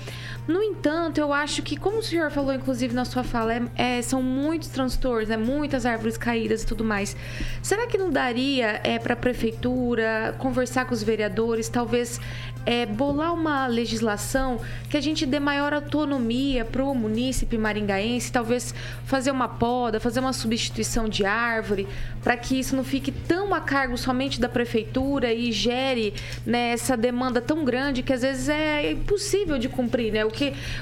No 0.50 0.60
entanto, 0.60 1.18
eu 1.18 1.32
acho 1.32 1.62
que, 1.62 1.76
como 1.76 1.98
o 1.98 2.02
senhor 2.02 2.28
falou, 2.28 2.52
inclusive 2.52 2.92
na 2.92 3.04
sua 3.04 3.22
fala, 3.22 3.54
é, 3.54 3.62
é, 3.76 4.02
são 4.02 4.20
muitos 4.20 4.68
transtornos, 4.68 5.28
né? 5.28 5.36
muitas 5.36 5.86
árvores 5.86 6.16
caídas 6.16 6.64
e 6.64 6.66
tudo 6.66 6.82
mais. 6.82 7.16
Será 7.62 7.86
que 7.86 7.96
não 7.96 8.10
daria 8.10 8.80
é, 8.82 8.98
para 8.98 9.14
a 9.14 9.16
prefeitura 9.16 10.34
conversar 10.38 10.86
com 10.86 10.92
os 10.92 11.04
vereadores, 11.04 11.68
talvez 11.68 12.20
é, 12.66 12.84
bolar 12.84 13.32
uma 13.32 13.66
legislação 13.66 14.60
que 14.88 14.96
a 14.96 15.00
gente 15.00 15.24
dê 15.24 15.40
maior 15.40 15.72
autonomia 15.72 16.64
para 16.64 16.84
o 16.84 16.94
munícipe 16.94 17.56
maringaense, 17.56 18.30
talvez 18.30 18.74
fazer 19.04 19.30
uma 19.30 19.48
poda, 19.48 20.00
fazer 20.00 20.20
uma 20.20 20.32
substituição 20.32 21.08
de 21.08 21.24
árvore, 21.24 21.86
para 22.22 22.36
que 22.36 22.58
isso 22.58 22.76
não 22.76 22.84
fique 22.84 23.10
tão 23.10 23.54
a 23.54 23.60
cargo 23.60 23.96
somente 23.96 24.40
da 24.40 24.48
prefeitura 24.48 25.32
e 25.32 25.52
gere 25.52 26.12
né, 26.44 26.72
essa 26.72 26.96
demanda 26.96 27.40
tão 27.40 27.64
grande 27.64 28.02
que 28.02 28.12
às 28.12 28.22
vezes 28.22 28.48
é 28.48 28.92
impossível 28.92 29.58
de 29.58 29.68
cumprir. 29.68 30.12
Né? 30.12 30.24
O, 30.24 30.30
que, 30.30 30.39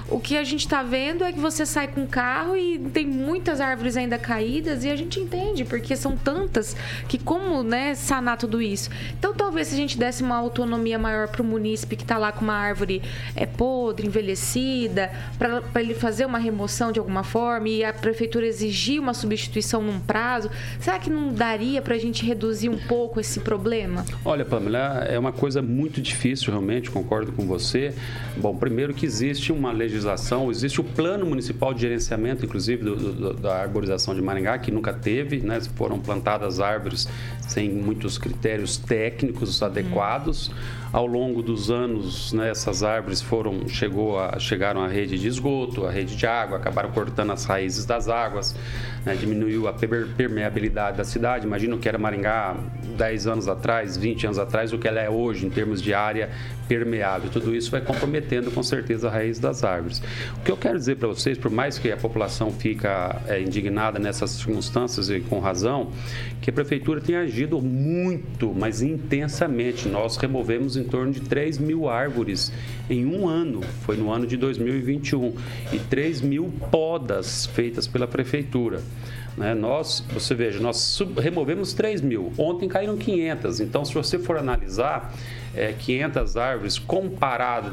o 0.09 0.21
que 0.21 0.37
a 0.37 0.45
gente 0.45 0.61
está 0.61 0.83
vendo 0.83 1.25
é 1.25 1.33
que 1.33 1.41
você 1.41 1.67
sai 1.67 1.89
com 1.89 2.05
o 2.05 2.07
carro 2.07 2.57
e 2.57 2.79
tem 2.79 3.07
muitas 3.07 3.61
árvores 3.61 3.97
ainda 3.97 4.19
caídas 4.19 4.85
e 4.85 4.91
a 4.91 4.97
gente 4.97 5.21
entende, 5.21 5.65
porque 5.65 5.97
são 5.97 6.17
tantas 6.17 6.77
que 7.09 7.19
como 7.19 7.63
né, 7.63 7.95
sanar 7.95 8.37
tudo 8.37 8.61
isso? 8.63 8.91
Então 9.19 9.35
talvez 9.35 9.69
se 9.69 9.75
a 9.75 9.77
gente 9.77 9.99
desse 9.99 10.23
uma 10.23 10.37
autonomia 10.37 10.99
maior 10.99 11.29
para 11.29 11.43
o 11.43 11.45
munícipe 11.45 11.97
que 11.97 12.03
está 12.03 12.19
lá 12.19 12.33
com 12.33 12.43
uma 12.45 12.55
árvore 12.55 13.03
é, 13.35 13.47
podre, 13.47 14.07
envelhecida, 14.07 15.11
para 15.39 15.81
ele 15.81 15.95
fazer 15.95 16.27
uma 16.27 16.39
remoção 16.39 16.93
de 16.93 16.99
alguma 16.99 17.25
forma 17.25 17.69
e 17.69 17.85
a 17.85 17.93
prefeitura 17.93 18.47
exigir 18.47 19.01
uma 19.01 19.15
substituição 19.15 19.83
num 19.83 20.01
prazo, 20.01 20.51
será 20.79 20.99
que 20.99 21.11
não 21.11 21.33
daria 21.33 21.81
para 21.83 21.95
a 21.95 21.99
gente 21.99 22.25
reduzir 22.25 22.69
um 22.69 22.79
pouco 22.79 23.21
esse 23.21 23.41
problema? 23.41 24.05
Olha, 24.25 24.45
Pamela, 24.45 25.05
é 25.09 25.19
uma 25.19 25.33
coisa 25.33 25.63
muito 25.63 26.01
difícil, 26.01 26.51
realmente, 26.51 26.91
concordo 26.91 27.33
com 27.33 27.47
você. 27.47 27.95
Bom, 28.37 28.57
primeiro 28.57 28.95
que 28.95 29.07
existe 29.07 29.48
uma 29.53 29.73
legislação, 29.73 30.51
existe 30.51 30.81
o 30.81 30.85
plano 30.85 31.27
municipal 31.27 31.73
de 31.75 31.81
gerenciamento, 31.81 32.45
inclusive, 32.45 32.83
do, 32.83 32.97
do, 32.97 33.35
da 33.35 33.63
arborização 33.63 34.15
de 34.15 34.23
Maringá, 34.23 34.59
que 34.59 34.71
nunca 34.71 34.93
teve, 34.93 35.41
né? 35.41 35.61
Foram 35.77 35.99
plantadas 35.99 36.61
árvores 36.61 37.09
sem 37.41 37.71
muitos 37.71 38.19
critérios 38.19 38.77
técnicos 38.77 39.63
adequados. 39.63 40.49
Hum. 40.49 40.79
Ao 40.91 41.07
longo 41.07 41.43
dos 41.43 41.71
anos, 41.71 42.33
né, 42.33 42.51
essas 42.51 42.83
árvores 42.83 43.21
foram 43.21 43.69
chegou 43.69 44.19
a, 44.19 44.39
chegaram 44.39 44.81
à 44.83 44.89
rede 44.89 45.19
de 45.19 45.29
esgoto, 45.29 45.85
à 45.85 45.91
rede 45.91 46.17
de 46.17 46.27
água, 46.27 46.57
acabaram 46.57 46.91
cortando 46.91 47.31
as 47.31 47.45
raízes 47.45 47.85
das 47.85 48.09
águas, 48.09 48.57
né, 49.05 49.15
diminuiu 49.15 49.69
a 49.69 49.75
permeabilidade 49.75 50.97
da 50.97 51.05
cidade. 51.05 51.47
Imagina 51.47 51.77
o 51.77 51.79
que 51.79 51.89
era 51.91 51.99
Maringá 51.99 52.57
10 52.97 53.27
anos 53.27 53.49
atrás, 53.49 53.99
20 53.99 54.29
anos 54.29 54.39
atrás, 54.39 54.73
o 54.73 54.79
que 54.79 54.89
ela 54.89 54.99
é 54.99 55.11
hoje 55.11 55.45
em 55.45 55.51
termos 55.51 55.83
de 55.83 55.93
área 55.93 56.31
permeável. 56.67 57.29
Tudo 57.31 57.55
isso 57.55 57.71
vai 57.71 57.83
comprometendo 57.83 58.51
com 58.51 58.63
certeza 58.63 59.09
a 59.09 59.11
raiz 59.11 59.28
das 59.37 59.65
árvores. 59.65 60.01
O 60.39 60.45
que 60.45 60.53
eu 60.53 60.57
quero 60.57 60.79
dizer 60.79 60.97
para 60.97 61.09
vocês, 61.09 61.37
por 61.37 61.51
mais 61.51 61.77
que 61.77 61.91
a 61.91 61.97
população 61.97 62.53
fica 62.53 63.21
é, 63.27 63.43
indignada 63.43 63.99
nessas 63.99 64.31
circunstâncias 64.31 65.11
e 65.11 65.19
com 65.19 65.41
razão, 65.41 65.91
que 66.41 66.51
a 66.51 66.53
prefeitura 66.53 67.01
tem 67.01 67.17
agido 67.17 67.61
muito, 67.61 68.55
mas 68.55 68.81
intensamente. 68.81 69.89
Nós 69.89 70.17
removemos 70.17 70.77
em 70.77 70.85
torno 70.85 71.13
de 71.13 71.21
3 71.21 71.59
mil 71.59 71.89
árvores 71.89 72.53
em 72.89 73.05
um 73.05 73.29
ano, 73.29 73.61
foi 73.83 73.97
no 73.97 74.13
ano 74.13 74.27
de 74.27 74.37
2021, 74.37 75.35
e 75.73 75.79
3 75.79 76.21
mil 76.21 76.53
podas 76.71 77.47
feitas 77.47 77.89
pela 77.89 78.07
prefeitura. 78.07 78.81
Né? 79.37 79.55
Nós, 79.55 80.05
você 80.13 80.35
veja, 80.35 80.61
nós 80.61 81.01
removemos 81.17 81.73
3 81.73 82.01
mil, 82.01 82.33
ontem 82.37 82.69
caíram 82.69 82.97
500, 82.97 83.61
então 83.61 83.85
se 83.85 83.95
você 83.95 84.19
for 84.19 84.37
analisar, 84.37 85.15
é, 85.59 85.73
500 85.73 86.37
árvores 86.37 86.79
comparado, 86.79 87.73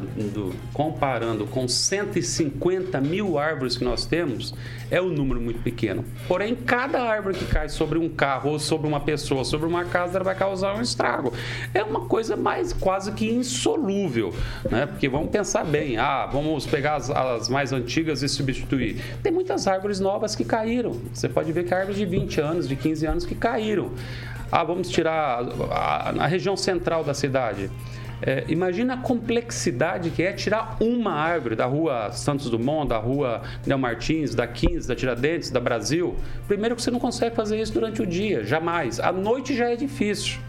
comparando 0.74 1.46
com 1.46 1.68
150 1.68 3.00
mil 3.00 3.38
árvores 3.38 3.78
que 3.78 3.84
nós 3.84 4.06
temos, 4.06 4.56
é 4.90 5.00
um 5.00 5.10
número 5.10 5.40
muito 5.40 5.62
pequeno. 5.62 6.04
Porém, 6.28 6.56
cada 6.56 7.02
árvore 7.02 7.38
que 7.38 7.46
cai 7.46 7.70
sobre 7.70 8.00
um 8.00 8.10
carro 8.10 8.52
ou 8.52 8.60
sobre 8.60 8.88
uma 8.88 9.00
pessoa, 9.00 9.46
sobre 9.46 9.68
uma 9.68 9.86
casa, 9.86 10.20
vai 10.20 10.36
causar 10.36 10.76
um 10.76 10.82
estrago. 10.82 11.32
É 11.74 11.84
uma 11.84 12.02
coisa 12.02 12.36
mais 12.36 12.74
quase 12.74 13.12
que 13.12 13.30
insolúvel, 13.30 14.34
né? 14.70 14.88
Porque 14.88 15.08
vamos 15.08 15.30
pensar 15.30 15.64
bem, 15.64 15.98
ah, 15.98 16.26
vamos 16.26 16.66
pegar 16.66 16.96
as, 16.96 17.10
as 17.10 17.50
mais 17.50 17.72
antigas 17.72 18.24
e 18.24 18.30
substituir. 18.30 19.02
Tem 19.22 19.32
muitas 19.32 19.68
árvores 19.68 20.00
novas 20.00 20.36
que 20.36 20.44
caíram. 20.44 21.00
Você 21.14 21.30
pode 21.30 21.52
ver 21.52 21.66
que 21.66 21.74
árvores 21.74 21.98
de 21.98 22.06
20 22.06 22.42
anos, 22.42 22.68
de 22.68 22.76
15 22.76 23.06
anos 23.06 23.26
que 23.26 23.36
caíram. 23.36 23.92
Ah, 24.56 24.64
vamos 24.64 24.90
tirar 24.90 25.42
a, 25.70 26.26
região 26.28 26.56
central 26.56 27.04
da 27.04 27.14
cidade. 27.14 27.70
É, 28.22 28.46
imagina 28.48 28.94
a 28.94 28.98
complexidade 28.98 30.12
que 30.12 30.24
é 30.24 30.32
tirar 30.32 30.78
uma 30.80 31.12
árvore 31.12 31.58
da 31.58 31.66
rua 31.66 32.14
Santos 32.14 32.50
Dumont, 32.50 32.88
da 32.88 32.98
rua 32.98 33.42
Neo 33.68 33.78
Martins, 33.78 34.34
da 34.34 34.48
15, 34.48 34.88
da 34.88 34.96
Tiradentes, 34.96 35.50
da 35.50 35.60
Brasil. 35.60 36.16
Primeiro 36.48 36.74
que 36.74 36.82
você 36.82 36.90
não 36.90 37.02
consegue 37.02 37.36
fazer 37.36 37.60
isso 37.60 37.74
durante 37.74 38.02
o 38.02 38.08
dia, 38.08 38.46
jamais. 38.46 38.98
À 38.98 39.12
noite 39.12 39.54
já 39.54 39.70
é 39.70 39.76
difícil. 39.76 40.40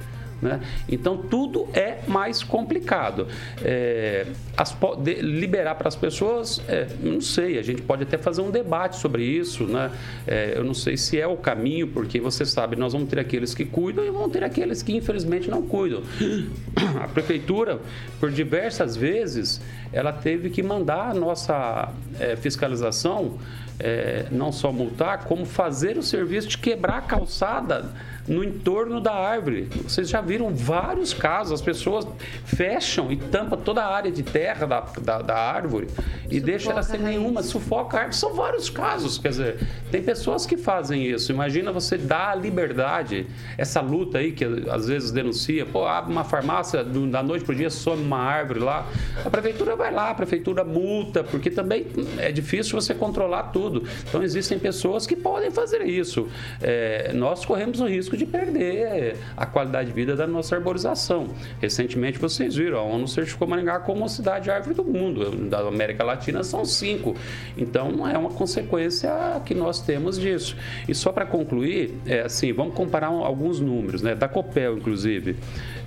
Né? 0.41 0.61
Então 0.89 1.17
tudo 1.17 1.67
é 1.75 1.99
mais 2.07 2.45
complicado. 2.45 3.27
É, 3.61 4.25
as, 4.57 4.77
de, 4.99 5.15
liberar 5.21 5.75
para 5.75 5.89
as 5.89 5.97
pessoas, 5.97 6.63
é, 6.69 6.89
não 7.01 7.21
sei, 7.21 7.59
a 7.59 7.63
gente 7.63 7.83
pode 7.83 8.05
até 8.05 8.17
fazer 8.17 8.41
um 8.41 8.51
debate 8.51 8.97
sobre 8.97 9.23
isso. 9.23 9.65
Né? 9.65 9.91
É, 10.27 10.55
eu 10.57 10.65
não 10.65 10.75
sei 10.75 10.97
se 10.97 11.21
é 11.21 11.27
o 11.27 11.37
caminho, 11.37 11.89
porque 11.89 12.19
você 12.21 12.45
sabe, 12.45 12.77
nós 12.77 12.93
vamos 12.93 13.09
ter 13.09 13.19
aqueles 13.19 13.55
que 13.55 13.65
cuidam 13.65 14.05
e 14.05 14.11
vamos 14.11 14.33
ter 14.33 14.43
aqueles 14.43 14.83
que 14.83 14.97
infelizmente 14.97 15.51
não 15.51 15.63
cuidam. 15.63 16.03
A 17.03 17.09
prefeitura, 17.09 17.81
por 18.19 18.31
diversas 18.31 18.97
vezes, 18.97 19.61
ela 19.93 20.13
teve 20.13 20.51
que 20.51 20.63
mandar 20.63 21.11
a 21.11 21.15
nossa 21.15 21.93
é, 22.19 22.37
fiscalização 22.37 23.39
é, 23.79 24.27
não 24.31 24.51
só 24.51 24.73
multar, 24.73 25.25
como 25.25 25.45
fazer 25.45 25.97
o 25.99 26.03
serviço 26.03 26.49
de 26.49 26.59
quebrar 26.59 26.99
a 26.99 27.03
calçada 27.03 27.93
no 28.27 28.43
entorno 28.43 29.01
da 29.01 29.15
árvore. 29.15 29.69
Vocês 29.85 30.09
já 30.09 30.21
viram 30.21 30.53
vários 30.55 31.15
casos. 31.15 31.53
As 31.53 31.63
pessoas 31.63 32.07
fecham 32.45 33.13
e 33.13 33.17
tampam 33.17 33.59
toda 33.59 33.85
a 33.85 33.95
área 33.95 34.11
de 34.11 34.23
terra 34.23 34.46
da, 34.55 34.81
da, 35.03 35.23
da 35.23 35.37
árvore 35.37 35.89
e 36.31 36.41
deixam 36.41 36.73
ela 36.73 36.83
sem 36.83 37.01
nenhuma, 37.01 37.43
sufoca 37.43 37.97
a 37.97 38.01
árvore. 38.01 38.17
São 38.17 38.35
vários 38.35 38.71
casos. 38.71 39.19
Quer 39.19 39.29
dizer, 39.29 39.67
tem 39.91 40.03
pessoas 40.03 40.47
que 40.47 40.57
fazem 40.57 41.05
isso. 41.05 41.33
Imagina 41.33 41.73
você 41.73 41.97
dar 41.97 42.31
a 42.31 42.35
liberdade, 42.35 43.27
essa 43.57 43.81
luta 43.81 44.19
aí 44.19 44.33
que 44.33 44.45
às 44.71 44.89
vezes 44.89 45.11
denuncia, 45.11 45.65
pô, 45.67 45.87
abre 45.87 46.13
uma 46.13 46.25
farmácia, 46.25 46.85
da 46.85 47.23
noite 47.23 47.45
para 47.45 47.53
o 47.53 47.57
dia 47.57 47.71
some 47.71 48.03
uma 48.03 48.19
árvore 48.19 48.61
lá. 48.61 48.87
A 49.25 49.31
prefeitura 49.31 49.77
vai 49.77 49.93
lá, 49.93 50.11
a 50.11 50.15
prefeitura 50.15 50.65
multa, 50.65 51.25
porque 51.25 51.51
também 51.51 51.87
é 52.19 52.31
difícil 52.31 52.81
você 52.81 52.95
controlar 52.95 53.45
tudo. 53.45 53.85
Então 54.09 54.23
existem 54.23 54.59
pessoas 54.59 55.07
que 55.07 55.17
podem 55.17 55.51
fazer 55.51 55.83
isso. 55.83 56.29
É, 56.61 57.13
nós 57.15 57.45
corremos 57.45 57.81
o 57.81 57.87
risco 57.87 58.17
de 58.17 58.27
perder 58.27 59.17
a 59.37 59.47
qualidade 59.47 59.89
de 59.89 59.95
vida 59.95 60.15
da 60.15 60.27
nossa 60.27 60.55
arborização. 60.57 61.29
Recentemente 61.61 62.19
vocês 62.19 62.55
viram, 62.55 62.79
a 62.79 62.83
ONU 62.83 63.09
certificou 63.09 63.49
Maringá 63.49 63.81
como 63.81 64.05
a 64.05 64.09
cidade 64.09 64.36
árvore 64.51 64.75
do 64.75 64.85
mundo. 64.85 65.31
Da 65.49 65.61
América 65.61 66.05
Latina 66.05 66.43
são 66.43 66.65
cinco. 66.65 67.15
Então 67.57 68.09
é 68.09 68.17
uma 68.17 68.31
consequência 68.31 69.11
que 69.45 69.55
nós 69.55 69.81
temos 69.81 70.19
disso. 70.19 70.57
E 70.89 70.95
só 70.95 71.13
para 71.13 71.27
concluir, 71.27 71.95
é 72.07 72.23
assim, 72.23 72.53
vamos 72.53 72.75
comparar 72.75 73.09
alguns 73.09 73.61
números, 73.61 74.03
né? 74.03 74.15
Da 74.15 74.29
Copel, 74.29 74.77
inclusive. 74.77 75.37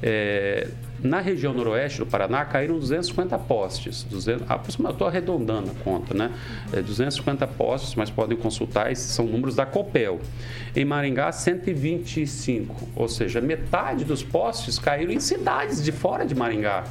É, 0.01 0.67
na 1.01 1.19
região 1.19 1.53
noroeste 1.53 1.99
do 1.99 2.05
Paraná 2.05 2.43
caíram 2.45 2.77
250 2.77 3.37
postes. 3.39 4.03
200, 4.03 4.45
estou 4.89 5.07
arredondando 5.07 5.71
a 5.71 5.83
conta, 5.83 6.13
né? 6.13 6.31
É 6.73 6.81
250 6.81 7.47
postes, 7.47 7.95
mas 7.95 8.09
podem 8.09 8.37
consultar, 8.37 8.91
esses 8.91 9.11
são 9.11 9.25
números 9.25 9.55
da 9.55 9.65
Copel. 9.65 10.19
Em 10.75 10.83
Maringá, 10.83 11.31
125, 11.31 12.89
ou 12.95 13.07
seja, 13.07 13.39
metade 13.39 14.03
dos 14.03 14.23
postes 14.23 14.77
caíram 14.77 15.11
em 15.11 15.19
cidades 15.19 15.83
de 15.83 15.91
fora 15.91 16.25
de 16.25 16.35
Maringá. 16.35 16.85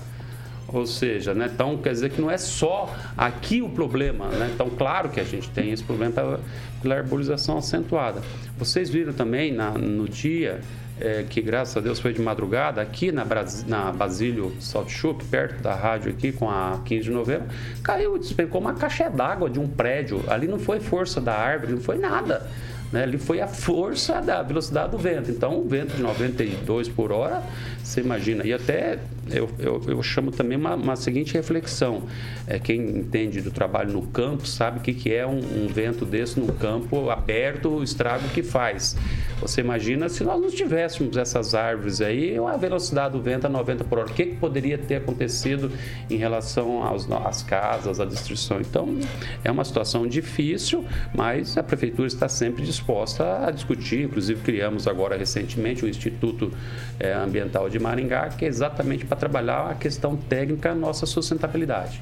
Ou 0.70 0.86
seja, 0.86 1.32
né, 1.32 1.50
então 1.52 1.78
quer 1.78 1.92
dizer 1.92 2.10
que 2.10 2.20
não 2.20 2.30
é 2.30 2.36
só 2.36 2.94
aqui 3.16 3.62
o 3.62 3.70
problema. 3.70 4.28
Né? 4.28 4.50
Então, 4.54 4.68
claro 4.68 5.08
que 5.08 5.18
a 5.18 5.24
gente 5.24 5.48
tem 5.50 5.72
esse 5.72 5.82
problema 5.82 6.40
pela 6.82 6.94
arborização 6.96 7.56
acentuada. 7.56 8.20
Vocês 8.58 8.90
viram 8.90 9.12
também 9.12 9.50
na, 9.50 9.70
no 9.70 10.06
dia 10.06 10.60
é, 11.00 11.24
que 11.28 11.40
graças 11.40 11.76
a 11.76 11.80
Deus 11.80 11.98
foi 11.98 12.12
de 12.12 12.20
madrugada, 12.20 12.80
aqui 12.80 13.12
na, 13.12 13.24
Bras... 13.24 13.64
na 13.64 13.92
Basílio 13.92 14.54
Salt 14.60 14.88
Chup, 14.90 15.24
perto 15.24 15.62
da 15.62 15.74
rádio 15.74 16.10
aqui, 16.10 16.32
com 16.32 16.50
a 16.50 16.80
15 16.84 17.04
de 17.04 17.10
novembro, 17.10 17.48
caiu, 17.82 18.18
despencou 18.18 18.60
uma 18.60 18.74
caixa 18.74 19.08
d'água 19.08 19.48
de 19.48 19.58
um 19.58 19.68
prédio. 19.68 20.22
Ali 20.28 20.46
não 20.46 20.58
foi 20.58 20.80
força 20.80 21.20
da 21.20 21.34
árvore, 21.34 21.72
não 21.72 21.80
foi 21.80 21.98
nada. 21.98 22.46
Né? 22.92 23.02
Ali 23.02 23.18
foi 23.18 23.40
a 23.40 23.46
força 23.46 24.20
da 24.20 24.42
velocidade 24.42 24.90
do 24.90 24.98
vento. 24.98 25.30
Então, 25.30 25.60
um 25.60 25.68
vento 25.68 25.96
de 25.96 26.02
92 26.02 26.88
por 26.88 27.12
hora, 27.12 27.42
você 27.82 28.00
imagina. 28.00 28.46
E 28.46 28.52
até 28.52 28.98
eu, 29.30 29.48
eu, 29.58 29.82
eu 29.86 30.02
chamo 30.02 30.30
também 30.30 30.56
uma, 30.56 30.74
uma, 30.74 30.96
seguinte 30.96 31.34
reflexão. 31.34 32.02
É, 32.46 32.58
quem 32.58 32.80
entende 32.80 33.40
do 33.40 33.50
trabalho 33.50 33.92
no 33.92 34.02
campo 34.02 34.46
sabe 34.46 34.78
o 34.78 34.82
que, 34.82 34.94
que 34.94 35.12
é 35.12 35.26
um, 35.26 35.38
um 35.38 35.68
vento 35.68 36.04
desse 36.04 36.40
no 36.40 36.52
campo 36.54 37.10
aberto, 37.10 37.68
o 37.68 37.82
estrago 37.82 38.26
que 38.28 38.42
faz. 38.42 38.96
Você 39.40 39.60
imagina 39.60 40.08
se 40.08 40.24
nós 40.24 40.40
não 40.40 40.50
tivéssemos 40.50 41.16
essas 41.16 41.54
árvores 41.54 42.00
aí, 42.00 42.36
a 42.38 42.56
velocidade 42.56 43.12
do 43.12 43.22
vento 43.22 43.46
a 43.46 43.48
90 43.50 43.84
por 43.84 43.98
hora, 43.98 44.10
o 44.10 44.14
que, 44.14 44.26
que 44.26 44.36
poderia 44.36 44.78
ter 44.78 44.96
acontecido 44.96 45.70
em 46.10 46.16
relação 46.16 46.82
aos, 46.82 47.10
às 47.10 47.42
casas, 47.42 48.00
à 48.00 48.04
destruição? 48.04 48.60
Então, 48.60 48.98
é 49.44 49.50
uma 49.50 49.64
situação 49.64 50.06
difícil, 50.06 50.84
mas 51.14 51.56
a 51.56 51.62
prefeitura 51.62 52.08
está 52.08 52.28
sempre 52.28 52.64
disposta 52.78 53.46
a 53.46 53.50
discutir. 53.50 54.04
Inclusive, 54.04 54.40
criamos 54.40 54.86
agora 54.86 55.16
recentemente 55.16 55.84
o 55.84 55.88
Instituto 55.88 56.52
é, 56.98 57.12
Ambiental 57.12 57.68
de 57.68 57.78
Maringá, 57.78 58.28
que 58.28 58.44
é 58.44 58.48
exatamente 58.48 59.04
para 59.04 59.16
trabalhar 59.16 59.70
a 59.70 59.74
questão 59.74 60.16
técnica, 60.16 60.74
nossa 60.74 61.04
sustentabilidade. 61.06 62.00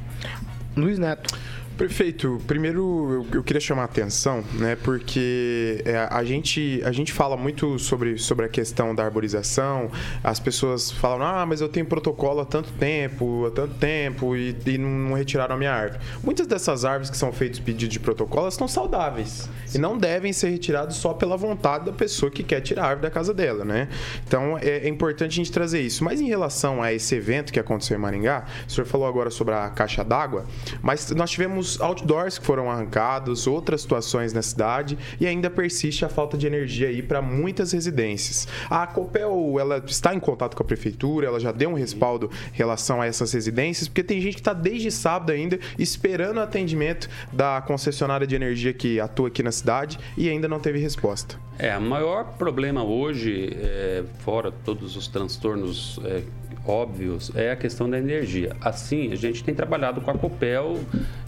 Luiz 0.77 0.99
Neto. 0.99 1.35
Prefeito, 1.77 2.41
primeiro 2.47 3.27
eu, 3.35 3.43
queria 3.43 3.61
chamar 3.61 3.83
a 3.83 3.85
atenção, 3.85 4.43
né, 4.55 4.79
porque 4.83 5.83
é, 5.85 6.09
a, 6.11 6.25
gente, 6.25 6.81
a 6.83 6.91
gente 6.91 7.13
fala 7.13 7.37
muito 7.37 7.79
sobre, 7.79 8.17
sobre 8.17 8.47
a 8.47 8.49
questão 8.49 8.95
da 8.95 9.05
arborização, 9.05 9.91
as 10.25 10.41
pessoas 10.41 10.91
falam, 10.91 11.27
ah, 11.27 11.45
mas 11.45 11.61
eu 11.61 11.69
tenho 11.69 11.85
protocolo 11.85 12.41
há 12.41 12.47
tanto 12.47 12.73
tempo, 12.73 13.45
há 13.47 13.51
tanto 13.51 13.75
tempo, 13.75 14.35
e, 14.35 14.57
e 14.65 14.79
não 14.79 15.15
retiraram 15.15 15.55
a 15.55 15.59
minha 15.59 15.71
árvore. 15.71 16.01
Muitas 16.25 16.47
dessas 16.47 16.87
árvores 16.87 17.11
que 17.11 17.17
são 17.17 17.31
feitas 17.31 17.59
pedido 17.59 17.91
de 17.91 18.01
protocolo, 18.01 18.49
estão 18.49 18.67
saudáveis 18.67 19.47
Sim. 19.67 19.77
e 19.77 19.81
não 19.81 19.99
devem 19.99 20.33
ser 20.33 20.49
retiradas 20.49 20.97
só 20.97 21.13
pela 21.13 21.37
vontade 21.37 21.85
da 21.85 21.93
pessoa 21.93 22.31
que 22.31 22.43
quer 22.43 22.63
tirar 22.63 22.85
a 22.85 22.87
árvore 22.87 23.03
da 23.03 23.11
casa 23.11 23.35
dela, 23.35 23.67
né? 23.67 23.89
Então 24.27 24.57
é, 24.57 24.87
é 24.87 24.89
importante 24.89 25.33
a 25.33 25.37
gente 25.37 25.53
trazer 25.53 25.83
isso. 25.83 26.03
Mas 26.03 26.23
em 26.23 26.27
relação 26.27 26.83
a 26.83 26.91
esse 26.91 27.15
evento 27.15 27.53
que 27.53 27.61
aconteceu 27.61 27.99
em 27.99 28.01
Maringá, 28.01 28.47
o 28.67 28.73
senhor 28.73 28.87
falou 28.87 29.07
agora 29.07 29.29
sobre 29.29 29.53
a 29.53 29.69
caixa 29.69 30.03
d'água, 30.03 30.47
mas 30.81 31.11
nós 31.11 31.31
tivemos 31.31 31.66
os 31.67 31.81
outdoors 31.81 32.39
que 32.39 32.47
foram 32.47 32.71
arrancados, 32.71 33.47
outras 33.47 33.81
situações 33.81 34.33
na 34.33 34.43
cidade 34.43 34.97
e 35.21 35.27
ainda 35.27 35.51
persiste 35.51 36.05
a 36.05 36.09
falta 36.09 36.39
de 36.39 36.47
energia 36.47 36.89
aí 36.89 37.03
para 37.03 37.21
muitas 37.21 37.73
residências. 37.73 38.47
A 38.71 38.87
Copel, 38.87 39.57
ela 39.59 39.83
está 39.85 40.15
em 40.15 40.21
contato 40.21 40.57
com 40.57 40.63
a 40.63 40.67
prefeitura, 40.67 41.27
ela 41.27 41.41
já 41.41 41.51
deu 41.51 41.71
um 41.71 41.75
respaldo 41.75 42.31
em 42.53 42.57
relação 42.57 43.03
a 43.03 43.07
essas 43.07 43.33
residências, 43.33 43.89
porque 43.89 44.05
tem 44.05 44.21
gente 44.21 44.35
que 44.35 44.41
está 44.41 44.53
desde 44.53 44.91
sábado 44.91 45.33
ainda 45.33 45.59
esperando 45.79 46.39
o 46.39 46.41
atendimento 46.41 47.09
da 47.33 47.61
concessionária 47.61 48.27
de 48.27 48.35
energia 48.35 48.73
que 48.73 49.01
atua 49.01 49.29
aqui 49.29 49.43
na 49.43 49.53
cidade 49.53 49.99
e 50.17 50.29
ainda 50.29 50.47
não 50.47 50.61
teve 50.61 50.79
resposta. 50.79 51.37
É, 51.59 51.77
o 51.77 51.81
maior 51.81 52.37
problema 52.37 52.85
hoje, 52.85 53.57
é, 53.59 54.05
fora 54.19 54.53
todos 54.53 54.95
os 54.95 55.09
transtornos 55.09 55.99
é, 56.05 56.23
óbvios 56.67 57.31
é 57.35 57.51
a 57.51 57.57
questão 57.57 57.89
da 57.89 57.99
energia. 57.99 58.57
Assim, 58.61 59.13
a 59.13 59.17
gente 59.17 59.43
tem 59.43 59.55
trabalhado 59.55 60.01
com 60.01 60.11
a 60.11 60.15
Copel, 60.15 60.81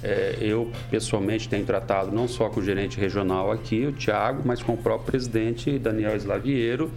é, 0.03 0.37
eu 0.41 0.71
pessoalmente 0.91 1.49
tenho 1.49 1.65
tratado 1.65 2.11
não 2.13 2.29
só 2.29 2.49
com 2.49 2.61
o 2.61 2.63
gerente 2.63 2.99
regional 2.99 3.51
aqui, 3.51 3.87
o 3.87 3.93
Tiago, 3.93 4.43
mas 4.45 4.63
com 4.63 4.73
o 4.73 4.77
próprio 4.77 5.07
presidente 5.07 5.79
Daniel 5.79 6.17
Slaviero. 6.17 6.91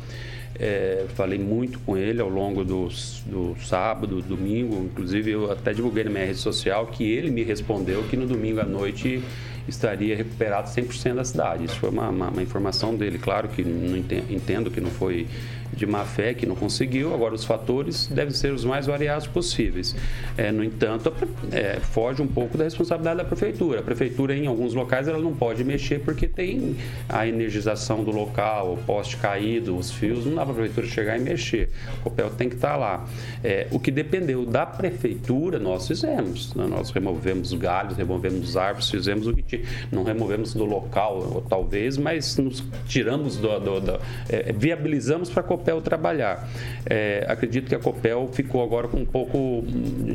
É, 0.59 1.05
falei 1.15 1.39
muito 1.39 1.79
com 1.79 1.97
ele 1.97 2.21
ao 2.21 2.29
longo 2.29 2.63
do, 2.63 2.89
do 3.25 3.55
sábado, 3.61 4.21
domingo, 4.21 4.83
inclusive 4.83 5.31
eu 5.31 5.51
até 5.51 5.73
divulguei 5.73 6.03
na 6.03 6.09
minha 6.09 6.25
rede 6.25 6.39
social 6.39 6.87
que 6.87 7.09
ele 7.09 7.31
me 7.31 7.41
respondeu 7.41 8.03
que 8.03 8.17
no 8.17 8.27
domingo 8.27 8.59
à 8.59 8.65
noite 8.65 9.23
estaria 9.67 10.15
recuperado 10.15 10.69
100% 10.69 11.15
da 11.15 11.23
cidade. 11.23 11.65
Isso 11.65 11.79
foi 11.79 11.89
uma, 11.89 12.09
uma, 12.09 12.29
uma, 12.29 12.41
informação 12.41 12.95
dele. 12.95 13.17
Claro 13.17 13.47
que 13.47 13.63
não 13.63 13.97
entendo, 13.97 14.71
que 14.71 14.81
não 14.81 14.89
foi 14.89 15.27
de 15.75 15.85
má 15.85 16.03
fé 16.05 16.33
que 16.33 16.45
não 16.45 16.55
conseguiu. 16.55 17.13
Agora, 17.13 17.33
os 17.33 17.45
fatores 17.45 18.07
devem 18.07 18.33
ser 18.33 18.53
os 18.53 18.65
mais 18.65 18.85
variados 18.85 19.27
possíveis. 19.27 19.95
É, 20.37 20.51
no 20.51 20.63
entanto, 20.63 21.13
é, 21.51 21.79
foge 21.79 22.21
um 22.21 22.27
pouco 22.27 22.57
da 22.57 22.63
responsabilidade 22.63 23.17
da 23.17 23.23
prefeitura. 23.23 23.79
A 23.79 23.83
prefeitura, 23.83 24.35
em 24.35 24.47
alguns 24.47 24.73
locais, 24.73 25.07
ela 25.07 25.19
não 25.19 25.33
pode 25.33 25.63
mexer 25.63 25.99
porque 25.99 26.27
tem 26.27 26.75
a 27.07 27.27
energização 27.27 28.03
do 28.03 28.11
local, 28.11 28.73
o 28.73 28.77
poste 28.77 29.17
caído, 29.17 29.77
os 29.77 29.91
fios. 29.91 30.25
Não 30.25 30.35
dá 30.35 30.43
para 30.43 30.53
a 30.53 30.55
prefeitura 30.55 30.87
chegar 30.87 31.17
e 31.17 31.21
mexer. 31.21 31.69
O 31.99 32.03
Copel 32.03 32.29
tem 32.31 32.49
que 32.49 32.55
estar 32.55 32.71
tá 32.71 32.77
lá. 32.77 33.05
É, 33.43 33.67
o 33.71 33.79
que 33.79 33.91
dependeu 33.91 34.45
da 34.45 34.65
prefeitura, 34.65 35.59
nós 35.59 35.87
fizemos. 35.87 36.53
Né? 36.53 36.65
Nós 36.67 36.91
removemos 36.91 37.53
galhos, 37.53 37.95
removemos 37.95 38.57
árvores, 38.57 38.89
fizemos 38.89 39.27
o 39.27 39.33
que 39.33 39.50
tinha. 39.57 39.63
Não 39.91 40.03
removemos 40.03 40.53
do 40.53 40.65
local, 40.65 41.43
talvez, 41.49 41.97
mas 41.97 42.37
nos 42.37 42.63
tiramos 42.87 43.37
do. 43.37 43.59
do, 43.59 43.79
do 43.81 43.99
é, 44.29 44.51
viabilizamos 44.53 45.29
para 45.29 45.41
a 45.41 45.43
Copel 45.43 45.81
trabalhar. 45.81 46.47
É, 46.85 47.25
acredito 47.27 47.67
que 47.67 47.75
a 47.75 47.79
Copel 47.79 48.29
ficou 48.31 48.63
agora 48.63 48.87
com 48.87 48.97
um 48.97 49.05
pouco 49.05 49.63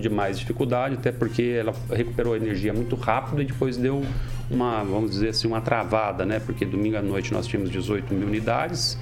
de 0.00 0.08
mais 0.08 0.38
dificuldade, 0.38 0.94
até 0.94 1.12
porque 1.12 1.56
ela 1.58 1.74
recuperou 1.90 2.34
a 2.34 2.36
energia 2.36 2.72
muito 2.72 2.96
rápido 2.96 3.42
e 3.42 3.44
depois 3.44 3.76
deu 3.76 4.02
uma, 4.50 4.84
vamos 4.84 5.10
dizer 5.10 5.30
assim, 5.30 5.48
uma 5.48 5.60
travada, 5.60 6.24
né? 6.24 6.40
Porque 6.40 6.64
domingo 6.64 6.96
à 6.96 7.02
noite 7.02 7.32
nós 7.32 7.46
tínhamos 7.46 7.70
18 7.70 8.14
mil 8.14 8.26
unidades. 8.26 8.98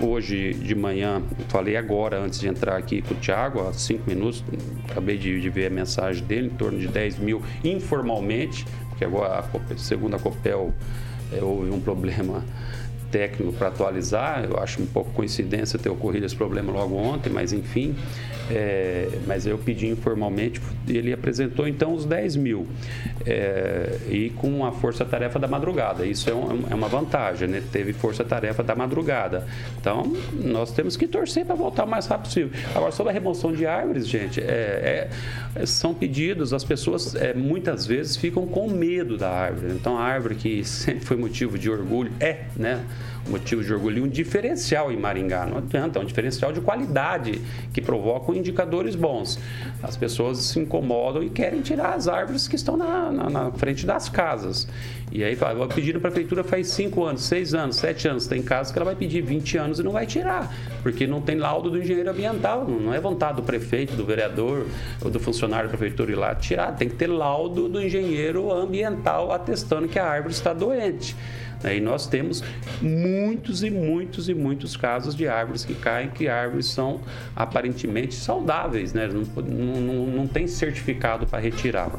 Hoje 0.00 0.54
de 0.54 0.76
manhã, 0.76 1.22
falei 1.48 1.76
agora, 1.76 2.20
antes 2.20 2.38
de 2.38 2.46
entrar 2.46 2.76
aqui 2.76 3.02
com 3.02 3.14
o 3.14 3.16
Thiago, 3.16 3.66
há 3.66 3.72
cinco 3.72 4.08
minutos, 4.08 4.44
acabei 4.88 5.18
de, 5.18 5.40
de 5.40 5.50
ver 5.50 5.66
a 5.66 5.70
mensagem 5.70 6.24
dele, 6.24 6.46
em 6.46 6.56
torno 6.56 6.78
de 6.78 6.86
10 6.86 7.18
mil 7.18 7.42
informalmente, 7.64 8.64
porque 9.00 9.04
agora, 9.06 9.42
a 10.14 10.18
Copel, 10.18 10.74
é, 11.32 11.42
houve 11.42 11.70
um 11.70 11.80
problema 11.80 12.44
técnico 13.10 13.52
para 13.52 13.68
atualizar. 13.68 14.44
Eu 14.44 14.58
acho 14.58 14.82
um 14.82 14.86
pouco 14.86 15.10
coincidência 15.12 15.78
ter 15.78 15.88
ocorrido 15.88 16.26
esse 16.26 16.36
problema 16.36 16.72
logo 16.72 16.96
ontem, 16.96 17.30
mas 17.30 17.52
enfim. 17.52 17.94
É, 18.50 19.08
mas 19.28 19.46
eu 19.46 19.56
pedi 19.56 19.86
informalmente, 19.86 20.60
ele 20.88 21.12
apresentou 21.12 21.68
então 21.68 21.94
os 21.94 22.04
10 22.04 22.34
mil 22.34 22.66
é, 23.24 23.96
e 24.08 24.30
com 24.30 24.66
a 24.66 24.72
força-tarefa 24.72 25.38
da 25.38 25.46
madrugada. 25.46 26.04
Isso 26.04 26.28
é, 26.28 26.34
um, 26.34 26.64
é 26.68 26.74
uma 26.74 26.88
vantagem, 26.88 27.46
né? 27.46 27.62
Teve 27.70 27.92
força-tarefa 27.92 28.62
da 28.64 28.74
madrugada. 28.74 29.46
Então, 29.80 30.16
nós 30.34 30.72
temos 30.72 30.96
que 30.96 31.06
torcer 31.06 31.46
para 31.46 31.54
voltar 31.54 31.84
o 31.84 31.88
mais 31.88 32.06
rápido 32.06 32.26
possível. 32.26 32.50
Agora, 32.74 32.90
sobre 32.90 33.10
a 33.10 33.14
remoção 33.14 33.52
de 33.52 33.66
árvores, 33.66 34.08
gente, 34.08 34.40
é, 34.40 35.08
é 35.54 35.66
são 35.66 35.94
pedidos, 35.94 36.52
as 36.52 36.64
pessoas 36.64 37.14
é, 37.14 37.34
muitas 37.34 37.86
vezes 37.86 38.16
ficam 38.16 38.46
com 38.46 38.68
medo 38.68 39.16
da 39.16 39.30
árvore. 39.30 39.72
Então, 39.74 39.96
a 39.96 40.02
árvore 40.02 40.34
que 40.34 40.64
sempre 40.66 41.04
foi 41.04 41.16
motivo 41.16 41.56
de 41.56 41.70
orgulho, 41.70 42.10
é, 42.18 42.44
né? 42.56 42.84
Motivo 43.28 43.62
de 43.62 43.72
orgulho, 43.72 44.04
um 44.04 44.08
diferencial 44.08 44.90
em 44.90 44.96
Maringá. 44.96 45.46
Não 45.46 45.58
adianta, 45.58 45.98
é 45.98 46.02
um 46.02 46.04
diferencial 46.04 46.52
de 46.52 46.60
qualidade 46.60 47.40
que 47.72 47.80
provocam 47.80 48.34
indicadores 48.34 48.94
bons. 48.94 49.38
As 49.82 49.96
pessoas 49.96 50.38
se 50.38 50.58
incomodam 50.58 51.22
e 51.22 51.30
querem 51.30 51.60
tirar 51.60 51.94
as 51.94 52.08
árvores 52.08 52.48
que 52.48 52.56
estão 52.56 52.76
na, 52.76 53.10
na, 53.10 53.30
na 53.30 53.52
frente 53.52 53.86
das 53.86 54.08
casas. 54.08 54.66
E 55.12 55.24
aí 55.24 55.34
fala, 55.34 55.54
vou 55.54 55.66
pedir 55.66 55.92
na 55.92 56.00
prefeitura 56.00 56.44
faz 56.44 56.68
5 56.68 57.04
anos, 57.04 57.22
6 57.22 57.54
anos, 57.54 57.76
7 57.76 58.08
anos. 58.08 58.26
Tem 58.26 58.40
casos 58.40 58.72
que 58.72 58.78
ela 58.78 58.84
vai 58.84 58.94
pedir 58.94 59.22
20 59.22 59.58
anos 59.58 59.78
e 59.80 59.82
não 59.82 59.92
vai 59.92 60.06
tirar, 60.06 60.54
porque 60.82 61.06
não 61.06 61.20
tem 61.20 61.36
laudo 61.36 61.68
do 61.68 61.78
engenheiro 61.78 62.10
ambiental. 62.10 62.66
Não 62.66 62.94
é 62.94 63.00
vontade 63.00 63.36
do 63.36 63.42
prefeito, 63.42 63.96
do 63.96 64.04
vereador 64.04 64.66
ou 65.02 65.10
do 65.10 65.18
funcionário 65.18 65.68
da 65.68 65.76
prefeitura 65.76 66.12
ir 66.12 66.14
lá 66.14 66.34
tirar. 66.34 66.76
Tem 66.76 66.88
que 66.88 66.94
ter 66.94 67.08
laudo 67.08 67.68
do 67.68 67.82
engenheiro 67.82 68.52
ambiental 68.52 69.32
atestando 69.32 69.88
que 69.88 69.98
a 69.98 70.06
árvore 70.06 70.32
está 70.32 70.52
doente. 70.52 71.16
E 71.64 71.80
nós 71.80 72.06
temos 72.06 72.42
muitos 72.80 73.62
e 73.62 73.70
muitos 73.70 74.28
e 74.28 74.34
muitos 74.34 74.76
casos 74.76 75.14
de 75.14 75.28
árvores 75.28 75.64
que 75.64 75.74
caem, 75.74 76.08
que 76.08 76.26
árvores 76.26 76.66
são 76.66 77.00
aparentemente 77.36 78.14
saudáveis, 78.14 78.94
né? 78.94 79.08
não, 79.08 79.80
não, 79.80 80.06
não 80.06 80.26
tem 80.26 80.46
certificado 80.46 81.26
para 81.26 81.38
retirar. 81.38 81.90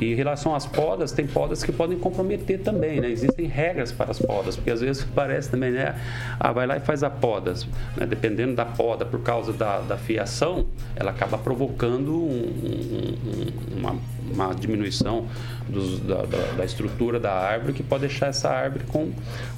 E 0.00 0.12
em 0.12 0.14
relação 0.14 0.54
às 0.54 0.64
podas, 0.64 1.12
tem 1.12 1.26
podas 1.26 1.62
que 1.62 1.70
podem 1.70 1.98
comprometer 1.98 2.60
também, 2.60 3.02
né? 3.02 3.10
Existem 3.10 3.46
regras 3.46 3.92
para 3.92 4.10
as 4.10 4.18
podas, 4.18 4.56
porque 4.56 4.70
às 4.70 4.80
vezes 4.80 5.04
parece 5.14 5.50
também, 5.50 5.72
né? 5.72 5.94
Ah, 6.40 6.50
vai 6.52 6.66
lá 6.66 6.78
e 6.78 6.80
faz 6.80 7.02
a 7.02 7.10
poda. 7.10 7.52
Né? 7.94 8.06
Dependendo 8.06 8.54
da 8.54 8.64
poda, 8.64 9.04
por 9.04 9.20
causa 9.20 9.52
da, 9.52 9.80
da 9.80 9.98
fiação, 9.98 10.64
ela 10.96 11.10
acaba 11.10 11.36
provocando 11.36 12.14
um, 12.14 12.32
um, 12.32 13.78
uma, 13.78 13.96
uma, 14.32 14.54
diminuição 14.54 15.26
dos, 15.68 16.00
da, 16.00 16.22
da, 16.22 16.52
da, 16.56 16.64
estrutura 16.64 17.18
da 17.18 17.32
árvore 17.32 17.72
que 17.72 17.82
pode 17.82 18.06
deixar 18.06 18.28
essa 18.28 18.48
árvore 18.48 18.84
com 18.88 19.12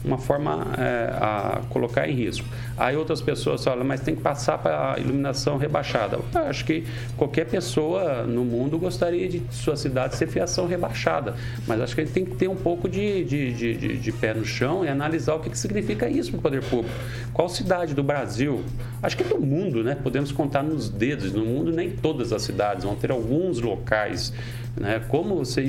uma 0.04 0.18
forma 0.18 0.66
é, 0.78 1.10
a 1.14 1.60
colocar 1.70 2.08
em 2.08 2.14
risco. 2.14 2.46
Aí 2.76 2.96
outras 2.96 3.20
pessoas 3.20 3.64
falam, 3.64 3.84
mas 3.84 4.00
tem 4.00 4.14
que 4.14 4.22
passar 4.22 4.58
para 4.58 4.94
a 4.94 4.98
iluminação 4.98 5.56
rebaixada. 5.56 6.18
Eu 6.34 6.40
acho 6.42 6.64
que 6.64 6.84
qualquer 7.16 7.46
pessoa 7.46 8.24
no 8.24 8.44
mundo 8.44 8.78
gostaria 8.78 9.28
de 9.28 9.42
sua 9.50 9.76
cidade 9.76 10.16
ser 10.16 10.26
fiação 10.26 10.66
rebaixada, 10.66 11.34
mas 11.66 11.80
acho 11.80 11.94
que 11.94 12.00
a 12.02 12.04
gente 12.04 12.14
tem 12.14 12.24
que 12.24 12.36
ter 12.36 12.48
um 12.48 12.56
pouco 12.56 12.88
de, 12.88 13.24
de, 13.24 13.52
de, 13.52 13.98
de 13.98 14.12
pé 14.12 14.34
no 14.34 14.44
chão 14.44 14.84
e 14.84 14.88
analisar 14.88 15.34
o 15.34 15.40
que, 15.40 15.50
que 15.50 15.58
significa 15.58 16.08
isso 16.08 16.30
para 16.30 16.38
o 16.38 16.42
poder 16.42 16.62
público. 16.64 16.94
Qual 17.32 17.48
cidade 17.48 17.94
do 17.94 18.02
Brasil? 18.02 18.62
Acho 19.02 19.16
que 19.16 19.24
do 19.24 19.40
mundo, 19.40 19.82
né? 19.82 19.94
Podemos 19.94 20.30
contar 20.32 20.62
nos 20.62 20.88
dedos. 20.88 21.32
No 21.32 21.44
mundo, 21.44 21.72
nem 21.72 21.90
todas 21.90 22.32
as 22.32 22.42
cidades 22.42 22.84
vão 22.84 22.94
ter 22.94 23.10
alguns 23.10 23.60
locais. 23.60 24.32
Né? 24.76 25.02
Como 25.08 25.36
você 25.36 25.62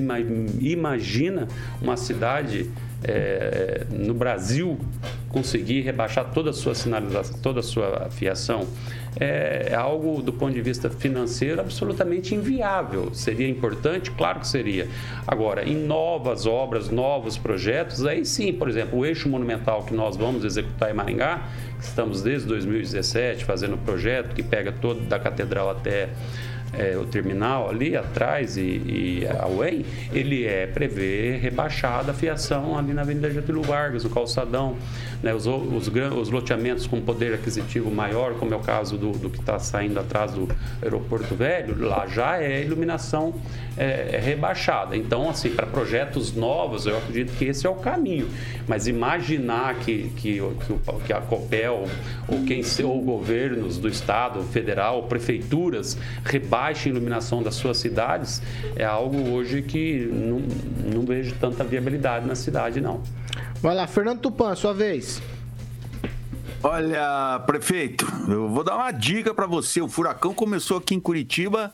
imagina 0.61 1.47
uma 1.81 1.97
cidade 1.97 2.69
é, 3.03 3.85
no 3.89 4.13
Brasil 4.13 4.79
conseguir 5.29 5.81
rebaixar 5.81 6.31
toda 6.31 6.51
a 6.51 6.53
sua 6.53 6.75
sinalização, 6.75 7.39
toda 7.39 7.59
a 7.59 7.63
sua 7.63 8.07
fiação, 8.11 8.67
é, 9.19 9.69
é, 9.71 9.75
algo 9.75 10.21
do 10.21 10.31
ponto 10.31 10.53
de 10.53 10.61
vista 10.61 10.89
financeiro 10.89 11.59
absolutamente 11.59 12.33
inviável. 12.33 13.13
Seria 13.13 13.47
importante? 13.47 14.11
Claro 14.11 14.39
que 14.39 14.47
seria. 14.47 14.87
Agora, 15.27 15.67
em 15.67 15.75
novas 15.75 16.45
obras, 16.45 16.89
novos 16.89 17.37
projetos, 17.37 18.05
aí 18.05 18.25
sim, 18.25 18.53
por 18.53 18.69
exemplo, 18.69 18.99
o 18.99 19.05
eixo 19.05 19.27
monumental 19.27 19.83
que 19.83 19.93
nós 19.93 20.15
vamos 20.15 20.45
executar 20.45 20.91
em 20.91 20.93
Maringá, 20.93 21.47
estamos 21.79 22.21
desde 22.21 22.47
2017 22.47 23.43
fazendo 23.43 23.73
o 23.73 23.77
projeto 23.79 24.33
que 24.33 24.43
pega 24.43 24.71
todo 24.71 25.01
da 25.01 25.19
catedral 25.19 25.69
até 25.69 26.09
é, 26.77 26.97
o 26.97 27.05
terminal 27.05 27.69
ali 27.69 27.95
atrás 27.95 28.57
e, 28.57 28.61
e 28.61 29.27
a 29.27 29.47
UEM, 29.47 29.85
ele 30.11 30.45
é 30.45 30.65
prever 30.65 31.39
rebaixada 31.39 32.11
a 32.11 32.13
fiação 32.13 32.77
ali 32.77 32.93
na 32.93 33.01
Avenida 33.01 33.29
Getúlio 33.29 33.61
Vargas, 33.61 34.03
no 34.03 34.09
calçadão. 34.09 34.75
Né, 35.21 35.33
os, 35.33 35.45
os, 35.45 35.87
os, 35.87 36.29
loteamentos 36.29 36.85
com 36.85 36.99
poder 36.99 37.33
aquisitivo 37.33 37.89
maior, 37.89 38.33
como 38.33 38.53
é 38.53 38.57
o 38.57 38.59
caso 38.59 38.97
do, 38.97 39.11
do 39.11 39.29
que 39.29 39.39
está 39.39 39.57
saindo 39.57 39.97
atrás 39.97 40.33
do 40.33 40.49
aeroporto 40.81 41.33
velho, 41.33 41.79
lá 41.79 42.05
já 42.07 42.41
é 42.41 42.61
iluminação 42.61 43.33
é, 43.77 44.15
é 44.15 44.19
rebaixada. 44.19 44.97
Então, 44.97 45.29
assim, 45.29 45.51
para 45.51 45.65
projetos 45.65 46.35
novos, 46.35 46.85
eu 46.85 46.97
acredito 46.97 47.37
que 47.37 47.45
esse 47.45 47.65
é 47.65 47.69
o 47.69 47.75
caminho. 47.75 48.27
Mas 48.67 48.85
imaginar 48.85 49.75
que, 49.75 50.09
que, 50.17 50.39
que, 50.39 51.05
que 51.05 51.13
a 51.13 51.21
COPEL 51.21 51.85
ou 52.27 52.43
quem 52.43 52.61
ou 52.83 53.01
governos 53.01 53.77
do 53.77 53.87
estado, 53.87 54.41
federal, 54.43 55.03
prefeituras 55.03 55.97
rebaixem 56.25 56.62
a 56.67 56.71
iluminação 56.89 57.43
das 57.43 57.55
suas 57.55 57.77
cidades 57.77 58.41
é 58.75 58.85
algo 58.85 59.29
hoje 59.29 59.61
que 59.61 60.05
não, 60.05 60.39
não 60.93 61.05
vejo 61.05 61.35
tanta 61.35 61.63
viabilidade 61.63 62.25
na 62.25 62.35
cidade, 62.35 62.79
não. 62.79 63.01
Vai 63.61 63.75
lá, 63.75 63.87
Fernando 63.87 64.19
Tupan, 64.19 64.55
sua 64.55 64.73
vez. 64.73 65.21
Olha, 66.61 67.41
prefeito, 67.45 68.05
eu 68.29 68.47
vou 68.47 68.63
dar 68.63 68.75
uma 68.75 68.91
dica 68.91 69.33
para 69.33 69.45
você. 69.45 69.81
O 69.81 69.89
furacão 69.89 70.33
começou 70.33 70.77
aqui 70.77 70.95
em 70.95 70.99
Curitiba 70.99 71.73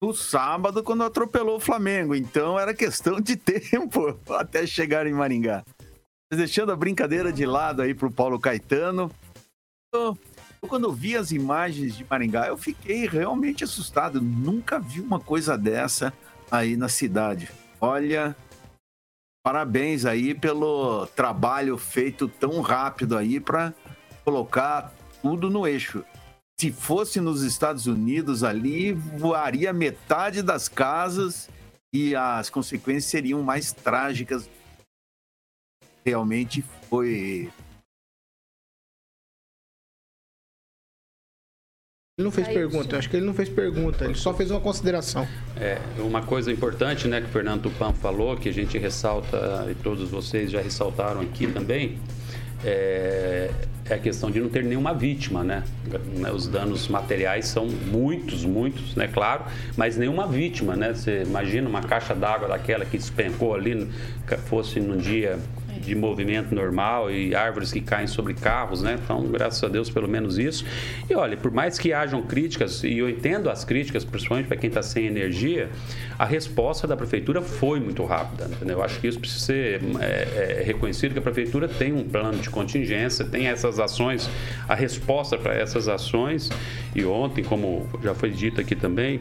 no 0.00 0.12
sábado, 0.12 0.82
quando 0.82 1.04
atropelou 1.04 1.56
o 1.56 1.60
Flamengo. 1.60 2.14
Então 2.14 2.58
era 2.58 2.74
questão 2.74 3.20
de 3.20 3.36
tempo 3.38 4.18
até 4.28 4.66
chegar 4.66 5.06
em 5.06 5.12
Maringá. 5.12 5.64
Mas 6.30 6.38
deixando 6.38 6.72
a 6.72 6.76
brincadeira 6.76 7.32
de 7.32 7.46
lado 7.46 7.82
aí 7.82 7.94
pro 7.94 8.10
Paulo 8.10 8.38
Caetano. 8.38 9.10
Eu, 10.62 10.68
quando 10.68 10.92
vi 10.92 11.16
as 11.16 11.30
imagens 11.30 11.96
de 11.96 12.06
Maringá, 12.08 12.48
eu 12.48 12.56
fiquei 12.56 13.06
realmente 13.06 13.64
assustado. 13.64 14.20
nunca 14.20 14.78
vi 14.78 15.00
uma 15.00 15.20
coisa 15.20 15.56
dessa 15.56 16.12
aí 16.50 16.76
na 16.76 16.88
cidade. 16.88 17.50
Olha, 17.80 18.36
parabéns 19.44 20.04
aí 20.04 20.34
pelo 20.34 21.06
trabalho 21.08 21.76
feito 21.76 22.28
tão 22.28 22.60
rápido 22.60 23.16
aí 23.16 23.38
para 23.38 23.74
colocar 24.24 24.92
tudo 25.22 25.50
no 25.50 25.66
eixo. 25.66 26.04
Se 26.58 26.72
fosse 26.72 27.20
nos 27.20 27.42
Estados 27.42 27.86
Unidos 27.86 28.42
ali, 28.42 28.92
voaria 28.92 29.72
metade 29.72 30.42
das 30.42 30.68
casas 30.68 31.50
e 31.92 32.16
as 32.16 32.48
consequências 32.48 33.10
seriam 33.10 33.42
mais 33.42 33.72
trágicas. 33.72 34.48
Realmente 36.04 36.64
foi 36.88 37.50
Ele 42.18 42.24
não 42.24 42.32
fez 42.32 42.48
pergunta, 42.48 42.94
eu 42.94 42.98
acho 42.98 43.10
que 43.10 43.16
ele 43.18 43.26
não 43.26 43.34
fez 43.34 43.46
pergunta, 43.50 44.06
ele 44.06 44.14
só 44.14 44.32
fez 44.32 44.50
uma 44.50 44.58
consideração. 44.58 45.28
É, 45.60 45.78
uma 45.98 46.22
coisa 46.22 46.50
importante, 46.50 47.06
né, 47.06 47.20
que 47.20 47.26
o 47.26 47.28
Fernando 47.28 47.64
Tupan 47.64 47.92
falou, 47.92 48.34
que 48.38 48.48
a 48.48 48.52
gente 48.54 48.78
ressalta, 48.78 49.66
e 49.70 49.74
todos 49.74 50.08
vocês 50.08 50.50
já 50.50 50.62
ressaltaram 50.62 51.20
aqui 51.20 51.46
também, 51.46 51.98
é, 52.64 53.50
é 53.84 53.94
a 53.94 53.98
questão 53.98 54.30
de 54.30 54.40
não 54.40 54.48
ter 54.48 54.64
nenhuma 54.64 54.94
vítima, 54.94 55.44
né? 55.44 55.62
Os 56.34 56.48
danos 56.48 56.88
materiais 56.88 57.48
são 57.48 57.66
muitos, 57.66 58.46
muitos, 58.46 58.94
né? 58.96 59.08
Claro, 59.08 59.44
mas 59.76 59.98
nenhuma 59.98 60.26
vítima, 60.26 60.74
né? 60.74 60.94
Você 60.94 61.22
imagina 61.22 61.68
uma 61.68 61.82
caixa 61.82 62.14
d'água 62.14 62.48
daquela 62.48 62.86
que 62.86 62.96
despencou 62.96 63.54
ali, 63.54 63.86
fosse 64.46 64.80
num 64.80 64.96
dia 64.96 65.38
de 65.80 65.94
movimento 65.94 66.54
normal 66.54 67.10
e 67.10 67.34
árvores 67.34 67.72
que 67.72 67.80
caem 67.80 68.06
sobre 68.06 68.34
carros, 68.34 68.82
né? 68.82 68.98
Então, 69.02 69.22
graças 69.28 69.62
a 69.62 69.68
Deus, 69.68 69.90
pelo 69.90 70.08
menos 70.08 70.38
isso. 70.38 70.64
E 71.08 71.14
olha, 71.14 71.36
por 71.36 71.50
mais 71.50 71.78
que 71.78 71.92
hajam 71.92 72.22
críticas, 72.22 72.82
e 72.84 72.98
eu 72.98 73.08
entendo 73.08 73.50
as 73.50 73.64
críticas, 73.64 74.04
principalmente 74.04 74.46
para 74.46 74.56
quem 74.56 74.68
está 74.68 74.82
sem 74.82 75.06
energia, 75.06 75.70
a 76.18 76.24
resposta 76.24 76.86
da 76.86 76.96
prefeitura 76.96 77.42
foi 77.42 77.80
muito 77.80 78.04
rápida. 78.04 78.44
Entendeu? 78.44 78.78
Eu 78.78 78.84
acho 78.84 79.00
que 79.00 79.06
isso 79.06 79.18
precisa 79.18 79.44
ser 79.44 79.80
é, 80.00 80.60
é, 80.60 80.62
reconhecido, 80.64 81.12
que 81.12 81.18
a 81.18 81.22
prefeitura 81.22 81.68
tem 81.68 81.92
um 81.92 82.04
plano 82.04 82.38
de 82.38 82.50
contingência, 82.50 83.24
tem 83.24 83.48
essas 83.48 83.78
ações, 83.78 84.28
a 84.68 84.74
resposta 84.74 85.36
para 85.38 85.54
essas 85.54 85.88
ações. 85.88 86.50
E 86.94 87.04
ontem, 87.04 87.44
como 87.44 87.88
já 88.02 88.14
foi 88.14 88.30
dito 88.30 88.60
aqui 88.60 88.74
também, 88.74 89.20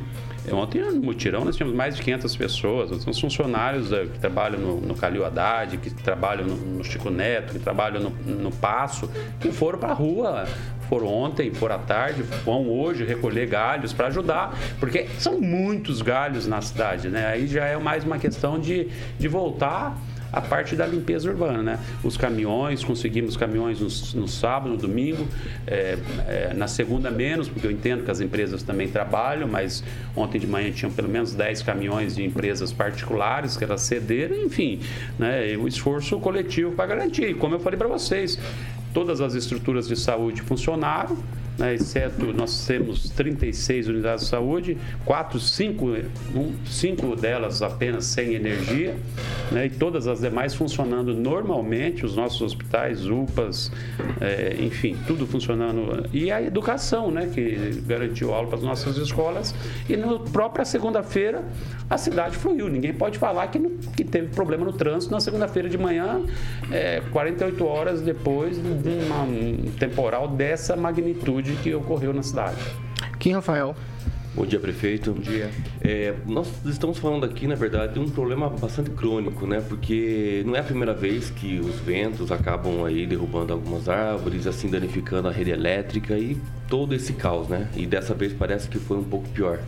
Ontem 0.51 0.81
no 0.81 1.01
mutirão 1.01 1.43
nós 1.43 1.55
tínhamos 1.55 1.75
mais 1.75 1.95
de 1.95 2.01
500 2.01 2.35
pessoas, 2.35 3.03
são 3.03 3.13
funcionários 3.13 3.91
eh, 3.91 4.05
que 4.05 4.19
trabalham 4.19 4.59
no, 4.59 4.81
no 4.81 4.95
Calil 4.95 5.25
Haddad, 5.25 5.77
que 5.77 5.89
trabalham 5.89 6.45
no, 6.45 6.55
no 6.55 6.83
Chico 6.83 7.09
Neto, 7.09 7.53
que 7.53 7.59
trabalham 7.59 8.01
no, 8.01 8.09
no 8.09 8.51
Passo, 8.51 9.09
que 9.39 9.51
foram 9.51 9.79
para 9.79 9.89
a 9.89 9.93
rua, 9.93 10.45
foram 10.87 11.07
ontem, 11.07 11.53
foram 11.53 11.75
à 11.75 11.79
tarde, 11.79 12.23
vão 12.43 12.69
hoje 12.69 13.03
recolher 13.03 13.47
galhos 13.47 13.91
para 13.93 14.07
ajudar, 14.07 14.57
porque 14.79 15.07
são 15.17 15.39
muitos 15.39 16.01
galhos 16.01 16.47
na 16.47 16.61
cidade, 16.61 17.09
né? 17.09 17.25
Aí 17.27 17.47
já 17.47 17.65
é 17.65 17.77
mais 17.77 18.03
uma 18.03 18.17
questão 18.17 18.59
de, 18.59 18.89
de 19.17 19.27
voltar 19.27 19.97
a 20.35 20.41
parte 20.41 20.75
da 20.75 20.85
limpeza 20.85 21.29
urbana, 21.29 21.63
né? 21.63 21.79
Os 22.03 22.17
caminhões, 22.17 22.83
conseguimos 22.83 23.37
caminhões 23.37 23.79
no, 23.79 24.21
no 24.21 24.27
sábado, 24.27 24.71
no 24.71 24.77
domingo, 24.77 25.25
é, 25.65 25.97
é, 26.27 26.53
na 26.53 26.67
segunda 26.67 27.09
menos, 27.09 27.47
porque 27.47 27.65
eu 27.65 27.71
entendo 27.71 28.03
que 28.03 28.11
as 28.11 28.19
empresas 28.19 28.61
também 28.61 28.89
trabalham, 28.89 29.47
mas 29.47 29.81
ontem 30.13 30.37
de 30.37 30.45
manhã 30.45 30.69
tinham 30.71 30.91
pelo 30.91 31.07
menos 31.07 31.33
10 31.33 31.61
caminhões 31.63 32.15
de 32.17 32.23
empresas 32.25 32.73
particulares 32.73 33.55
que 33.55 33.63
elas 33.63 33.81
cederam, 33.81 34.35
enfim, 34.43 34.81
né? 35.17 35.55
o 35.57 35.69
esforço 35.69 36.19
coletivo 36.19 36.73
para 36.73 36.87
garantir. 36.87 37.35
Como 37.37 37.55
eu 37.55 37.59
falei 37.59 37.77
para 37.77 37.87
vocês, 37.87 38.37
todas 38.93 39.21
as 39.21 39.35
estruturas 39.35 39.87
de 39.87 39.95
saúde 39.95 40.41
funcionaram, 40.41 41.17
né, 41.57 41.73
exceto 41.73 42.33
nós 42.33 42.65
temos 42.65 43.09
36 43.09 43.87
unidades 43.87 44.25
de 44.25 44.29
saúde, 44.29 44.77
quatro, 45.05 45.39
cinco, 45.39 45.87
um, 46.35 46.53
cinco 46.65 47.15
delas 47.15 47.61
apenas 47.61 48.05
sem 48.05 48.33
energia, 48.33 48.95
né, 49.51 49.67
e 49.67 49.69
todas 49.69 50.07
as 50.07 50.19
demais 50.19 50.53
funcionando 50.53 51.13
normalmente, 51.13 52.05
os 52.05 52.15
nossos 52.15 52.41
hospitais, 52.41 53.07
UPAs, 53.07 53.71
é, 54.19 54.57
enfim, 54.59 54.97
tudo 55.07 55.25
funcionando. 55.25 56.07
E 56.11 56.31
a 56.31 56.41
educação, 56.41 57.11
né, 57.11 57.29
que 57.33 57.81
garantiu 57.85 58.33
aula 58.33 58.47
para 58.47 58.57
as 58.57 58.63
nossas 58.63 58.97
escolas, 58.97 59.53
e 59.87 59.95
na 59.95 60.19
própria 60.19 60.65
segunda-feira 60.65 61.43
a 61.89 61.97
cidade 61.97 62.35
fluiu. 62.35 62.67
Ninguém 62.67 62.93
pode 62.93 63.17
falar 63.17 63.47
que, 63.47 63.59
que 63.95 64.03
teve 64.03 64.27
problema 64.27 64.65
no 64.65 64.73
trânsito 64.73 65.11
na 65.11 65.19
segunda-feira 65.19 65.69
de 65.69 65.77
manhã, 65.77 66.21
é, 66.71 67.01
48 67.11 67.65
horas 67.65 68.01
depois 68.01 68.57
de 68.57 68.89
um 68.89 69.71
temporal 69.77 70.27
dessa 70.27 70.75
magnitude 70.75 71.44
que 71.53 71.73
ocorreu 71.73 72.13
na 72.13 72.23
cidade. 72.23 72.57
Kim 73.19 73.33
Rafael. 73.33 73.75
Bom 74.35 74.45
dia, 74.45 74.59
prefeito. 74.59 75.13
Bom 75.13 75.21
dia. 75.21 75.49
É, 75.81 76.13
nós 76.25 76.47
estamos 76.65 76.97
falando 76.97 77.25
aqui, 77.25 77.47
na 77.47 77.55
verdade, 77.55 77.93
de 77.93 77.99
um 77.99 78.09
problema 78.09 78.49
bastante 78.49 78.89
crônico, 78.89 79.47
né? 79.47 79.63
Porque 79.65 80.43
não 80.45 80.57
é 80.57 80.59
a 80.59 80.63
primeira 80.63 80.93
vez 80.93 81.29
que 81.29 81.57
os 81.59 81.79
ventos 81.79 82.33
acabam 82.33 82.83
aí 82.83 83.05
derrubando 83.05 83.53
algumas 83.53 83.87
árvores, 83.87 84.45
assim 84.45 84.67
danificando 84.67 85.29
a 85.29 85.31
rede 85.31 85.51
elétrica 85.51 86.17
e 86.17 86.37
todo 86.67 86.93
esse 86.93 87.13
caos, 87.13 87.47
né? 87.47 87.69
E 87.77 87.85
dessa 87.85 88.13
vez 88.13 88.33
parece 88.33 88.67
que 88.67 88.77
foi 88.77 88.97
um 88.97 89.05
pouco 89.05 89.29
pior. 89.29 89.59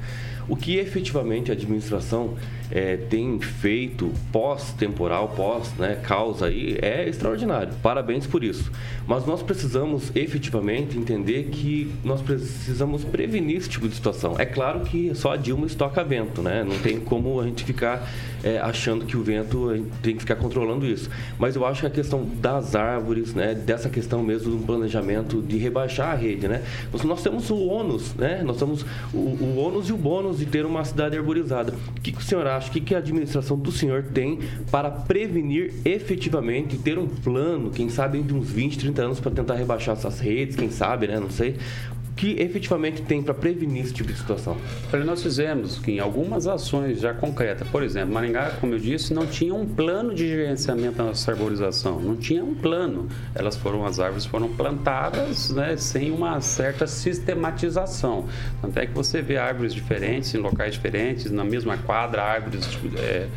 O 0.50 0.56
que 0.56 0.76
efetivamente 0.78 1.50
a 1.50 1.54
administração 1.54 2.36
é, 2.72 2.98
tem 2.98 3.40
feito 3.40 4.12
pós-temporal, 4.32 5.30
pós-causa 5.30 6.46
né, 6.46 6.52
aí, 6.52 6.78
é 6.82 7.08
extraordinário. 7.08 7.74
Parabéns 7.82 8.28
por 8.28 8.44
isso. 8.44 8.72
Mas 9.08 9.26
nós 9.26 9.42
precisamos 9.42 10.12
efetivamente 10.16 10.98
entender 10.98 11.46
que 11.46 11.92
nós 12.04 12.22
precisamos 12.22 13.04
prevenir 13.06 13.58
esse 13.58 13.70
tipo 13.70 13.88
de 13.88 13.96
situação. 13.96 14.36
É 14.38 14.46
claro 14.46 14.82
que 14.82 15.16
só 15.16 15.34
a 15.34 15.38
Dilma 15.38 15.66
estoca 15.66 16.04
vento, 16.04 16.42
né? 16.42 16.64
Não 16.64 16.78
tem 16.80 17.00
como 17.00 17.40
a 17.40 17.46
gente 17.46 17.64
ficar 17.64 18.08
é, 18.44 18.60
achando 18.60 19.06
que 19.06 19.16
o 19.16 19.24
vento 19.24 19.86
tem 20.02 20.16
que 20.16 20.22
ficar 20.22 20.36
controlando 20.36 20.86
isso. 20.86 21.10
Mas 21.40 21.56
eu 21.56 21.66
acho 21.66 21.82
que 21.82 21.88
a 21.88 21.90
questão 21.90 22.24
das 22.24 22.76
árvores, 22.76 23.34
né? 23.34 23.54
Dessa 23.54 23.90
questão 23.90 24.22
mesmo 24.22 24.58
do 24.58 24.66
planejamento 24.66 25.42
de 25.42 25.58
rebaixar 25.58 26.12
a 26.12 26.16
rede, 26.16 26.48
né? 26.48 26.64
Nós, 26.92 27.04
nós 27.04 27.24
temos 27.24 27.50
o 27.50 27.66
ônus, 27.66 28.14
né? 28.16 28.42
Nós 28.44 28.58
temos 28.58 28.86
o, 29.14 29.18
o 29.18 29.58
ônus 29.58 29.88
e 29.88 29.94
o 29.94 29.98
bônus 29.98 30.40
de 30.40 30.46
ter 30.46 30.66
uma 30.66 30.84
cidade 30.84 31.18
arborizada. 31.18 31.74
O 31.96 32.02
que, 32.02 32.12
que 32.12 32.20
o 32.20 32.24
senhor 32.24 32.46
acha? 32.46 32.57
O 32.58 32.72
que, 32.72 32.82
que 32.82 32.96
a 32.96 32.98
administração 32.98 33.58
do 33.58 33.72
senhor 33.72 34.04
tem 34.04 34.40
para 34.72 34.90
prevenir 34.90 35.74
efetivamente, 35.86 36.78
ter 36.78 36.98
um 36.98 37.08
plano, 37.08 37.70
quem 37.70 37.90
sabe 37.90 38.22
de 38.22 38.34
uns 38.34 38.50
20, 38.50 38.80
30 38.80 39.02
anos 39.02 39.20
para 39.20 39.32
tentar 39.32 39.56
rebaixar 39.56 39.96
essas 39.96 40.20
redes, 40.20 40.56
quem 40.56 40.72
sabe, 40.72 41.08
né? 41.08 41.20
Não 41.20 41.30
sei 41.30 41.56
que 42.18 42.42
efetivamente 42.42 43.04
tem 43.04 43.22
para 43.22 43.34
prevenir 43.34 43.84
esse 43.84 43.94
tipo 43.94 44.12
de 44.12 44.18
situação? 44.18 44.58
Nós 45.06 45.22
fizemos 45.22 45.78
que 45.78 45.92
em 45.92 46.00
algumas 46.00 46.48
ações 46.48 47.00
já 47.00 47.14
concretas, 47.14 47.68
por 47.68 47.84
exemplo, 47.84 48.14
Maringá, 48.14 48.52
como 48.60 48.74
eu 48.74 48.80
disse, 48.80 49.14
não 49.14 49.28
tinha 49.28 49.54
um 49.54 49.66
plano 49.66 50.14
de 50.14 50.28
gerenciamento 50.28 50.98
da 50.98 51.04
nossa 51.06 51.32
arborização, 51.32 52.00
não 52.02 52.16
tinha 52.16 52.44
um 52.44 52.56
plano. 52.56 53.08
Elas 53.36 53.56
foram, 53.56 53.86
as 53.86 54.00
árvores 54.00 54.26
foram 54.26 54.50
plantadas 54.50 55.52
né, 55.52 55.78
sem 55.78 56.12
uma 56.12 56.42
certa 56.42 56.88
sistematização. 56.88 58.28
Tanto 58.62 58.78
é 58.80 58.88
que 58.88 58.94
você 58.94 59.22
vê 59.22 59.38
árvores 59.38 59.74
diferentes 59.74 60.34
em 60.34 60.40
locais 60.40 60.74
diferentes, 60.74 61.32
na 61.32 61.44
mesma 61.44 61.78
quadra, 61.78 62.24
árvores 62.24 62.68
é, 62.98 63.28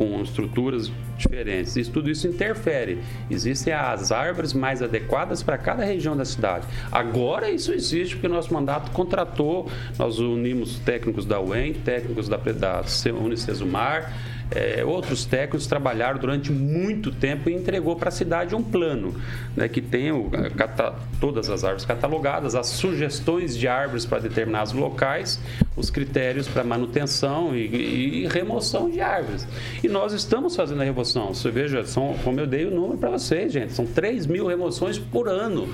com 0.00 0.22
estruturas 0.22 0.90
diferentes. 1.18 1.76
Isso, 1.76 1.90
tudo 1.90 2.10
isso 2.10 2.26
interfere. 2.26 3.02
Existem 3.30 3.70
as 3.70 4.10
árvores 4.10 4.54
mais 4.54 4.80
adequadas 4.80 5.42
para 5.42 5.58
cada 5.58 5.84
região 5.84 6.16
da 6.16 6.24
cidade. 6.24 6.66
Agora 6.90 7.50
isso 7.50 7.70
existe 7.70 8.16
porque 8.16 8.26
nosso 8.26 8.54
mandato 8.54 8.90
contratou, 8.92 9.70
nós 9.98 10.18
unimos 10.18 10.78
técnicos 10.78 11.26
da 11.26 11.38
UEM, 11.38 11.74
técnicos 11.74 12.30
da, 12.30 12.38
da 12.38 12.82
Unicesumar, 13.22 14.10
é, 14.50 14.84
outros 14.84 15.24
técnicos 15.24 15.66
trabalharam 15.66 16.18
durante 16.18 16.50
muito 16.50 17.12
tempo 17.12 17.48
e 17.48 17.54
entregou 17.54 17.96
para 17.96 18.08
a 18.08 18.12
cidade 18.12 18.54
um 18.54 18.62
plano 18.62 19.14
né, 19.56 19.68
que 19.68 19.80
tem 19.80 20.10
o, 20.10 20.30
cata, 20.56 20.94
todas 21.20 21.48
as 21.48 21.62
árvores 21.62 21.84
catalogadas, 21.84 22.54
as 22.54 22.66
sugestões 22.66 23.56
de 23.56 23.68
árvores 23.68 24.04
para 24.04 24.18
determinados 24.18 24.72
locais, 24.72 25.40
os 25.76 25.90
critérios 25.90 26.48
para 26.48 26.64
manutenção 26.64 27.54
e, 27.56 28.24
e, 28.24 28.26
remoção 28.26 28.90
de 28.90 29.00
árvores. 29.00 29.46
E 29.82 29.88
nós 29.88 30.12
estamos 30.12 30.56
fazendo 30.56 30.80
a 30.80 30.84
remoção. 30.84 31.32
Você 31.32 31.50
veja, 31.50 31.84
são, 31.84 32.16
como 32.24 32.40
eu 32.40 32.46
dei 32.46 32.66
o 32.66 32.70
número 32.70 32.98
para 32.98 33.10
vocês, 33.10 33.52
gente, 33.52 33.72
são 33.72 33.86
3 33.86 34.26
mil 34.26 34.46
remoções 34.46 34.98
por 34.98 35.28
ano 35.28 35.68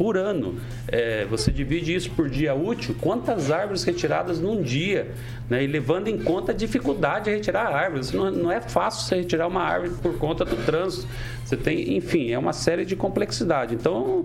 por 0.00 0.16
ano. 0.16 0.56
É, 0.88 1.26
você 1.26 1.50
divide 1.50 1.94
isso 1.94 2.10
por 2.12 2.30
dia 2.30 2.54
útil, 2.54 2.96
quantas 3.02 3.50
árvores 3.50 3.84
retiradas 3.84 4.40
num 4.40 4.62
dia, 4.62 5.10
né? 5.50 5.62
e 5.62 5.66
levando 5.66 6.08
em 6.08 6.16
conta 6.16 6.52
a 6.52 6.54
dificuldade 6.54 7.26
de 7.26 7.32
retirar 7.32 7.66
árvores. 7.66 8.10
Não, 8.10 8.30
não 8.30 8.50
é 8.50 8.62
fácil 8.62 9.06
você 9.06 9.16
retirar 9.16 9.46
uma 9.46 9.60
árvore 9.60 9.92
por 10.00 10.16
conta 10.16 10.42
do 10.42 10.56
trânsito. 10.64 11.06
Você 11.44 11.54
tem, 11.54 11.98
enfim, 11.98 12.30
é 12.30 12.38
uma 12.38 12.54
série 12.54 12.86
de 12.86 12.96
complexidade. 12.96 13.74
Então, 13.74 14.24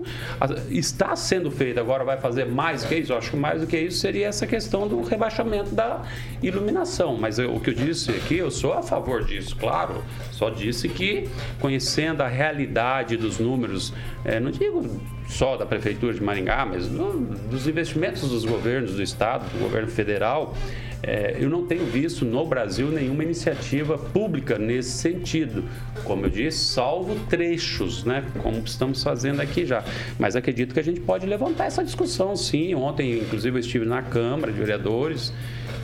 está 0.70 1.14
sendo 1.14 1.50
feito, 1.50 1.78
agora 1.78 2.04
vai 2.04 2.16
fazer 2.16 2.46
mais 2.46 2.82
do 2.82 2.88
que 2.88 2.94
isso? 2.94 3.12
Eu 3.12 3.18
acho 3.18 3.32
que 3.32 3.36
mais 3.36 3.60
do 3.60 3.66
que 3.66 3.76
isso 3.76 3.98
seria 3.98 4.28
essa 4.28 4.46
questão 4.46 4.88
do 4.88 5.02
rebaixamento 5.02 5.74
da 5.74 6.04
iluminação. 6.42 7.18
Mas 7.20 7.38
eu, 7.38 7.54
o 7.54 7.60
que 7.60 7.68
eu 7.68 7.74
disse 7.74 8.12
aqui, 8.12 8.38
eu 8.38 8.50
sou 8.50 8.72
a 8.72 8.82
favor 8.82 9.24
disso, 9.24 9.54
claro. 9.56 10.02
Só 10.30 10.48
disse 10.48 10.88
que, 10.88 11.28
conhecendo 11.60 12.22
a 12.22 12.28
realidade 12.28 13.18
dos 13.18 13.38
números, 13.38 13.92
é, 14.24 14.40
não 14.40 14.50
digo 14.50 14.82
só 15.28 15.56
da 15.56 15.66
Prefeitura 15.66 16.14
de 16.14 16.22
Maringá, 16.22 16.64
mas 16.64 16.88
do, 16.88 17.20
dos 17.50 17.66
investimentos 17.66 18.28
dos 18.28 18.44
governos 18.44 18.94
do 18.94 19.02
Estado, 19.02 19.44
do 19.50 19.58
governo 19.58 19.88
federal, 19.88 20.54
é, 21.02 21.36
eu 21.38 21.48
não 21.50 21.66
tenho 21.66 21.84
visto 21.84 22.24
no 22.24 22.44
Brasil 22.46 22.88
nenhuma 22.88 23.22
iniciativa 23.22 23.98
pública 23.98 24.58
nesse 24.58 24.90
sentido. 24.90 25.64
Como 26.04 26.26
eu 26.26 26.30
disse, 26.30 26.58
salvo 26.58 27.14
trechos, 27.28 28.04
né? 28.04 28.24
Como 28.42 28.58
estamos 28.64 29.02
fazendo 29.02 29.40
aqui 29.40 29.66
já. 29.66 29.84
Mas 30.18 30.34
acredito 30.36 30.72
que 30.72 30.80
a 30.80 30.84
gente 30.84 31.00
pode 31.00 31.26
levantar 31.26 31.66
essa 31.66 31.84
discussão, 31.84 32.34
sim. 32.34 32.74
Ontem, 32.74 33.18
inclusive, 33.18 33.56
eu 33.56 33.60
estive 33.60 33.84
na 33.84 34.02
Câmara 34.02 34.52
de 34.52 34.58
Vereadores, 34.58 35.32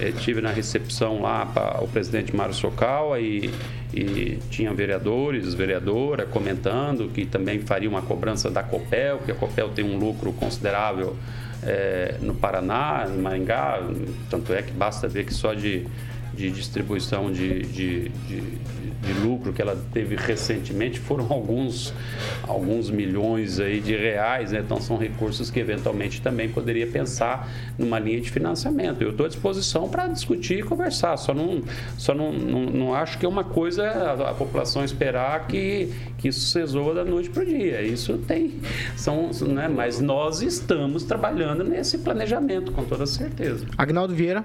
estive 0.00 0.40
na 0.40 0.50
recepção 0.50 1.20
lá 1.20 1.46
para 1.46 1.82
o 1.82 1.88
presidente 1.88 2.34
Mário 2.34 2.54
Socal 2.54 3.18
e 3.18 3.50
e 3.94 4.38
tinha 4.48 4.72
vereadores, 4.72 5.52
vereadora 5.52 6.24
comentando 6.24 7.10
que 7.12 7.26
também 7.26 7.60
faria 7.60 7.88
uma 7.88 8.00
cobrança 8.00 8.50
da 8.50 8.62
Copel, 8.62 9.18
que 9.18 9.30
a 9.30 9.34
Copel 9.34 9.68
tem 9.68 9.84
um 9.84 9.98
lucro 9.98 10.32
considerável 10.32 11.16
é, 11.62 12.16
no 12.20 12.34
Paraná, 12.34 13.06
em 13.08 13.18
Maringá, 13.18 13.80
tanto 14.30 14.52
é 14.52 14.62
que 14.62 14.72
basta 14.72 15.06
ver 15.06 15.26
que 15.26 15.34
só 15.34 15.52
de, 15.52 15.86
de 16.34 16.50
distribuição 16.50 17.30
de, 17.30 17.62
de, 17.62 18.08
de 18.08 18.58
de 19.02 19.12
lucro 19.14 19.52
que 19.52 19.60
ela 19.60 19.76
teve 19.92 20.14
recentemente 20.14 21.00
foram 21.00 21.26
alguns, 21.30 21.92
alguns 22.44 22.88
milhões 22.88 23.58
aí 23.58 23.80
de 23.80 23.96
reais, 23.96 24.52
né? 24.52 24.60
Então 24.64 24.80
são 24.80 24.96
recursos 24.96 25.50
que 25.50 25.58
eventualmente 25.58 26.22
também 26.22 26.48
poderia 26.48 26.86
pensar 26.86 27.50
numa 27.76 27.98
linha 27.98 28.20
de 28.20 28.30
financiamento. 28.30 29.02
Eu 29.02 29.10
estou 29.10 29.26
à 29.26 29.28
disposição 29.28 29.88
para 29.88 30.06
discutir 30.06 30.60
e 30.60 30.62
conversar. 30.62 31.16
Só 31.16 31.34
não, 31.34 31.62
só 31.98 32.14
não, 32.14 32.32
não, 32.32 32.60
não 32.66 32.94
acho 32.94 33.18
que 33.18 33.26
é 33.26 33.28
uma 33.28 33.44
coisa 33.44 33.84
a, 33.88 34.30
a, 34.30 34.34
população 34.34 34.84
esperar 34.84 35.48
que, 35.48 35.92
que 36.18 36.28
isso 36.28 36.40
se 36.40 36.58
resolva 36.60 36.94
da 36.94 37.04
noite 37.04 37.28
para 37.28 37.42
o 37.42 37.46
dia. 37.46 37.82
Isso 37.82 38.18
tem, 38.18 38.60
são, 38.96 39.30
né? 39.48 39.68
Mas 39.68 40.00
nós 40.00 40.42
estamos 40.42 41.02
trabalhando 41.02 41.64
nesse 41.64 41.98
planejamento 41.98 42.70
com 42.70 42.84
toda 42.84 43.04
certeza. 43.04 43.66
Agnaldo 43.76 44.14
Vieira. 44.14 44.44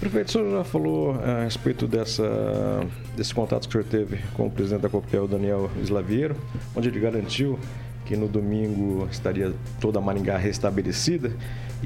Prefeito, 0.00 0.28
o 0.28 0.32
senhor 0.32 0.58
já 0.58 0.64
falou 0.64 1.16
eh, 1.24 1.40
a 1.40 1.44
respeito 1.44 1.86
dessa, 1.86 2.24
desse 3.16 3.34
contato 3.34 3.68
que 3.68 3.78
o 3.78 3.82
senhor 3.82 3.84
teve 3.84 4.18
com 4.34 4.46
o 4.46 4.50
presidente 4.50 4.82
da 4.82 4.88
Copel, 4.88 5.26
Daniel 5.26 5.70
Slaviero, 5.82 6.36
onde 6.74 6.88
ele 6.88 7.00
garantiu 7.00 7.58
que 8.04 8.16
no 8.16 8.28
domingo 8.28 9.08
estaria 9.10 9.52
toda 9.80 9.98
a 9.98 10.02
Maringá 10.02 10.36
restabelecida. 10.36 11.32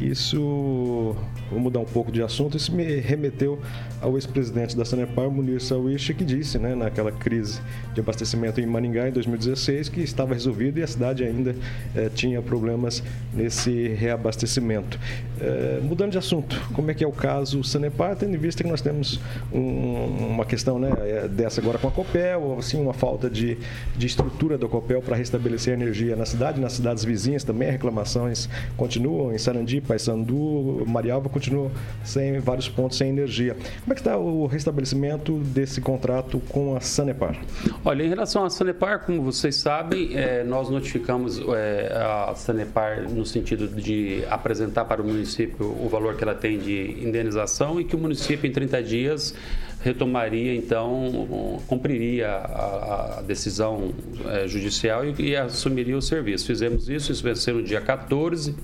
Isso, 0.01 1.17
vou 1.51 1.61
mudar 1.61 1.81
um 1.81 1.85
pouco 1.85 2.11
de 2.11 2.23
assunto, 2.23 2.57
isso 2.57 2.75
me 2.75 2.85
remeteu 3.01 3.59
ao 4.01 4.15
ex-presidente 4.17 4.77
da 4.77 4.85
Sanepar, 4.85 5.29
Munir 5.31 5.61
Sawishi, 5.61 6.15
que 6.15 6.25
disse, 6.25 6.59
né, 6.59 6.75
naquela 6.75 7.11
crise 7.11 7.61
de 7.95 8.01
abastecimento 8.01 8.61
em 8.61 8.67
Maringá 8.67 9.09
em 9.09 9.13
2016, 9.13 9.89
que 9.89 10.01
estava 10.01 10.35
resolvido 10.35 10.79
e 10.79 10.83
a 10.83 10.87
cidade 10.87 11.25
ainda 11.25 11.55
eh, 11.95 12.09
tinha 12.15 12.41
problemas 12.41 13.03
nesse 13.35 13.89
reabastecimento. 13.89 14.99
Eh, 15.41 15.81
mudando 15.83 16.13
de 16.13 16.19
assunto, 16.19 16.61
como 16.73 16.91
é 16.91 16.95
que 16.95 17.03
é 17.03 17.09
o 17.09 17.13
caso 17.13 17.63
Sanepar, 17.65 18.15
tendo 18.15 18.35
em 18.35 18.39
vista 18.39 18.63
que 18.63 18.71
nós 18.71 18.81
temos 18.81 19.21
um, 19.53 20.29
uma 20.31 20.45
questão 20.45 20.79
né, 20.79 20.93
eh, 21.01 21.29
dessa 21.29 21.61
agora 21.61 21.77
com 21.77 21.89
a 21.89 21.91
Copel, 21.91 22.57
assim, 22.59 22.81
uma 22.81 22.95
falta 22.95 23.29
de, 23.29 23.59
de 23.97 24.07
estrutura 24.07 24.57
da 24.57 24.69
Copel 24.69 25.03
para 25.03 25.17
restabelecer 25.17 25.73
a 25.73 25.77
energia 25.77 25.89
energia 25.89 26.17
na 26.17 26.25
cidade, 26.25 26.61
nas 26.61 26.75
cidades 26.75 27.05
vizinhas 27.05 27.43
também, 27.43 27.71
reclamações 27.71 28.49
continuam 28.77 29.33
em 29.33 29.39
Sarandi, 29.39 29.81
Paysandu, 29.89 30.85
Marialva 30.87 31.31
continuam 31.31 31.71
sem 32.05 32.39
vários 32.39 32.69
pontos 32.69 32.99
sem 32.99 33.09
energia. 33.09 33.55
Como 33.55 33.93
é 33.93 33.95
que 33.95 34.01
está 34.01 34.19
o 34.19 34.47
restabelecimento 34.47 35.39
desse 35.39 35.81
contrato 35.81 36.39
com 36.49 36.77
a 36.77 36.81
Sanepar? 36.81 37.37
Olha, 37.85 38.03
em 38.03 38.09
relação 38.09 38.45
à 38.45 38.51
Sanepar, 38.51 39.01
como 39.01 39.23
vocês 39.23 39.57
sabem, 39.57 40.17
é, 40.17 40.45
nós 40.45 40.69
notificamos 40.69 41.41
é, 41.57 41.93
a 41.95 42.35
Sanepar 42.35 43.09
no 43.09 43.25
sentido 43.25 43.67
de 43.67 44.23
apresentar 44.31 44.85
para 44.85 45.01
o 45.01 45.07
município 45.07 45.67
o 45.67 45.89
valor 45.89 46.17
que 46.17 46.23
ela 46.23 46.35
tem 46.35 46.59
de 46.59 46.99
indenização 47.03 47.81
e 47.81 47.85
que 47.85 47.97
o 47.97 47.99
município 47.99 48.47
em 48.47 48.53
30 48.53 48.83
dias 48.83 49.35
retomaria, 49.81 50.55
então, 50.55 51.61
cumpriria 51.67 52.29
a, 52.29 53.19
a 53.19 53.23
decisão 53.23 53.93
é, 54.27 54.47
judicial 54.49 55.05
e, 55.05 55.15
e, 55.19 55.37
assumiria 55.37 55.97
o 55.97 56.03
serviço. 56.03 56.47
Fizemos 56.47 56.89
isso, 56.89 57.13
isso 57.13 57.23
venceu 57.23 57.55
no 57.55 57.63
dia 57.63 57.81
14. 57.81 58.55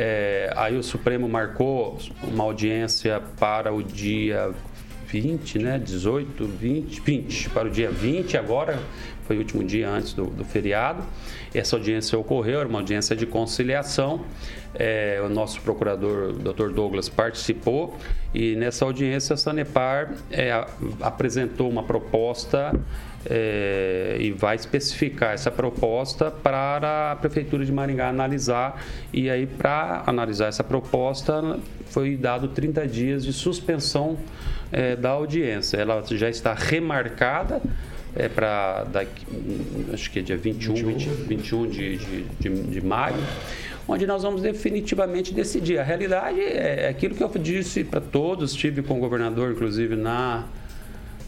É, 0.00 0.52
aí 0.54 0.76
o 0.76 0.82
Supremo 0.82 1.28
marcou 1.28 1.98
uma 2.22 2.44
audiência 2.44 3.20
para 3.36 3.74
o 3.74 3.82
dia 3.82 4.52
20, 5.08 5.58
né? 5.58 5.76
18, 5.76 6.44
20, 6.46 7.00
20, 7.00 7.50
para 7.50 7.66
o 7.66 7.70
dia 7.70 7.90
20 7.90 8.36
agora, 8.36 8.78
foi 9.26 9.34
o 9.34 9.40
último 9.40 9.64
dia 9.64 9.90
antes 9.90 10.12
do, 10.12 10.26
do 10.26 10.44
feriado. 10.44 11.02
Essa 11.52 11.74
audiência 11.74 12.16
ocorreu, 12.16 12.60
era 12.60 12.68
uma 12.68 12.78
audiência 12.78 13.16
de 13.16 13.26
conciliação. 13.26 14.24
É, 14.72 15.20
o 15.24 15.28
nosso 15.28 15.60
procurador, 15.62 16.32
Dr. 16.32 16.70
Douglas, 16.70 17.08
participou 17.08 17.98
e 18.32 18.54
nessa 18.54 18.84
audiência 18.84 19.34
a 19.34 19.36
Sanepar 19.36 20.12
é, 20.30 20.52
apresentou 21.00 21.68
uma 21.68 21.82
proposta 21.82 22.72
é, 23.26 24.16
e 24.20 24.30
vai 24.32 24.56
especificar 24.56 25.32
essa 25.32 25.50
proposta 25.50 26.30
para 26.30 27.12
a 27.12 27.16
Prefeitura 27.16 27.64
de 27.64 27.72
Maringá 27.72 28.08
analisar. 28.08 28.82
E 29.12 29.28
aí, 29.28 29.46
para 29.46 30.02
analisar 30.06 30.46
essa 30.46 30.64
proposta, 30.64 31.58
foi 31.86 32.16
dado 32.16 32.48
30 32.48 32.86
dias 32.86 33.24
de 33.24 33.32
suspensão 33.32 34.18
é, 34.70 34.96
da 34.96 35.10
audiência. 35.10 35.76
Ela 35.76 36.02
já 36.10 36.28
está 36.28 36.54
remarcada 36.54 37.60
é, 38.14 38.28
para 38.28 38.86
acho 39.92 40.10
que 40.10 40.20
é 40.20 40.22
dia 40.22 40.36
21, 40.36 40.74
21, 40.74 41.14
21 41.26 41.66
de, 41.68 41.96
de, 41.96 42.24
de, 42.40 42.62
de 42.62 42.80
maio 42.80 43.16
onde 43.88 44.06
nós 44.06 44.22
vamos 44.22 44.42
definitivamente 44.42 45.32
decidir. 45.32 45.78
A 45.78 45.82
realidade 45.82 46.40
é 46.40 46.88
aquilo 46.88 47.14
que 47.14 47.24
eu 47.24 47.30
disse 47.40 47.82
para 47.82 48.02
todos, 48.02 48.52
estive 48.52 48.82
com 48.82 48.98
o 48.98 49.00
governador, 49.00 49.52
inclusive, 49.52 49.96
na, 49.96 50.44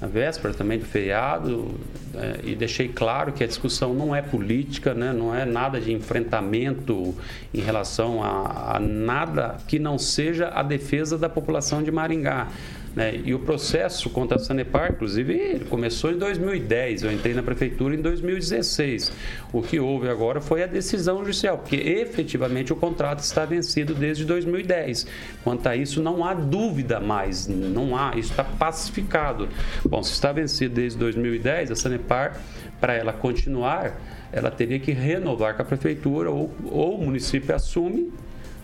na 0.00 0.06
véspera 0.06 0.54
também 0.54 0.78
do 0.78 0.84
feriado, 0.84 1.74
é, 2.14 2.40
e 2.42 2.54
deixei 2.54 2.88
claro 2.88 3.32
que 3.32 3.44
a 3.44 3.46
discussão 3.46 3.94
não 3.94 4.14
é 4.14 4.22
política, 4.22 4.94
né? 4.94 5.12
não 5.12 5.34
é 5.34 5.44
nada 5.44 5.80
de 5.80 5.92
enfrentamento 5.92 7.14
em 7.52 7.60
relação 7.60 8.22
a, 8.22 8.76
a 8.76 8.80
nada 8.80 9.58
que 9.68 9.78
não 9.78 9.98
seja 9.98 10.48
a 10.48 10.62
defesa 10.62 11.16
da 11.16 11.28
população 11.28 11.82
de 11.82 11.90
Maringá. 11.92 12.48
Né? 12.94 13.20
E 13.24 13.32
o 13.32 13.38
processo 13.38 14.10
contra 14.10 14.36
a 14.36 14.40
Sanepar, 14.40 14.92
inclusive, 14.92 15.60
começou 15.70 16.10
em 16.10 16.18
2010. 16.18 17.04
Eu 17.04 17.12
entrei 17.12 17.34
na 17.34 17.42
prefeitura 17.42 17.94
em 17.94 18.02
2016. 18.02 19.12
O 19.52 19.62
que 19.62 19.78
houve 19.78 20.08
agora 20.08 20.40
foi 20.40 20.62
a 20.62 20.66
decisão 20.66 21.18
judicial, 21.18 21.58
porque 21.58 21.76
efetivamente 21.76 22.72
o 22.72 22.76
contrato 22.76 23.20
está 23.20 23.44
vencido 23.44 23.94
desde 23.94 24.24
2010. 24.24 25.06
Quanto 25.44 25.68
a 25.68 25.76
isso, 25.76 26.02
não 26.02 26.24
há 26.24 26.34
dúvida 26.34 26.98
mais, 26.98 27.46
não 27.46 27.96
há, 27.96 28.10
isso 28.16 28.30
está 28.30 28.44
pacificado. 28.44 29.48
Bom, 29.84 30.02
se 30.02 30.12
está 30.12 30.32
vencido 30.32 30.74
desde 30.74 30.98
2010, 30.98 31.70
a 31.70 31.76
Sanepar, 31.76 32.40
para 32.80 32.94
ela 32.94 33.12
continuar, 33.12 34.00
ela 34.32 34.50
teria 34.50 34.80
que 34.80 34.90
renovar 34.90 35.54
com 35.54 35.62
a 35.62 35.64
prefeitura 35.64 36.30
ou, 36.30 36.52
ou 36.64 36.96
o 36.96 37.04
município 37.04 37.54
assume 37.54 38.10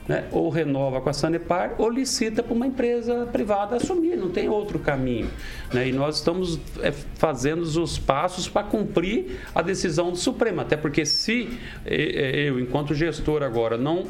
né? 0.09 0.25
ou 0.33 0.49
renova 0.49 1.01
com 1.01 1.09
a 1.09 1.13
Sanepar 1.13 1.75
ou 1.79 1.91
licita 1.91 2.43
para 2.43 2.55
uma 2.55 2.67
empresa 2.67 3.27
privada 3.27 3.77
assumir, 3.77 4.17
não 4.17 4.31
tem 4.31 4.49
outro 4.49 4.79
caminho. 4.79 5.29
Né? 5.73 5.89
E 5.89 5.93
nós 5.93 6.17
estamos 6.17 6.59
é, 6.81 6.93
fazendo 6.93 7.63
os 7.63 7.99
passos 7.99 8.49
para 8.49 8.67
cumprir 8.67 9.41
a 9.55 9.63
decisão 9.63 10.11
do 10.11 10.17
Supremo, 10.17 10.61
até 10.61 10.77
porque 10.77 11.05
se 11.05 11.59
eu, 11.85 12.61
enquanto 12.61 12.95
gestor 12.95 13.43
agora, 13.43 13.77
não 13.77 14.07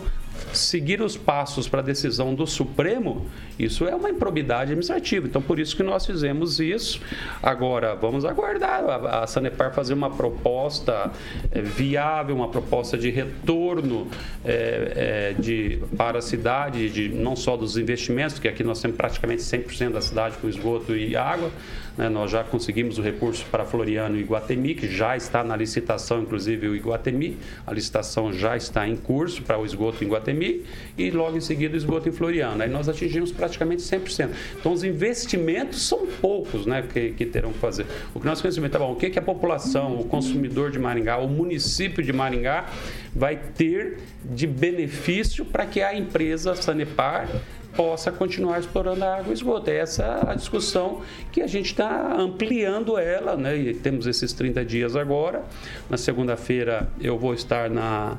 seguir 0.52 1.00
os 1.00 1.16
passos 1.16 1.68
para 1.68 1.80
a 1.80 1.82
decisão 1.82 2.34
do 2.34 2.46
Supremo, 2.46 3.26
isso 3.58 3.86
é 3.86 3.94
uma 3.94 4.10
improbidade 4.10 4.72
administrativa. 4.72 5.26
Então, 5.26 5.40
por 5.40 5.58
isso 5.58 5.76
que 5.76 5.82
nós 5.82 6.04
fizemos 6.06 6.60
isso. 6.60 7.00
Agora, 7.42 7.94
vamos 7.94 8.24
aguardar 8.24 8.84
a, 9.22 9.26
Sanepar 9.26 9.74
fazer 9.74 9.94
uma 9.94 10.10
proposta 10.10 11.10
é, 11.50 11.60
viável, 11.60 12.36
uma 12.36 12.48
proposta 12.48 12.96
de 12.96 13.10
retorno 13.10 14.08
é, 14.44 15.32
é, 15.36 15.40
de, 15.40 15.80
para 15.96 16.18
a 16.18 16.22
cidade, 16.22 16.90
de, 16.90 17.08
não 17.08 17.34
só 17.34 17.56
dos 17.56 17.76
investimentos, 17.76 18.38
que 18.38 18.48
aqui 18.48 18.62
nós 18.62 18.80
temos 18.80 18.96
praticamente 18.96 19.42
100% 19.42 19.92
da 19.92 20.00
cidade 20.00 20.36
com 20.38 20.48
esgoto 20.48 20.94
e 20.94 21.16
água, 21.16 21.50
né? 21.96 22.08
Nós 22.08 22.30
já 22.30 22.44
conseguimos 22.44 22.98
o 22.98 23.02
recurso 23.02 23.44
para 23.50 23.64
Floriano 23.64 24.16
e 24.16 24.20
Iguatemi, 24.20 24.74
que 24.74 24.88
já 24.88 25.16
está 25.16 25.42
na 25.42 25.56
licitação, 25.56 26.22
inclusive 26.22 26.68
o 26.68 26.76
Iguatemi. 26.76 27.38
A 27.66 27.72
licitação 27.72 28.32
já 28.32 28.56
está 28.56 28.86
em 28.86 28.96
curso 28.96 29.42
para 29.42 29.58
o 29.58 29.64
esgoto 29.64 30.02
em 30.02 30.06
Iguatemi 30.06 30.64
e 30.96 31.10
logo 31.10 31.36
em 31.36 31.40
seguida 31.40 31.74
o 31.74 31.76
esgoto 31.76 32.08
em 32.08 32.12
Floriano. 32.12 32.62
Aí 32.62 32.68
nós 32.68 32.88
atingimos 32.88 33.32
praticamente 33.32 33.82
100%. 33.82 34.30
Então 34.58 34.72
os 34.72 34.84
investimentos 34.84 35.82
são 35.82 36.06
poucos 36.20 36.66
né, 36.66 36.82
que, 36.82 37.10
que 37.12 37.26
terão 37.26 37.52
que 37.52 37.58
fazer. 37.58 37.86
O 38.14 38.20
que 38.20 38.26
nós 38.26 38.40
queremos 38.40 38.70
tá 38.70 38.78
bom, 38.78 38.92
o 38.92 38.96
que, 38.96 39.10
que 39.10 39.18
a 39.18 39.22
população, 39.22 39.98
o 40.00 40.04
consumidor 40.04 40.70
de 40.70 40.78
Maringá, 40.78 41.18
o 41.18 41.28
município 41.28 42.02
de 42.02 42.12
Maringá 42.12 42.66
vai 43.14 43.36
ter 43.36 43.98
de 44.24 44.46
benefício 44.46 45.44
para 45.44 45.66
que 45.66 45.80
a 45.80 45.96
empresa 45.96 46.54
Sanepar 46.54 47.28
possa 47.76 48.10
continuar 48.10 48.58
explorando 48.58 49.04
a 49.04 49.18
água 49.18 49.30
e 49.30 49.34
esgoto. 49.34 49.70
É 49.70 49.76
essa 49.76 50.24
a 50.26 50.34
discussão 50.34 51.02
que 51.30 51.42
a 51.42 51.46
gente 51.46 51.66
está 51.66 52.14
ampliando 52.16 52.98
ela, 52.98 53.36
né? 53.36 53.56
E 53.56 53.74
temos 53.74 54.06
esses 54.06 54.32
30 54.32 54.64
dias 54.64 54.96
agora. 54.96 55.44
Na 55.88 55.96
segunda-feira 55.96 56.88
eu 57.00 57.18
vou 57.18 57.34
estar 57.34 57.68
na 57.68 58.16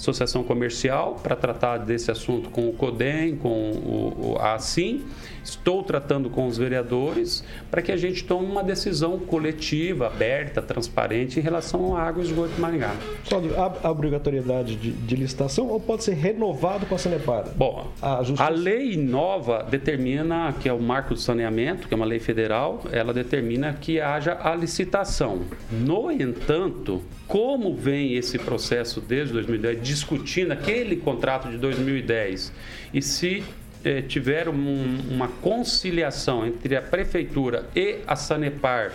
associação 0.00 0.42
comercial 0.42 1.20
para 1.22 1.36
tratar 1.36 1.78
desse 1.78 2.10
assunto 2.10 2.48
com 2.48 2.68
o 2.68 2.72
CODEM, 2.72 3.36
com 3.36 3.48
o, 3.50 4.36
a 4.40 4.54
ASIM. 4.54 5.04
Estou 5.42 5.82
tratando 5.82 6.30
com 6.30 6.46
os 6.46 6.58
vereadores 6.58 7.44
para 7.70 7.82
que 7.82 7.92
a 7.92 7.96
gente 7.96 8.24
tome 8.24 8.46
uma 8.46 8.62
decisão 8.62 9.18
coletiva, 9.18 10.06
aberta, 10.06 10.60
transparente 10.60 11.38
em 11.38 11.42
relação 11.42 11.96
à 11.96 12.02
água 12.02 12.22
e 12.22 12.26
esgoto 12.26 12.54
de 12.54 12.60
Maringá. 12.60 12.94
Só 13.24 13.40
a, 13.82 13.90
obrigatoriedade 13.90 14.76
de, 14.76 14.92
de, 14.92 15.16
licitação 15.16 15.68
ou 15.68 15.80
pode 15.80 16.04
ser 16.04 16.14
renovado 16.14 16.86
com 16.86 16.94
a 16.94 16.98
Sanepar? 16.98 17.48
Bom, 17.56 17.90
a, 18.00 18.22
a 18.38 18.48
lei 18.48 18.96
nova 18.96 19.62
determina 19.62 20.54
que 20.60 20.68
é 20.68 20.72
o 20.72 20.80
marco 20.80 21.14
do 21.14 21.20
saneamento, 21.20 21.88
que 21.88 21.94
é 21.94 21.96
uma 21.96 22.06
lei 22.06 22.20
federal, 22.20 22.82
ela 22.92 23.12
determina 23.12 23.72
que 23.72 24.00
haja 24.00 24.38
a 24.42 24.54
licitação. 24.54 25.42
No 25.70 26.10
entanto, 26.10 27.02
como 27.26 27.74
vem 27.74 28.14
esse 28.14 28.38
processo 28.38 29.00
desde 29.00 29.32
2010 29.32 29.82
discutindo 29.82 30.52
aquele 30.52 30.96
contrato 30.96 31.48
de 31.48 31.58
2010 31.58 32.52
e 32.92 33.00
se 33.00 33.44
eh, 33.84 34.02
tiver 34.02 34.48
um, 34.48 34.98
uma 35.10 35.28
conciliação 35.28 36.46
entre 36.46 36.76
a 36.76 36.82
prefeitura 36.82 37.66
e 37.74 37.98
a 38.06 38.16
Sanepar 38.16 38.92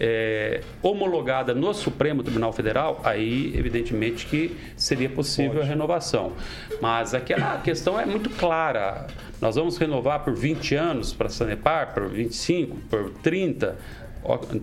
eh, 0.00 0.60
homologada 0.82 1.54
no 1.54 1.74
Supremo 1.74 2.22
Tribunal 2.22 2.52
Federal, 2.52 3.00
aí 3.04 3.52
evidentemente 3.56 4.26
que 4.26 4.56
seria 4.76 5.08
possível 5.08 5.54
Pode. 5.54 5.66
a 5.66 5.68
renovação. 5.68 6.32
Mas 6.80 7.14
aquela 7.14 7.58
questão 7.60 7.98
é 7.98 8.06
muito 8.06 8.30
clara. 8.30 9.06
Nós 9.40 9.56
vamos 9.56 9.76
renovar 9.76 10.24
por 10.24 10.34
20 10.34 10.74
anos 10.74 11.12
para 11.12 11.26
a 11.26 11.30
Sanepar, 11.30 11.94
por 11.94 12.08
25, 12.08 12.76
por 12.88 13.10
30. 13.22 13.76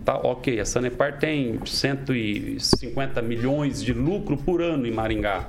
Tá, 0.04 0.18
ok, 0.18 0.60
a 0.60 0.66
Sanepar 0.66 1.18
tem 1.18 1.60
150 1.66 3.22
milhões 3.22 3.82
de 3.82 3.94
lucro 3.94 4.38
por 4.38 4.62
ano 4.62 4.86
em 4.86 4.92
Maringá. 4.92 5.48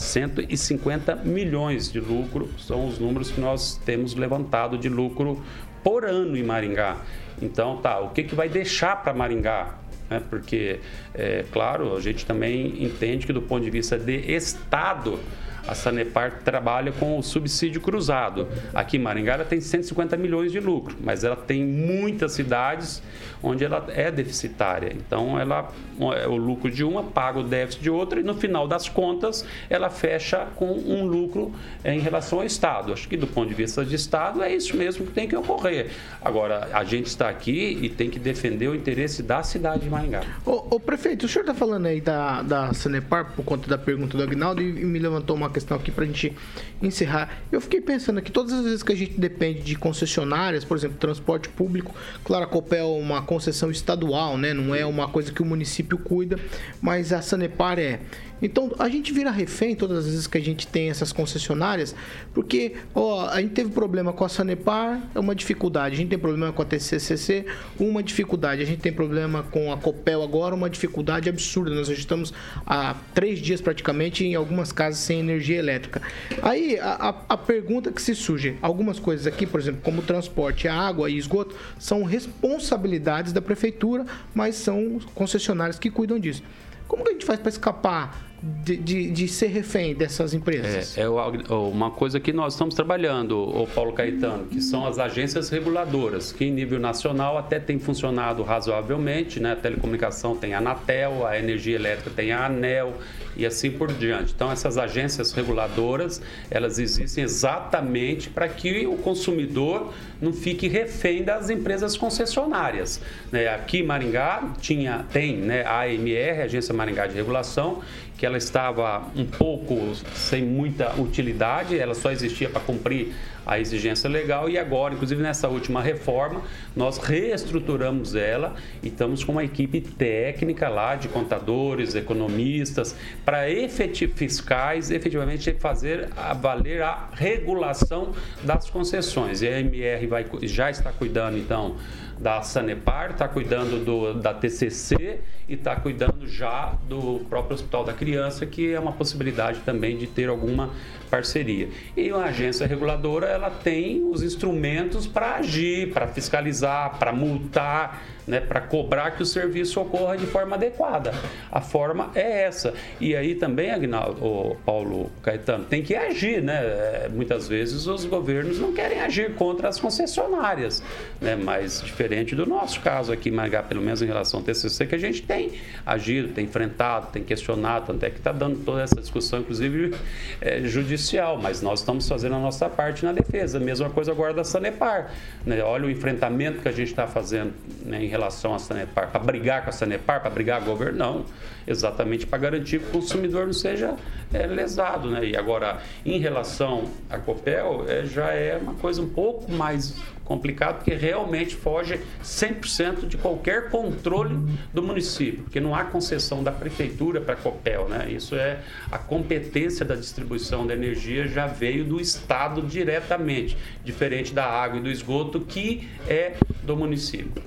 150 0.00 1.14
milhões 1.16 1.92
de 1.92 2.00
lucro 2.00 2.48
são 2.58 2.88
os 2.88 2.98
números 2.98 3.30
que 3.30 3.38
nós 3.38 3.76
temos 3.84 4.14
levantado 4.14 4.78
de 4.78 4.88
lucro 4.88 5.42
por 5.84 6.06
ano 6.06 6.36
em 6.38 6.42
Maringá. 6.42 6.96
Então, 7.40 7.76
tá, 7.76 8.00
o 8.00 8.08
que, 8.08 8.22
que 8.24 8.34
vai 8.34 8.48
deixar 8.48 9.02
para 9.02 9.12
Maringá? 9.12 9.74
É, 10.08 10.18
porque, 10.18 10.80
é, 11.14 11.44
claro, 11.52 11.94
a 11.94 12.00
gente 12.00 12.24
também 12.24 12.82
entende 12.82 13.26
que 13.26 13.32
do 13.32 13.42
ponto 13.42 13.62
de 13.62 13.70
vista 13.70 13.98
de 13.98 14.16
Estado, 14.32 15.20
a 15.66 15.74
Sanepar 15.74 16.40
trabalha 16.44 16.92
com 16.92 17.18
o 17.18 17.22
subsídio 17.22 17.80
cruzado. 17.80 18.48
Aqui 18.74 18.96
em 18.96 19.00
Maringá 19.00 19.34
ela 19.34 19.44
tem 19.44 19.60
150 19.60 20.16
milhões 20.16 20.52
de 20.52 20.60
lucro, 20.60 20.96
mas 21.00 21.24
ela 21.24 21.36
tem 21.36 21.64
muitas 21.64 22.32
cidades 22.32 23.02
onde 23.42 23.64
ela 23.64 23.86
é 23.88 24.10
deficitária. 24.10 24.92
Então, 24.94 25.38
ela, 25.38 25.72
o 25.98 26.36
lucro 26.36 26.70
de 26.70 26.84
uma 26.84 27.02
paga 27.02 27.40
o 27.40 27.42
déficit 27.42 27.82
de 27.82 27.90
outra 27.90 28.20
e 28.20 28.22
no 28.22 28.34
final 28.34 28.68
das 28.68 28.88
contas 28.88 29.44
ela 29.68 29.90
fecha 29.90 30.46
com 30.56 30.70
um 30.70 31.04
lucro 31.04 31.52
em 31.84 32.00
relação 32.00 32.40
ao 32.40 32.44
Estado. 32.44 32.92
Acho 32.92 33.08
que 33.08 33.16
do 33.16 33.26
ponto 33.26 33.48
de 33.48 33.54
vista 33.54 33.84
de 33.84 33.94
Estado 33.94 34.42
é 34.42 34.54
isso 34.54 34.76
mesmo 34.76 35.06
que 35.06 35.12
tem 35.12 35.28
que 35.28 35.36
ocorrer. 35.36 35.90
Agora, 36.20 36.68
a 36.72 36.84
gente 36.84 37.06
está 37.06 37.28
aqui 37.28 37.78
e 37.80 37.88
tem 37.88 38.10
que 38.10 38.18
defender 38.18 38.68
o 38.68 38.74
interesse 38.74 39.22
da 39.22 39.42
cidade 39.42 39.84
de 39.84 39.90
Maringá. 39.90 40.22
Ô 40.44 40.78
prefeito, 40.78 41.26
o 41.26 41.28
senhor 41.28 41.42
está 41.42 41.54
falando 41.54 41.86
aí 41.86 42.00
da, 42.00 42.42
da 42.42 42.74
Sanepar 42.74 43.32
por 43.34 43.44
conta 43.44 43.68
da 43.68 43.78
pergunta 43.78 44.16
do 44.16 44.22
Agnaldo 44.22 44.62
e, 44.62 44.68
e 44.68 44.84
me 44.84 44.98
levantou 44.98 45.36
uma 45.36 45.49
questão 45.50 45.76
aqui 45.76 45.90
para 45.90 46.04
a 46.04 46.06
gente 46.06 46.34
encerrar. 46.82 47.42
Eu 47.50 47.60
fiquei 47.60 47.80
pensando 47.80 48.18
aqui, 48.18 48.30
todas 48.30 48.52
as 48.52 48.64
vezes 48.64 48.82
que 48.82 48.92
a 48.92 48.96
gente 48.96 49.18
depende 49.18 49.62
de 49.62 49.76
concessionárias, 49.76 50.64
por 50.64 50.76
exemplo, 50.76 50.96
transporte 50.98 51.48
público, 51.48 51.94
claro, 52.24 52.44
a 52.44 52.46
Copel 52.46 52.86
é 52.86 53.02
uma 53.02 53.22
concessão 53.22 53.70
estadual, 53.70 54.38
né? 54.38 54.54
Não 54.54 54.74
é 54.74 54.86
uma 54.86 55.08
coisa 55.08 55.32
que 55.32 55.42
o 55.42 55.44
município 55.44 55.98
cuida, 55.98 56.38
mas 56.80 57.12
a 57.12 57.20
Sanepar 57.20 57.78
é. 57.78 58.00
Então 58.42 58.72
a 58.78 58.88
gente 58.88 59.12
vira 59.12 59.30
refém 59.30 59.74
todas 59.74 59.98
as 59.98 60.06
vezes 60.06 60.26
que 60.26 60.38
a 60.38 60.40
gente 60.40 60.66
tem 60.66 60.90
essas 60.90 61.12
concessionárias, 61.12 61.94
porque 62.32 62.74
ó, 62.94 63.28
a 63.28 63.40
gente 63.40 63.52
teve 63.52 63.70
problema 63.70 64.12
com 64.12 64.24
a 64.24 64.28
Sanepar, 64.28 65.00
é 65.14 65.18
uma 65.18 65.34
dificuldade. 65.34 65.94
A 65.94 65.98
gente 65.98 66.08
tem 66.08 66.18
problema 66.18 66.52
com 66.52 66.62
a 66.62 66.64
TCCC, 66.64 67.46
uma 67.78 68.02
dificuldade. 68.02 68.62
A 68.62 68.64
gente 68.64 68.80
tem 68.80 68.92
problema 68.92 69.42
com 69.42 69.72
a 69.72 69.76
Copel 69.76 70.22
agora, 70.22 70.54
uma 70.54 70.70
dificuldade 70.70 71.28
absurda. 71.28 71.74
Nós 71.74 71.88
estamos 71.88 72.32
há 72.66 72.94
três 73.14 73.38
dias 73.40 73.60
praticamente 73.60 74.24
em 74.24 74.34
algumas 74.34 74.72
casas 74.72 75.00
sem 75.00 75.20
energia 75.20 75.58
elétrica. 75.58 76.02
Aí 76.42 76.78
a, 76.78 77.08
a, 77.08 77.34
a 77.34 77.36
pergunta 77.36 77.92
que 77.92 78.00
se 78.00 78.14
surge, 78.14 78.56
algumas 78.62 78.98
coisas 78.98 79.26
aqui, 79.26 79.46
por 79.46 79.60
exemplo, 79.60 79.80
como 79.82 80.02
transporte, 80.02 80.68
água 80.68 81.10
e 81.10 81.16
esgoto, 81.16 81.54
são 81.78 82.04
responsabilidades 82.04 83.32
da 83.32 83.42
prefeitura, 83.42 84.04
mas 84.34 84.56
são 84.56 84.98
concessionários 85.14 85.78
que 85.78 85.90
cuidam 85.90 86.18
disso. 86.18 86.42
Como 86.86 87.04
que 87.04 87.10
a 87.10 87.12
gente 87.12 87.24
faz 87.24 87.38
para 87.38 87.48
escapar 87.48 88.29
de, 88.42 88.76
de, 88.76 89.10
de, 89.10 89.28
ser 89.28 89.48
refém 89.48 89.94
dessas 89.94 90.32
empresas? 90.32 90.96
É, 90.96 91.02
é 91.02 91.08
uma 91.08 91.90
coisa 91.90 92.18
que 92.18 92.32
nós 92.32 92.54
estamos 92.54 92.74
trabalhando, 92.74 93.38
o 93.38 93.66
Paulo 93.66 93.92
Caetano, 93.92 94.46
que 94.46 94.60
são 94.62 94.86
as 94.86 94.98
agências 94.98 95.50
reguladoras, 95.50 96.32
que 96.32 96.46
em 96.46 96.50
nível 96.50 96.78
nacional 96.78 97.36
até 97.36 97.60
tem 97.60 97.78
funcionado 97.78 98.42
razoavelmente, 98.42 99.38
né? 99.40 99.52
A 99.52 99.56
telecomunicação 99.56 100.34
tem 100.36 100.54
a 100.54 100.58
Anatel, 100.58 101.26
a 101.26 101.38
energia 101.38 101.76
elétrica 101.76 102.10
tem 102.10 102.32
a 102.32 102.46
ANEL 102.46 102.94
e 103.36 103.44
assim 103.44 103.70
por 103.70 103.92
diante. 103.92 104.32
Então 104.34 104.50
essas 104.50 104.78
agências 104.78 105.32
reguladoras, 105.32 106.22
elas 106.50 106.78
existem 106.78 107.24
exatamente 107.24 108.30
para 108.30 108.48
que 108.48 108.86
o 108.86 108.96
consumidor 108.96 109.92
não 110.20 110.32
fique 110.32 110.68
refém 110.68 111.22
das 111.22 111.50
empresas 111.50 111.96
concessionárias. 111.96 113.00
Né? 113.32 113.48
Aqui 113.48 113.78
em 113.78 113.82
Maringá 113.82 114.52
tinha, 114.60 115.06
tem 115.12 115.36
né, 115.36 115.62
a 115.64 115.82
AMR, 115.82 116.42
Agência 116.44 116.74
Maringá 116.74 117.06
de 117.06 117.14
Regulação, 117.14 117.80
que 118.20 118.26
ela 118.26 118.36
estava 118.36 119.02
um 119.16 119.24
pouco 119.24 119.94
sem 120.14 120.44
muita 120.44 120.94
utilidade, 121.00 121.78
ela 121.78 121.94
só 121.94 122.12
existia 122.12 122.50
para 122.50 122.60
cumprir 122.60 123.14
a 123.46 123.58
exigência 123.58 124.10
legal 124.10 124.46
e 124.46 124.58
agora, 124.58 124.92
inclusive 124.92 125.22
nessa 125.22 125.48
última 125.48 125.80
reforma, 125.80 126.42
nós 126.76 126.98
reestruturamos 126.98 128.14
ela 128.14 128.54
e 128.82 128.88
estamos 128.88 129.24
com 129.24 129.32
uma 129.32 129.42
equipe 129.42 129.80
técnica 129.80 130.68
lá 130.68 130.96
de 130.96 131.08
contadores, 131.08 131.94
economistas, 131.94 132.94
para 133.24 133.50
efetiv 133.50 134.12
fiscais 134.14 134.90
efetivamente 134.90 135.54
fazer 135.54 136.10
valer 136.42 136.82
a 136.82 137.08
regulação 137.14 138.12
das 138.44 138.68
concessões. 138.68 139.40
E 139.40 139.48
a 139.48 139.60
MR 139.60 140.06
vai, 140.06 140.26
já 140.42 140.70
está 140.70 140.92
cuidando 140.92 141.38
então 141.38 141.76
da 142.20 142.42
Sanepar, 142.42 143.12
está 143.12 143.26
cuidando 143.26 143.82
do, 143.82 144.12
da 144.12 144.34
TCC 144.34 145.20
e 145.48 145.54
está 145.54 145.74
cuidando 145.74 146.28
já 146.28 146.74
do 146.86 147.24
próprio 147.30 147.54
Hospital 147.54 147.82
da 147.82 147.94
Criança, 147.94 148.44
que 148.44 148.72
é 148.72 148.78
uma 148.78 148.92
possibilidade 148.92 149.60
também 149.60 149.96
de 149.96 150.06
ter 150.06 150.28
alguma 150.28 150.70
parceria. 151.10 151.70
E 151.96 152.10
a 152.10 152.24
agência 152.24 152.66
reguladora 152.66 153.26
ela 153.26 153.48
tem 153.48 154.04
os 154.04 154.22
instrumentos 154.22 155.06
para 155.06 155.36
agir, 155.36 155.92
para 155.92 156.06
fiscalizar, 156.06 156.98
para 156.98 157.10
multar, 157.10 158.02
né, 158.30 158.40
para 158.40 158.60
cobrar 158.60 159.10
que 159.10 159.22
o 159.22 159.26
serviço 159.26 159.80
ocorra 159.80 160.16
de 160.16 160.24
forma 160.26 160.54
adequada. 160.54 161.12
A 161.50 161.60
forma 161.60 162.12
é 162.14 162.42
essa. 162.44 162.72
E 163.00 163.16
aí 163.16 163.34
também, 163.34 163.72
Agnaldo, 163.72 164.56
Paulo 164.64 165.10
Caetano, 165.22 165.64
tem 165.64 165.82
que 165.82 165.96
agir, 165.96 166.40
né? 166.40 166.60
É, 166.62 167.10
muitas 167.12 167.48
vezes 167.48 167.86
os 167.88 168.04
governos 168.04 168.60
não 168.60 168.72
querem 168.72 169.00
agir 169.00 169.34
contra 169.34 169.68
as 169.68 169.80
concessionárias, 169.80 170.80
né? 171.20 171.34
Mas 171.34 171.82
diferente 171.82 172.36
do 172.36 172.46
nosso 172.46 172.80
caso 172.80 173.12
aqui 173.12 173.30
em 173.30 173.40
pelo 173.68 173.82
menos 173.82 174.00
em 174.00 174.06
relação 174.06 174.40
ao 174.40 174.46
TCC, 174.46 174.86
que 174.86 174.94
a 174.94 174.98
gente 174.98 175.22
tem 175.22 175.52
agido, 175.84 176.32
tem 176.32 176.44
enfrentado, 176.44 177.08
tem 177.12 177.24
questionado, 177.24 177.86
tanto 177.86 178.04
é 178.04 178.10
que 178.10 178.18
está 178.18 178.30
dando 178.30 178.64
toda 178.64 178.82
essa 178.82 179.00
discussão, 179.00 179.40
inclusive 179.40 179.94
é, 180.40 180.60
judicial, 180.60 181.36
mas 181.36 181.62
nós 181.62 181.80
estamos 181.80 182.08
fazendo 182.08 182.36
a 182.36 182.38
nossa 182.38 182.68
parte 182.68 183.04
na 183.04 183.12
defesa. 183.12 183.58
Mesma 183.58 183.90
coisa 183.90 184.12
agora 184.12 184.32
da 184.32 184.44
Sanepar. 184.44 185.10
Né? 185.44 185.62
Olha 185.62 185.86
o 185.86 185.90
enfrentamento 185.90 186.60
que 186.60 186.68
a 186.68 186.72
gente 186.72 186.90
está 186.90 187.06
fazendo 187.06 187.52
né, 187.84 188.04
em 188.04 188.08
relação 188.08 188.19
à 188.26 188.58
Sanepar, 188.58 189.10
para 189.10 189.20
brigar 189.20 189.62
com 189.62 189.70
a 189.70 189.72
Sanepar, 189.72 190.20
para 190.20 190.30
brigar 190.30 190.60
com 190.60 190.66
o 190.66 190.72
governo, 190.72 190.98
não. 190.98 191.24
Exatamente 191.66 192.26
para 192.26 192.38
garantir 192.38 192.80
que 192.80 192.86
o 192.86 192.90
consumidor 192.90 193.46
não 193.46 193.52
seja 193.52 193.94
é, 194.32 194.46
lesado. 194.46 195.10
Né? 195.10 195.26
E 195.26 195.36
agora, 195.36 195.80
em 196.04 196.18
relação 196.18 196.90
à 197.08 197.18
Copel, 197.18 197.84
é, 197.88 198.04
já 198.04 198.32
é 198.32 198.56
uma 198.56 198.74
coisa 198.74 199.02
um 199.02 199.08
pouco 199.08 199.50
mais 199.52 199.94
complicado, 200.30 200.76
porque 200.76 200.94
realmente 200.94 201.56
foge 201.56 201.98
100% 202.22 203.08
de 203.08 203.16
qualquer 203.16 203.68
controle 203.68 204.38
do 204.72 204.80
município, 204.80 205.42
porque 205.42 205.58
não 205.58 205.74
há 205.74 205.82
concessão 205.82 206.40
da 206.44 206.52
prefeitura 206.52 207.20
para 207.20 207.34
a 207.34 207.36
Copel. 207.36 207.88
Né? 207.88 208.12
Isso 208.12 208.36
é 208.36 208.60
a 208.92 208.98
competência 208.98 209.84
da 209.84 209.96
distribuição 209.96 210.64
da 210.64 210.72
energia 210.72 211.26
já 211.26 211.48
veio 211.48 211.84
do 211.84 212.00
Estado 212.00 212.62
diretamente, 212.62 213.56
diferente 213.84 214.32
da 214.32 214.44
água 214.44 214.78
e 214.78 214.82
do 214.82 214.88
esgoto, 214.88 215.40
que 215.40 215.88
é 216.06 216.34
do 216.62 216.76
município. 216.76 217.42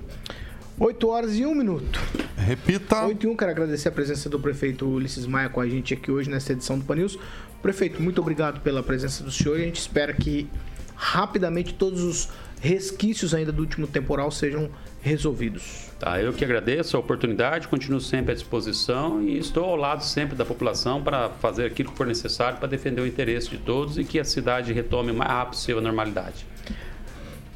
8 0.80 1.08
horas 1.08 1.38
e 1.38 1.46
1 1.46 1.54
minuto. 1.54 2.00
Repita. 2.36 3.06
8 3.06 3.26
e 3.26 3.30
1, 3.30 3.36
quero 3.36 3.52
agradecer 3.52 3.90
a 3.90 3.92
presença 3.92 4.28
do 4.28 4.40
prefeito 4.40 4.88
Ulisses 4.88 5.28
Maia 5.28 5.48
com 5.50 5.62
a 5.62 5.68
gente 5.68 5.94
aqui 5.94 6.12
hoje 6.12 6.30
nessa 6.30 6.52
edição 6.52 6.80
do 6.80 6.86
Panils. 6.86 7.18
Prefeito, 7.62 8.02
muito 8.02 8.20
obrigado 8.20 8.60
pela 8.62 8.82
presença 8.82 9.24
do 9.24 9.32
senhor 9.32 9.60
e 9.60 9.62
a 9.62 9.66
gente 9.66 9.80
espera 9.80 10.12
que 10.14 10.50
rapidamente 10.96 11.74
todos 11.74 12.02
os 12.02 12.30
resquícios 12.60 13.34
ainda 13.34 13.52
do 13.52 13.62
último 13.62 13.86
temporal 13.86 14.32
sejam 14.32 14.70
resolvidos. 15.02 15.92
Tá, 16.00 16.22
eu 16.22 16.34
que 16.34 16.44
agradeço 16.44 16.98
a 16.98 17.00
oportunidade, 17.00 17.68
continuo 17.68 18.00
sempre 18.02 18.32
à 18.32 18.36
disposição 18.36 19.22
e 19.22 19.38
estou 19.38 19.66
ao 19.66 19.76
lado 19.76 20.04
sempre 20.04 20.36
da 20.36 20.46
população 20.46 21.04
para 21.04 21.30
fazer 21.30 21.66
aquilo 21.66 21.92
que 21.92 21.98
for 21.98 22.08
necessário 22.08 22.58
para 22.58 22.68
defender 22.68 23.02
o 23.02 23.08
interesse 23.08 23.50
de 23.50 23.58
todos 23.58 23.98
e 23.98 24.04
que 24.04 24.20
a 24.20 24.26
cidade 24.26 24.74
retome 24.74 25.12
o 25.12 25.14
mais 25.14 25.30
rápido 25.30 25.52
possível 25.52 25.80
a 25.80 25.84
normalidade. 25.84 26.46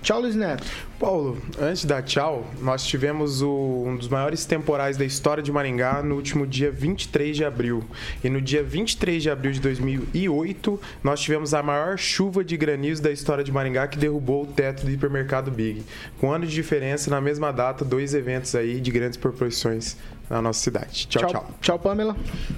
Tchau, 0.01 0.21
Luiz 0.21 0.35
Neto. 0.35 0.63
Paulo, 0.99 1.37
antes 1.59 1.85
da 1.85 2.01
tchau, 2.01 2.49
nós 2.61 2.85
tivemos 2.85 3.41
o, 3.41 3.83
um 3.85 3.97
dos 3.97 4.07
maiores 4.07 4.45
temporais 4.45 4.95
da 4.95 5.03
história 5.03 5.43
de 5.43 5.51
Maringá 5.51 6.01
no 6.01 6.15
último 6.15 6.47
dia 6.47 6.71
23 6.71 7.35
de 7.35 7.43
abril. 7.43 7.83
E 8.23 8.29
no 8.29 8.41
dia 8.41 8.63
23 8.63 9.21
de 9.21 9.29
abril 9.29 9.51
de 9.51 9.59
2008, 9.59 10.79
nós 11.03 11.19
tivemos 11.19 11.53
a 11.53 11.61
maior 11.61 11.97
chuva 11.97 12.43
de 12.43 12.55
granizo 12.55 13.03
da 13.03 13.11
história 13.11 13.43
de 13.43 13.51
Maringá 13.51 13.87
que 13.87 13.97
derrubou 13.97 14.43
o 14.43 14.47
teto 14.47 14.85
do 14.85 14.91
hipermercado 14.91 15.51
Big. 15.51 15.83
Com 16.19 16.27
um 16.27 16.31
ano 16.31 16.45
de 16.47 16.53
diferença, 16.53 17.11
na 17.11 17.19
mesma 17.19 17.51
data, 17.51 17.83
dois 17.83 18.13
eventos 18.13 18.55
aí 18.55 18.79
de 18.79 18.91
grandes 18.91 19.17
proporções 19.17 19.97
na 20.29 20.41
nossa 20.41 20.59
cidade. 20.59 21.07
Tchau, 21.07 21.21
tchau. 21.21 21.31
Tchau, 21.31 21.53
tchau 21.61 21.79
Pamela. 21.79 22.15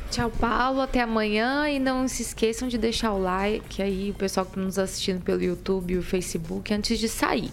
Tchau, 0.09 0.31
Paulo. 0.31 0.81
Até 0.81 1.01
amanhã. 1.01 1.69
E 1.69 1.79
não 1.79 2.07
se 2.07 2.21
esqueçam 2.21 2.67
de 2.67 2.77
deixar 2.77 3.11
o 3.13 3.21
like 3.21 3.81
aí, 3.81 4.11
o 4.11 4.13
pessoal 4.13 4.45
que 4.45 4.53
está 4.53 4.61
nos 4.61 4.79
assistindo 4.79 5.21
pelo 5.21 5.41
YouTube 5.41 5.93
e 5.93 5.97
o 5.97 6.03
Facebook, 6.03 6.73
antes 6.73 6.99
de 6.99 7.07
sair. 7.07 7.51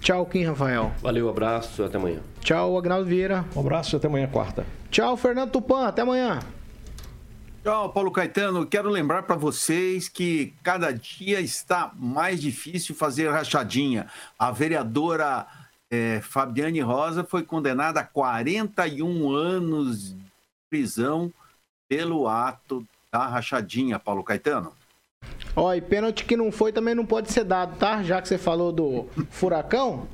Tchau, 0.00 0.24
Kim 0.26 0.44
Rafael. 0.44 0.92
Valeu, 1.02 1.28
abraço, 1.28 1.82
até 1.82 1.96
amanhã. 1.96 2.20
Tchau, 2.40 2.78
Agnaldo 2.78 3.06
Vieira. 3.06 3.44
Um 3.54 3.60
abraço 3.60 3.96
até 3.96 4.06
amanhã, 4.06 4.28
quarta. 4.28 4.64
Tchau, 4.90 5.16
Fernando 5.16 5.50
Tupan. 5.50 5.86
Até 5.86 6.02
amanhã. 6.02 6.38
Tchau, 7.62 7.90
Paulo 7.92 8.10
Caetano. 8.10 8.64
Quero 8.64 8.88
lembrar 8.88 9.24
para 9.24 9.36
vocês 9.36 10.08
que 10.08 10.54
cada 10.62 10.92
dia 10.92 11.40
está 11.40 11.92
mais 11.96 12.40
difícil 12.40 12.94
fazer 12.94 13.30
rachadinha. 13.30 14.06
A 14.38 14.50
vereadora 14.50 15.46
é, 15.90 16.20
Fabiane 16.20 16.80
Rosa 16.80 17.24
foi 17.24 17.42
condenada 17.42 18.00
a 18.00 18.04
41 18.04 19.30
anos 19.30 20.14
de 20.14 20.16
prisão 20.70 21.32
pelo 21.88 22.28
ato 22.28 22.86
da 23.10 23.26
rachadinha, 23.26 23.98
Paulo 23.98 24.22
Caetano. 24.22 24.72
Ó, 25.56 25.74
e 25.74 25.80
pênalti 25.80 26.24
que 26.24 26.36
não 26.36 26.52
foi 26.52 26.72
também 26.72 26.94
não 26.94 27.04
pode 27.04 27.32
ser 27.32 27.42
dado, 27.42 27.76
tá? 27.76 28.02
Já 28.02 28.22
que 28.22 28.28
você 28.28 28.38
falou 28.38 28.70
do 28.70 29.08
furacão, 29.30 30.06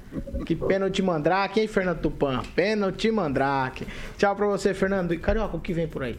que 0.47 0.57
pênalti 0.57 1.03
mandrake, 1.03 1.61
hein, 1.61 1.67
Fernando 1.67 2.01
Tupan? 2.01 2.43
Pênalti 2.55 3.11
mandrake. 3.11 3.87
Tchau 4.17 4.35
pra 4.35 4.47
você, 4.47 4.73
Fernando. 4.73 5.13
E 5.13 5.19
Carioca, 5.19 5.57
o 5.57 5.61
que 5.61 5.75
vem 5.75 5.87
por 5.87 6.03
aí? 6.03 6.19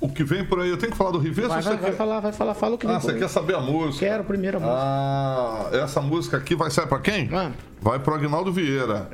O 0.00 0.08
que 0.08 0.22
vem 0.24 0.44
por 0.44 0.60
aí. 0.60 0.70
Eu 0.70 0.76
tenho 0.78 0.92
que 0.92 0.98
falar 0.98 1.10
do 1.10 1.18
Riveza? 1.18 1.48
Vai, 1.48 1.62
vai, 1.62 1.76
vai 1.76 1.90
quer- 1.90 1.96
falar, 1.96 2.20
vai 2.20 2.32
falar, 2.32 2.54
fala 2.54 2.74
o 2.74 2.78
que 2.78 2.86
vem 2.86 2.96
Ah, 2.96 3.00
você 3.00 3.12
aí. 3.12 3.18
quer 3.18 3.28
saber 3.28 3.54
a 3.56 3.60
música? 3.60 4.06
Quero 4.06 4.22
a 4.22 4.26
primeira 4.26 4.58
música. 4.58 4.76
Ah, 4.78 5.68
essa 5.72 6.00
música 6.00 6.36
aqui 6.36 6.54
vai 6.54 6.70
sair 6.70 6.86
pra 6.86 6.98
quem? 6.98 7.28
Vai 7.80 7.98
pro 7.98 8.14
Agnaldo 8.14 8.52
Vieira. 8.52 9.08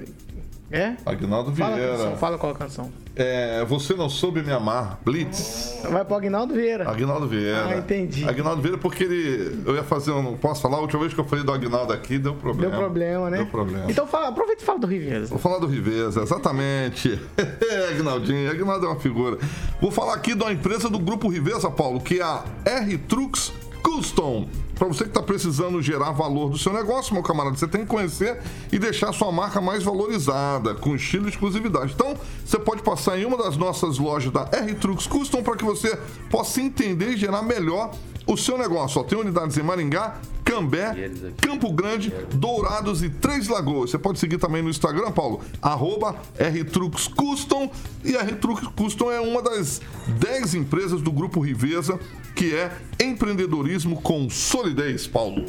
É? 0.75 0.97
Agnaldo 1.07 1.53
Vieira. 1.53 2.16
fala 2.16 2.37
qual 2.37 2.51
a 2.51 2.55
canção. 2.57 2.91
É, 3.14 3.64
você 3.64 3.95
não 3.95 4.09
soube 4.09 4.43
me 4.43 4.51
amar, 4.51 4.99
Blitz. 5.05 5.79
Vai 5.89 6.05
pro 6.05 6.16
Agnaldo 6.16 6.53
Vieira. 6.53 6.91
Agnaldo 6.91 7.29
Vieira. 7.29 7.66
Ah, 7.68 7.77
entendi. 7.79 8.29
Agnaldo 8.29 8.61
Vieira, 8.61 8.77
porque 8.77 9.05
ele. 9.05 9.62
Eu 9.64 9.77
ia 9.77 9.85
fazer. 9.85 10.11
Não 10.11 10.37
posso 10.37 10.62
falar? 10.62 10.79
A 10.79 10.81
última 10.81 11.01
vez 11.03 11.14
que 11.14 11.20
eu 11.20 11.25
falei 11.25 11.45
do 11.45 11.53
Agnaldo 11.53 11.93
aqui, 11.93 12.18
deu 12.18 12.35
problema. 12.35 12.72
Deu 12.72 12.81
problema, 12.81 13.31
né? 13.31 13.37
Deu 13.37 13.47
problema. 13.47 13.89
Então 13.89 14.05
fala, 14.05 14.29
aproveita 14.29 14.64
e 14.64 14.66
fala 14.66 14.81
do 14.81 14.89
Riveza. 14.89 15.29
Vou 15.29 15.39
falar 15.39 15.61
do 15.61 15.68
Riveza, 15.68 16.22
exatamente. 16.22 17.20
Agnaldinho, 17.91 18.51
Agnaldo 18.51 18.87
é 18.87 18.89
uma 18.89 19.01
figura. 19.01 19.39
Vou 19.81 19.93
falar 19.93 20.14
aqui 20.14 20.35
da 20.35 20.53
empresa 20.53 20.91
do 20.91 20.99
Grupo 20.99 21.29
Riveza, 21.29 21.70
Paulo, 21.70 22.01
que 22.01 22.18
é 22.18 22.25
a 22.25 22.43
R-Trux 22.64 23.53
Custom. 23.85 24.49
Para 24.74 24.89
você 24.89 25.05
que 25.05 25.11
está 25.11 25.22
precisando 25.22 25.80
gerar 25.80 26.11
valor 26.11 26.49
do 26.49 26.59
seu 26.59 26.72
negócio, 26.72 27.12
meu 27.12 27.22
camarada, 27.22 27.55
você 27.55 27.68
tem 27.68 27.82
que 27.82 27.87
conhecer 27.87 28.41
e 28.72 28.78
deixar 28.78 29.12
sua 29.12 29.30
marca 29.30 29.61
mais 29.61 29.85
valorizada, 29.85 30.74
com 30.74 30.97
estilo 30.97 31.26
e 31.26 31.28
exclusividade. 31.30 31.93
Então, 31.95 32.16
você 32.45 32.59
pode 32.59 32.82
passar 32.82 33.18
em 33.18 33.24
uma 33.24 33.37
das 33.37 33.57
nossas 33.57 33.99
lojas 33.99 34.32
da 34.32 34.49
R-Trux 34.51 35.07
Custom 35.07 35.43
para 35.43 35.55
que 35.55 35.64
você 35.64 35.97
possa 36.30 36.61
entender 36.61 37.11
e 37.11 37.16
gerar 37.16 37.43
melhor 37.43 37.93
o 38.26 38.37
seu 38.37 38.59
negócio. 38.59 39.01
Ó, 39.01 39.05
tem 39.05 39.18
unidades 39.18 39.57
em 39.59 39.62
Maringá, 39.62 40.16
Cambé, 40.45 41.11
Campo 41.41 41.73
Grande, 41.73 42.13
Dourados 42.35 43.03
e 43.03 43.09
Três 43.09 43.49
Lagoas. 43.49 43.91
Você 43.91 43.99
pode 43.99 44.19
seguir 44.19 44.39
também 44.39 44.63
no 44.63 44.71
Instagram, 44.71 45.11
Paulo, 45.13 45.41
arroba 45.61 46.17
RTrux 46.39 47.09
Custom. 47.09 47.71
E 48.05 48.17
a 48.17 48.23
RTrux 48.23 48.69
Custom 48.77 49.11
é 49.11 49.21
uma 49.21 49.43
das 49.43 49.81
10 50.19 50.55
empresas 50.55 51.01
do 51.01 51.11
Grupo 51.11 51.41
Riveza 51.41 51.99
que 52.35 52.55
é 52.55 52.71
empreendedorismo 53.01 54.01
com 54.03 54.29
solidez, 54.29 55.07
Paulo. 55.07 55.45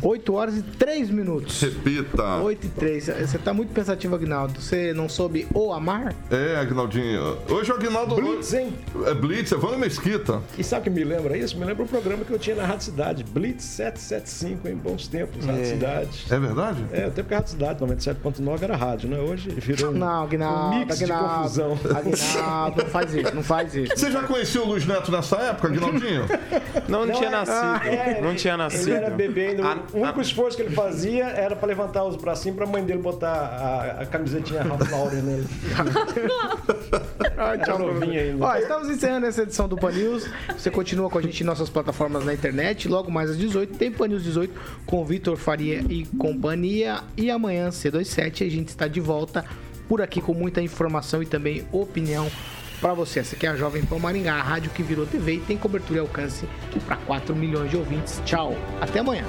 8 0.00 0.32
horas 0.32 0.56
e 0.56 0.62
3 0.62 1.10
minutos. 1.10 1.60
Repita. 1.60 2.36
8 2.36 2.66
e 2.66 2.70
3. 2.70 3.06
Você 3.06 3.38
tá 3.38 3.52
muito 3.52 3.72
pensativo, 3.72 4.14
Agnaldo. 4.14 4.60
Você 4.60 4.92
não 4.92 5.08
soube 5.08 5.48
o 5.52 5.72
amar? 5.72 6.14
É, 6.30 6.56
Agnaldinho. 6.56 7.38
Hoje 7.48 7.72
o 7.72 7.74
Agnaldo... 7.74 8.14
Blitz, 8.14 8.52
hein? 8.52 8.72
É 9.06 9.14
Blitz, 9.14 9.50
é 9.50 9.56
Vânia 9.56 9.78
Mesquita. 9.78 10.40
E 10.56 10.62
sabe 10.62 10.82
o 10.82 10.84
que 10.84 10.90
me 10.90 11.04
lembra 11.04 11.36
isso? 11.36 11.58
Me 11.58 11.64
lembra 11.64 11.82
o 11.82 11.88
programa 11.88 12.24
que 12.24 12.32
eu 12.32 12.38
tinha 12.38 12.54
na 12.54 12.66
Rádio 12.66 12.84
Cidade, 12.84 13.24
Blitz 13.24 13.80
775, 14.28 14.68
em 14.68 14.76
bons 14.76 15.08
tempos, 15.08 15.44
Rádio 15.44 15.60
É. 15.62 15.64
Cidade. 15.64 16.24
É 16.30 16.38
verdade? 16.38 16.84
É, 16.92 17.06
o 17.06 17.10
tempo 17.10 17.28
que 17.28 17.34
a 17.34 17.38
Rádio 17.38 17.52
Cidade, 17.52 17.80
97.9 17.84 18.62
era 18.62 18.76
rádio, 18.76 19.08
né? 19.08 19.18
Hoje 19.18 19.50
virou 19.50 19.90
um, 19.90 19.94
Não, 19.94 20.24
Agnaldo, 20.24 20.76
um 20.76 20.78
mix 20.80 20.98
de 20.98 21.04
Agnaldo, 21.04 21.34
confusão. 21.38 21.78
Agnaldo, 21.94 22.82
não 22.82 22.90
faz 22.90 23.14
isso, 23.14 23.34
não 23.34 23.42
faz 23.42 23.74
isso. 23.74 23.96
Você 23.96 24.10
já 24.10 24.22
conheceu 24.22 24.62
o 24.62 24.68
Luiz 24.68 24.86
Neto 24.86 25.10
nessa 25.10 25.36
época, 25.36 25.68
Agnaldinho? 25.68 26.26
Não, 26.88 27.04
não, 27.04 27.14
tinha 27.14 27.28
é- 27.28 27.30
nascido. 27.30 27.54
ah, 27.56 27.80
é, 27.84 28.20
não 28.22 28.34
tinha 28.34 28.56
nascido. 28.56 28.88
Ele 28.88 28.96
era 28.96 29.10
bebê 29.10 29.48
ainda. 29.48 29.76
O 29.92 30.00
único 30.00 30.20
esforço 30.22 30.56
que 30.56 30.62
ele 30.62 30.74
fazia 30.74 31.26
era 31.26 31.54
pra 31.54 31.68
levantar 31.68 32.02
os 32.04 32.16
bracinhos 32.16 32.56
pra 32.56 32.66
mãe 32.66 32.82
dele 32.82 33.00
botar 33.02 33.28
a, 33.28 34.02
a 34.02 34.06
camisetinha 34.06 34.62
Ralph 34.62 34.90
Lauren 34.90 35.20
nele. 35.20 35.46
Ai, 37.36 37.58
tchau, 37.58 37.76
ainda. 38.02 38.44
Ó, 38.44 38.56
estamos 38.56 38.88
encerrando 38.88 39.26
essa 39.26 39.42
edição 39.42 39.68
do 39.68 39.76
Pan 39.76 39.90
News. 39.92 40.26
Você 40.56 40.70
continua 40.70 41.10
com 41.10 41.18
a 41.18 41.22
gente 41.22 41.42
em 41.42 41.46
nossas 41.46 41.68
plataformas 41.68 42.24
na 42.24 42.32
internet. 42.32 42.88
Logo 42.88 43.10
mais 43.10 43.30
às 43.30 43.36
18 43.36 43.76
tem 43.76 43.90
Pan 43.92 44.08
News 44.08 44.17
18 44.22 44.52
com 44.86 45.04
Vitor 45.04 45.36
Faria 45.36 45.84
e 45.88 46.04
companhia. 46.18 47.02
E 47.16 47.30
amanhã, 47.30 47.70
cedo 47.70 47.98
às 47.98 48.08
7, 48.08 48.44
a 48.44 48.50
gente 48.50 48.68
está 48.68 48.88
de 48.88 49.00
volta 49.00 49.44
por 49.88 50.02
aqui 50.02 50.20
com 50.20 50.34
muita 50.34 50.60
informação 50.60 51.22
e 51.22 51.26
também 51.26 51.64
opinião 51.72 52.30
para 52.80 52.94
você. 52.94 53.20
Essa 53.20 53.36
aqui 53.36 53.46
é 53.46 53.50
a 53.50 53.56
Jovem 53.56 53.84
Pan 53.84 53.98
Maringá, 53.98 54.34
a 54.34 54.42
rádio 54.42 54.70
que 54.70 54.82
virou 54.82 55.06
TV 55.06 55.34
e 55.34 55.40
tem 55.40 55.56
cobertura 55.56 55.98
e 55.98 56.00
alcance 56.00 56.46
para 56.86 56.96
4 56.96 57.34
milhões 57.34 57.70
de 57.70 57.76
ouvintes. 57.76 58.20
Tchau, 58.24 58.54
até 58.80 59.00
amanhã. 59.00 59.24